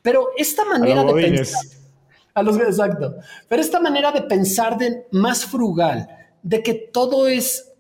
[0.03, 1.63] Pero esta manera de pensar,
[2.35, 3.17] a los exacto,
[3.49, 6.09] pero esta manera de pensar de más frugal,
[6.43, 7.73] de que todo es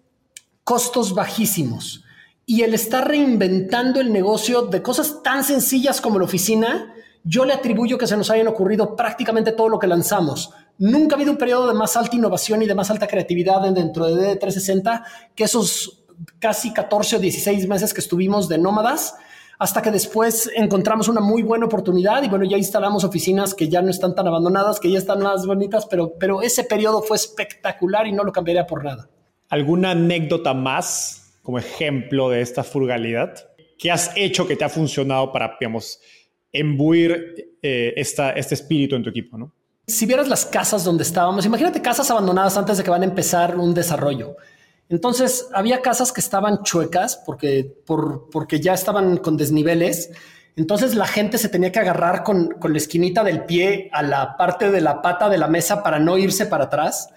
[0.64, 2.04] costos bajísimos
[2.50, 7.52] y el estar reinventando el negocio de cosas tan sencillas como la oficina, yo le
[7.52, 10.54] atribuyo que se nos hayan ocurrido prácticamente todo lo que lanzamos.
[10.78, 14.06] Nunca ha habido un periodo de más alta innovación y de más alta creatividad dentro
[14.06, 15.04] de D360
[15.34, 16.06] que esos
[16.38, 19.16] casi 14 o 16 meses que estuvimos de nómadas
[19.58, 23.82] hasta que después encontramos una muy buena oportunidad y bueno, ya instalamos oficinas que ya
[23.82, 28.06] no están tan abandonadas, que ya están más bonitas, pero, pero ese periodo fue espectacular
[28.06, 29.10] y no lo cambiaría por nada.
[29.50, 33.34] ¿Alguna anécdota más como ejemplo de esta frugalidad?
[33.78, 35.98] ¿Qué has hecho que te ha funcionado para, digamos,
[36.52, 39.50] embuir eh, esta, este espíritu en tu equipo?
[39.86, 43.56] Si vieras las casas donde estábamos, imagínate casas abandonadas antes de que van a empezar
[43.56, 44.36] un desarrollo.
[44.90, 50.10] Entonces, había casas que estaban chuecas porque, por, porque ya estaban con desniveles.
[50.54, 54.36] Entonces, la gente se tenía que agarrar con, con, la esquinita del pie a la
[54.36, 57.08] parte de la pata de la mesa para no irse para atrás.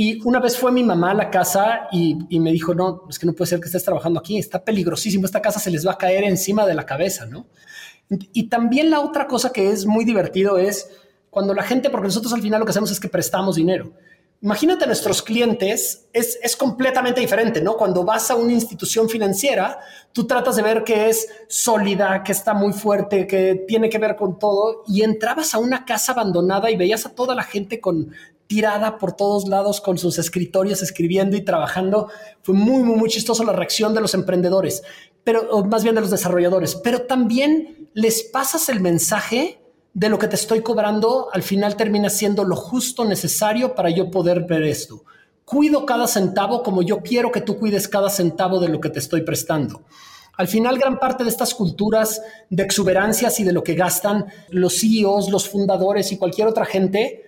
[0.00, 3.26] Y una vez fue mi mamá a la casa y, me dijo, no, es que
[3.26, 5.98] no puede ser que estés trabajando aquí, está peligrosísimo, esta casa se les va a
[5.98, 7.46] caer encima de la cabeza, ¿no?
[8.08, 10.88] Y también la otra cosa que es muy divertido es
[11.30, 13.92] cuando la gente, porque nosotros al final lo que hacemos es que prestamos dinero.
[14.40, 17.76] Imagínate nuestros clientes, es, es, completamente diferente, ¿no?
[17.76, 19.80] Cuando vas a una institución financiera,
[20.12, 24.14] tú tratas de ver que es sólida, que está muy fuerte, que tiene que ver
[24.14, 28.12] con todo, y entrabas a una casa abandonada y veías a toda la gente con
[28.48, 32.08] tirada por todos lados con sus escritorios, escribiendo y trabajando.
[32.42, 34.82] Fue muy, muy, muy chistoso la reacción de los emprendedores,
[35.22, 39.60] pero más bien de los desarrolladores, pero también les pasas el mensaje
[39.92, 44.10] de lo que te estoy cobrando al final termina siendo lo justo necesario para yo
[44.10, 45.04] poder ver esto.
[45.44, 48.98] Cuido cada centavo como yo quiero que tú cuides cada centavo de lo que te
[48.98, 49.82] estoy prestando.
[50.36, 54.78] Al final, gran parte de estas culturas de exuberancias y de lo que gastan los
[54.80, 57.27] CEOs, los fundadores y cualquier otra gente,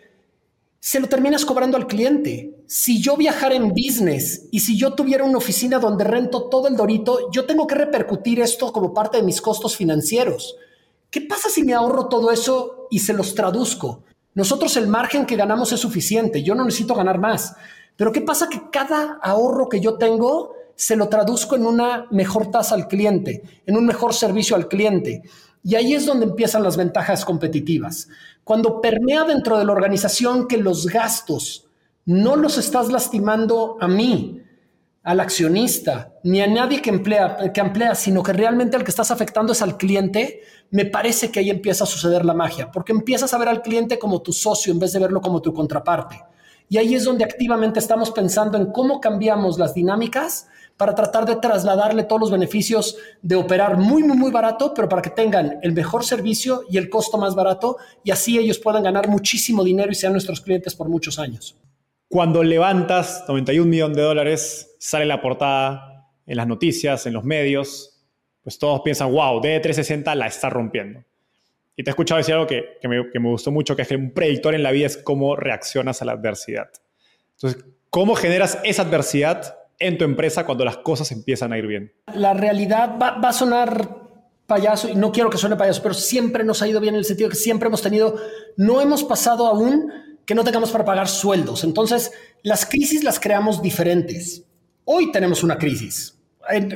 [0.80, 2.56] se lo terminas cobrando al cliente.
[2.66, 6.76] Si yo viajara en business y si yo tuviera una oficina donde rento todo el
[6.76, 10.56] dorito, yo tengo que repercutir esto como parte de mis costos financieros.
[11.10, 14.04] ¿Qué pasa si me ahorro todo eso y se los traduzco?
[14.34, 17.54] Nosotros el margen que ganamos es suficiente, yo no necesito ganar más.
[17.96, 22.50] Pero ¿qué pasa que cada ahorro que yo tengo se lo traduzco en una mejor
[22.50, 25.22] tasa al cliente, en un mejor servicio al cliente?
[25.62, 28.08] Y ahí es donde empiezan las ventajas competitivas.
[28.44, 31.66] Cuando permea dentro de la organización que los gastos
[32.04, 34.42] no los estás lastimando a mí,
[35.02, 39.10] al accionista, ni a nadie que emplea, que emplea, sino que realmente al que estás
[39.10, 43.32] afectando es al cliente, me parece que ahí empieza a suceder la magia, porque empiezas
[43.32, 46.22] a ver al cliente como tu socio en vez de verlo como tu contraparte.
[46.68, 50.48] Y ahí es donde activamente estamos pensando en cómo cambiamos las dinámicas
[50.80, 55.02] para tratar de trasladarle todos los beneficios de operar muy, muy, muy barato, pero para
[55.02, 59.06] que tengan el mejor servicio y el costo más barato y así ellos puedan ganar
[59.06, 61.54] muchísimo dinero y sean nuestros clientes por muchos años.
[62.08, 68.00] Cuando levantas 91 millones de dólares, sale la portada en las noticias, en los medios,
[68.42, 71.04] pues todos piensan, wow, D360 la está rompiendo.
[71.76, 73.96] Y te he escuchado decir algo que, me, que me gustó mucho, que es que
[73.96, 76.70] un predictor en la vida es cómo reaccionas a la adversidad.
[77.34, 81.92] Entonces, ¿cómo generas esa adversidad en tu empresa cuando las cosas empiezan a ir bien?
[82.14, 83.98] La realidad va, a sonar
[84.46, 87.04] payaso, y no quiero que suene payaso, pero siempre nos ha ido bien en el
[87.04, 88.16] sentido que siempre hemos tenido,
[88.56, 89.90] no hemos pasado aún
[90.26, 91.64] que no tengamos para pagar sueldos.
[91.64, 92.12] Entonces,
[92.42, 94.44] las crisis las creamos diferentes.
[94.84, 96.16] Hoy tenemos una crisis.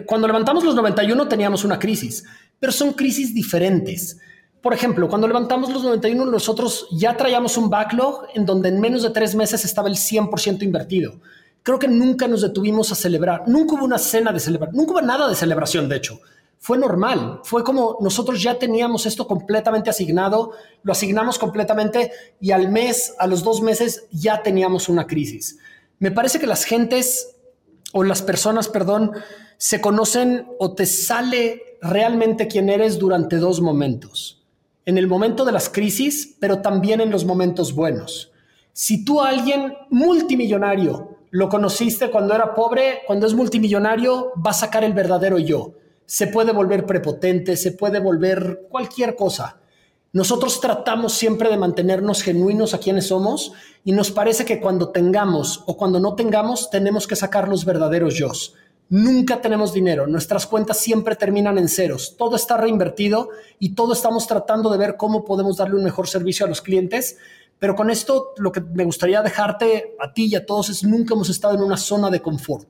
[0.06, 2.24] Cuando levantamos los 91 teníamos una crisis,
[2.58, 4.18] pero son crisis diferentes.
[4.62, 9.02] Por ejemplo, cuando levantamos los 91, nosotros ya traíamos un backlog en donde en menos
[9.02, 11.20] de tres meses estaba el 100% invertido.
[11.64, 15.02] Creo que nunca nos detuvimos a celebrar, nunca hubo una cena de celebración, nunca hubo
[15.02, 16.20] nada de celebración, de hecho
[16.64, 17.40] fue normal.
[17.44, 22.10] Fue como nosotros ya teníamos esto completamente asignado, lo asignamos completamente
[22.40, 25.58] y al mes, a los dos meses, ya teníamos una crisis.
[25.98, 27.36] Me parece que las gentes
[27.92, 29.12] o las personas, perdón,
[29.58, 34.42] se conocen o te sale realmente quién eres durante dos momentos.
[34.86, 38.32] En el momento de las crisis, pero también en los momentos buenos.
[38.72, 44.54] Si tú a alguien multimillonario lo conociste cuando era pobre, cuando es multimillonario, va a
[44.54, 45.74] sacar el verdadero yo
[46.06, 49.58] se puede volver prepotente, se puede volver cualquier cosa.
[50.12, 53.52] Nosotros tratamos siempre de mantenernos genuinos a quienes somos
[53.84, 58.14] y nos parece que cuando tengamos o cuando no tengamos tenemos que sacar los verdaderos
[58.14, 58.30] yo.
[58.90, 64.26] Nunca tenemos dinero, nuestras cuentas siempre terminan en ceros, todo está reinvertido y todo estamos
[64.26, 67.16] tratando de ver cómo podemos darle un mejor servicio a los clientes.
[67.64, 71.14] Pero con esto lo que me gustaría dejarte a ti y a todos es nunca
[71.14, 72.68] hemos estado en una zona de confort.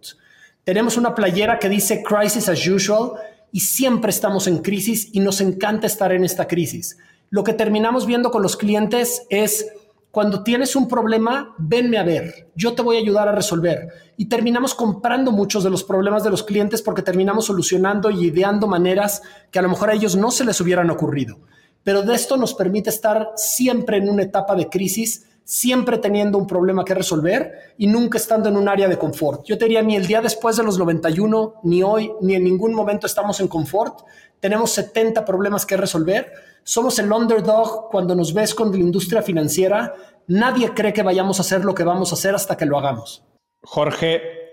[0.62, 3.14] Tenemos una playera que dice Crisis as usual
[3.50, 6.96] y siempre estamos en crisis y nos encanta estar en esta crisis.
[7.30, 9.66] Lo que terminamos viendo con los clientes es
[10.12, 13.88] cuando tienes un problema, venme a ver, yo te voy a ayudar a resolver.
[14.16, 18.68] Y terminamos comprando muchos de los problemas de los clientes porque terminamos solucionando y ideando
[18.68, 21.40] maneras que a lo mejor a ellos no se les hubieran ocurrido.
[21.84, 26.46] Pero de esto nos permite estar siempre en una etapa de crisis siempre teniendo un
[26.46, 29.44] problema que resolver y nunca estando en un área de confort.
[29.44, 32.74] Yo te diría, ni el día después de los 91, ni hoy, ni en ningún
[32.74, 34.00] momento estamos en confort.
[34.40, 36.32] Tenemos 70 problemas que resolver.
[36.64, 39.94] Somos el underdog cuando nos ves con la industria financiera.
[40.26, 43.22] Nadie cree que vayamos a hacer lo que vamos a hacer hasta que lo hagamos.
[43.62, 44.43] Jorge,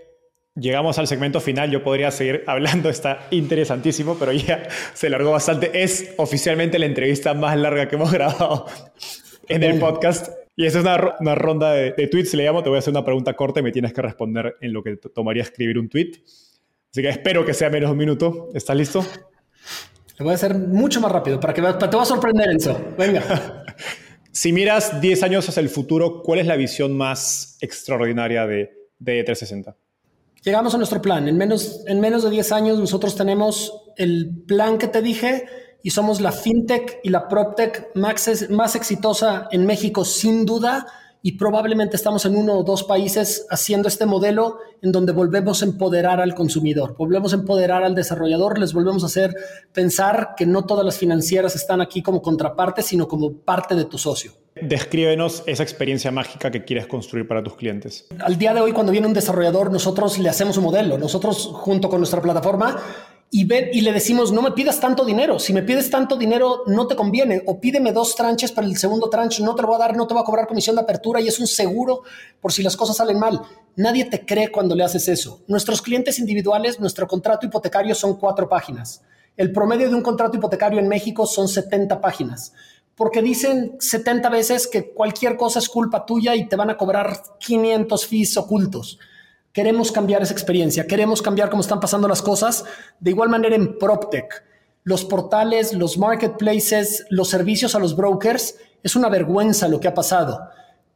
[0.55, 1.71] llegamos al segmento final.
[1.71, 5.83] Yo podría seguir hablando, está interesantísimo, pero ya se largó bastante.
[5.83, 8.65] Es oficialmente la entrevista más larga que hemos grabado
[9.47, 10.29] en el podcast.
[10.55, 10.85] Y esa es
[11.19, 12.61] una, ronda de, tweets, le llamo.
[12.61, 14.97] Te voy a hacer una pregunta corta y me tienes que responder en lo que
[14.97, 16.11] tomaría escribir un tweet.
[16.91, 18.49] Así que espero que sea menos de un minuto.
[18.53, 19.03] ¿Estás listo?
[20.17, 22.79] Lo voy a hacer mucho más rápido para que te va a sorprender, Enzo.
[22.97, 23.65] Venga.
[24.31, 29.23] si miras 10 años hacia el futuro, ¿cuál es la visión más extraordinaria de, de
[29.23, 29.75] 360?
[30.43, 31.27] Llegamos a nuestro plan.
[31.27, 35.45] En menos, en menos de 10 años nosotros tenemos el plan que te dije
[35.83, 40.87] y somos la fintech y la proptech más, más exitosa en México sin duda
[41.21, 45.65] y probablemente estamos en uno o dos países haciendo este modelo en donde volvemos a
[45.65, 49.33] empoderar al consumidor, volvemos a empoderar al desarrollador, les volvemos a hacer
[49.71, 53.97] pensar que no todas las financieras están aquí como contraparte, sino como parte de tu
[53.97, 54.31] socio.
[54.55, 58.07] Descríbenos esa experiencia mágica que quieres construir para tus clientes.
[58.19, 60.97] Al día de hoy, cuando viene un desarrollador, nosotros le hacemos un modelo.
[60.97, 62.77] Nosotros, junto con nuestra plataforma,
[63.33, 65.39] y, y le decimos, no me pidas tanto dinero.
[65.39, 67.41] Si me pides tanto dinero, no te conviene.
[67.45, 70.05] O pídeme dos tranches para el segundo tranche, no te lo voy a dar, no
[70.05, 72.03] te voy a cobrar comisión de apertura y es un seguro
[72.41, 73.41] por si las cosas salen mal.
[73.77, 75.39] Nadie te cree cuando le haces eso.
[75.47, 79.01] Nuestros clientes individuales, nuestro contrato hipotecario son cuatro páginas.
[79.37, 82.51] El promedio de un contrato hipotecario en México son 70 páginas.
[82.95, 87.23] Porque dicen 70 veces que cualquier cosa es culpa tuya y te van a cobrar
[87.39, 88.99] 500 fees ocultos.
[89.53, 92.63] Queremos cambiar esa experiencia, queremos cambiar cómo están pasando las cosas.
[93.01, 94.43] De igual manera en PropTech,
[94.83, 99.93] los portales, los marketplaces, los servicios a los brokers, es una vergüenza lo que ha
[99.93, 100.39] pasado.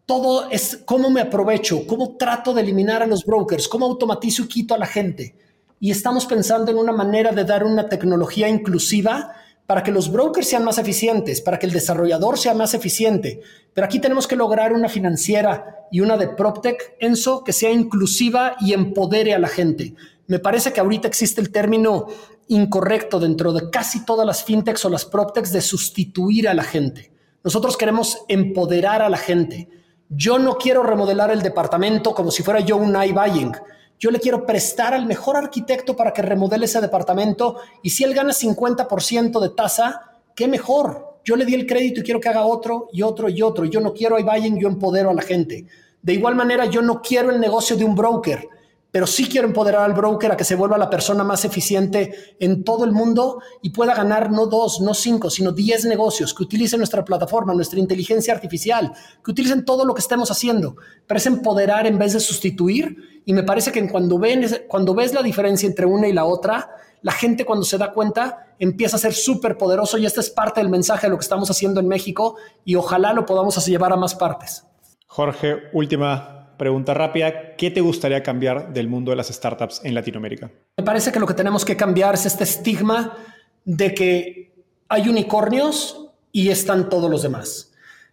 [0.05, 4.47] Todo es cómo me aprovecho, cómo trato de eliminar a los brokers, cómo automatizo y
[4.47, 5.35] quito a la gente.
[5.79, 9.33] Y estamos pensando en una manera de dar una tecnología inclusiva
[9.65, 13.41] para que los brokers sean más eficientes, para que el desarrollador sea más eficiente.
[13.73, 18.55] Pero aquí tenemos que lograr una financiera y una de PropTech, Enso, que sea inclusiva
[18.59, 19.95] y empodere a la gente.
[20.27, 22.07] Me parece que ahorita existe el término
[22.47, 27.11] incorrecto dentro de casi todas las fintechs o las PropTechs de sustituir a la gente.
[27.43, 29.69] Nosotros queremos empoderar a la gente.
[30.09, 33.53] Yo no quiero remodelar el departamento como si fuera yo un iBuying
[33.99, 38.13] yo le quiero prestar al mejor arquitecto para que remodele ese departamento y si él
[38.13, 41.19] gana 50% de tasa, qué mejor.
[41.23, 43.65] Yo le di el crédito y quiero que haga otro y otro y otro.
[43.65, 45.65] Yo no quiero ahí vayan, yo empodero a la gente.
[46.01, 48.47] De igual manera, yo no quiero el negocio de un broker,
[48.95, 52.63] pero sí quiero empoderar al broker a que se vuelva la persona más eficiente en
[52.63, 56.79] todo el mundo y pueda ganar no dos, no cinco, sino diez negocios, que utilicen
[56.79, 61.85] nuestra plataforma, nuestra inteligencia artificial, que utilicen todo lo que estemos haciendo, pero es empoderar
[61.87, 63.21] en vez de sustituir.
[63.25, 66.69] Y me parece que cuando, ven, cuando ves la diferencia entre una y la otra,
[67.01, 70.61] la gente cuando se da cuenta empieza a ser súper poderoso y esta es parte
[70.61, 73.97] del mensaje de lo que estamos haciendo en México y ojalá lo podamos llevar a
[73.97, 74.65] más partes.
[75.05, 80.51] Jorge, última pregunta rápida, ¿qué te gustaría cambiar del mundo de las startups en Latinoamérica?
[80.77, 83.17] Me parece que lo que tenemos que cambiar es este estigma
[83.63, 84.53] de que
[84.87, 87.71] hay unicornios y están todos los demás.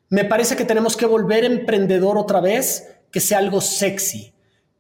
[0.09, 4.33] Me parece que tenemos que volver emprendedor otra vez, que sea algo sexy.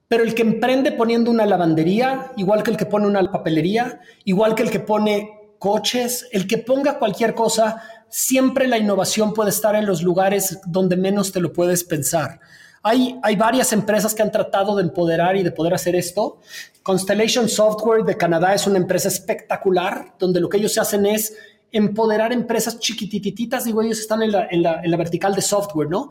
[0.09, 4.55] Pero el que emprende poniendo una lavandería, igual que el que pone una papelería, igual
[4.55, 9.75] que el que pone coches, el que ponga cualquier cosa, siempre la innovación puede estar
[9.75, 12.41] en los lugares donde menos te lo puedes pensar.
[12.85, 16.41] Hay, varias empresas que han tratado de empoderar y de poder hacer esto.
[16.83, 21.33] Constellation Software de Canadá es una empresa espectacular, donde lo que ellos hacen es
[21.71, 26.11] empoderar empresas chiquitititas, digo, ellos están en la, vertical de software, ¿no?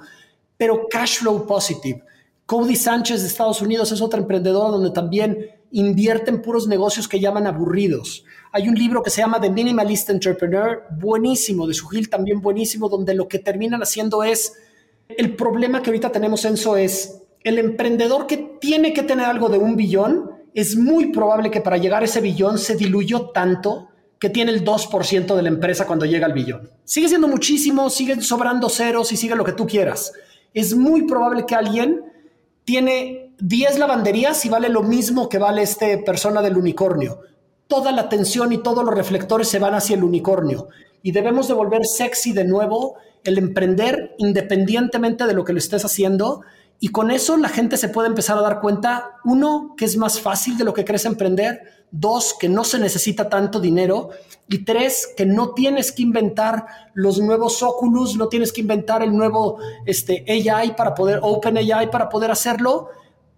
[0.55, 2.03] Pero cash flow positive.
[2.45, 7.19] Cody Sánchez de Estados Unidos es otra emprendedora donde también invierte en puros negocios que
[7.19, 8.23] llaman aburridos.
[8.53, 13.13] Hay un libro que se llama The Minimalist Entrepreneur, buenísimo, de Sujil también buenísimo, donde
[13.13, 14.53] lo que terminan haciendo es
[15.17, 19.57] el problema que ahorita tenemos, Enzo, es el emprendedor que tiene que tener algo de
[19.57, 23.89] un billón, es muy probable que para llegar a ese billón se diluyó tanto
[24.19, 26.69] que tiene el 2% de la empresa cuando llega al billón.
[26.83, 30.13] Sigue siendo muchísimo, siguen sobrando ceros y sigue lo que tú quieras.
[30.53, 32.01] Es muy probable que alguien
[32.63, 37.21] tiene 10 lavanderías y vale lo mismo que vale esta persona del unicornio.
[37.67, 40.67] Toda la atención y todos los reflectores se van hacia el unicornio
[41.01, 45.85] y debemos de volver sexy de nuevo el emprender independientemente de lo que lo estés
[45.85, 46.41] haciendo.
[46.79, 50.19] Y con eso la gente se puede empezar a dar cuenta, uno, que es más
[50.19, 51.61] fácil de lo que crees emprender,
[51.91, 54.09] dos, que no se necesita tanto dinero,
[54.47, 59.15] y tres, que no tienes que inventar los nuevos Oculus, no tienes que inventar el
[59.15, 62.89] nuevo este, AI para poder, Open AI para poder hacerlo,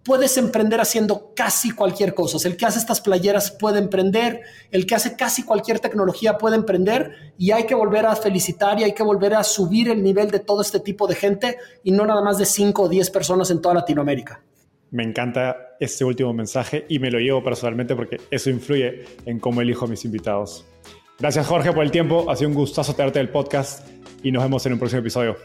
[0.04, 2.46] puedes emprender haciendo casi cualquier cosa.
[2.46, 7.32] El que hace estas playeras puede emprender, el que hace casi cualquier tecnología puede emprender
[7.38, 10.40] y hay que volver a felicitar y hay que volver a subir el nivel de
[10.40, 13.60] todo este tipo de gente y no nada más de 5 o 10 personas en
[13.60, 14.42] toda Latinoamérica.
[14.90, 19.60] Me encanta este último mensaje y me lo llevo personalmente porque eso influye en cómo
[19.60, 20.64] elijo a mis invitados.
[21.18, 23.88] Gracias Jorge por el tiempo, ha sido un gustazo tenerte el podcast
[24.22, 25.36] y nos vemos en un próximo episodio.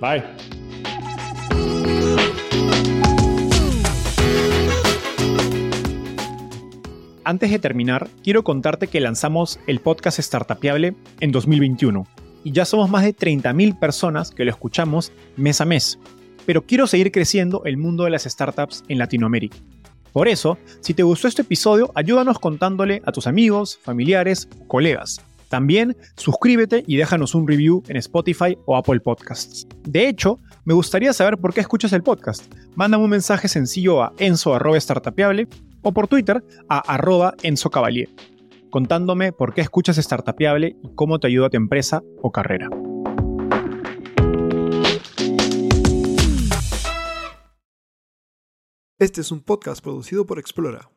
[0.00, 0.59] Bye.
[7.30, 12.04] Antes de terminar, quiero contarte que lanzamos el podcast Startupiable en 2021
[12.42, 16.00] y ya somos más de 30.000 personas que lo escuchamos mes a mes.
[16.44, 19.56] Pero quiero seguir creciendo el mundo de las startups en Latinoamérica.
[20.12, 25.20] Por eso, si te gustó este episodio, ayúdanos contándole a tus amigos, familiares, colegas.
[25.48, 29.68] También suscríbete y déjanos un review en Spotify o Apple Podcasts.
[29.84, 32.52] De hecho, me gustaría saber por qué escuchas el podcast.
[32.74, 35.46] Mándame un mensaje sencillo a enzo.startapeable
[35.82, 38.08] o por Twitter a arroba Enzo Cavalier,
[38.70, 42.68] contándome por qué escuchas Startupiable y cómo te ayuda a tu empresa o carrera.
[48.98, 50.90] Este es un podcast producido por Explora.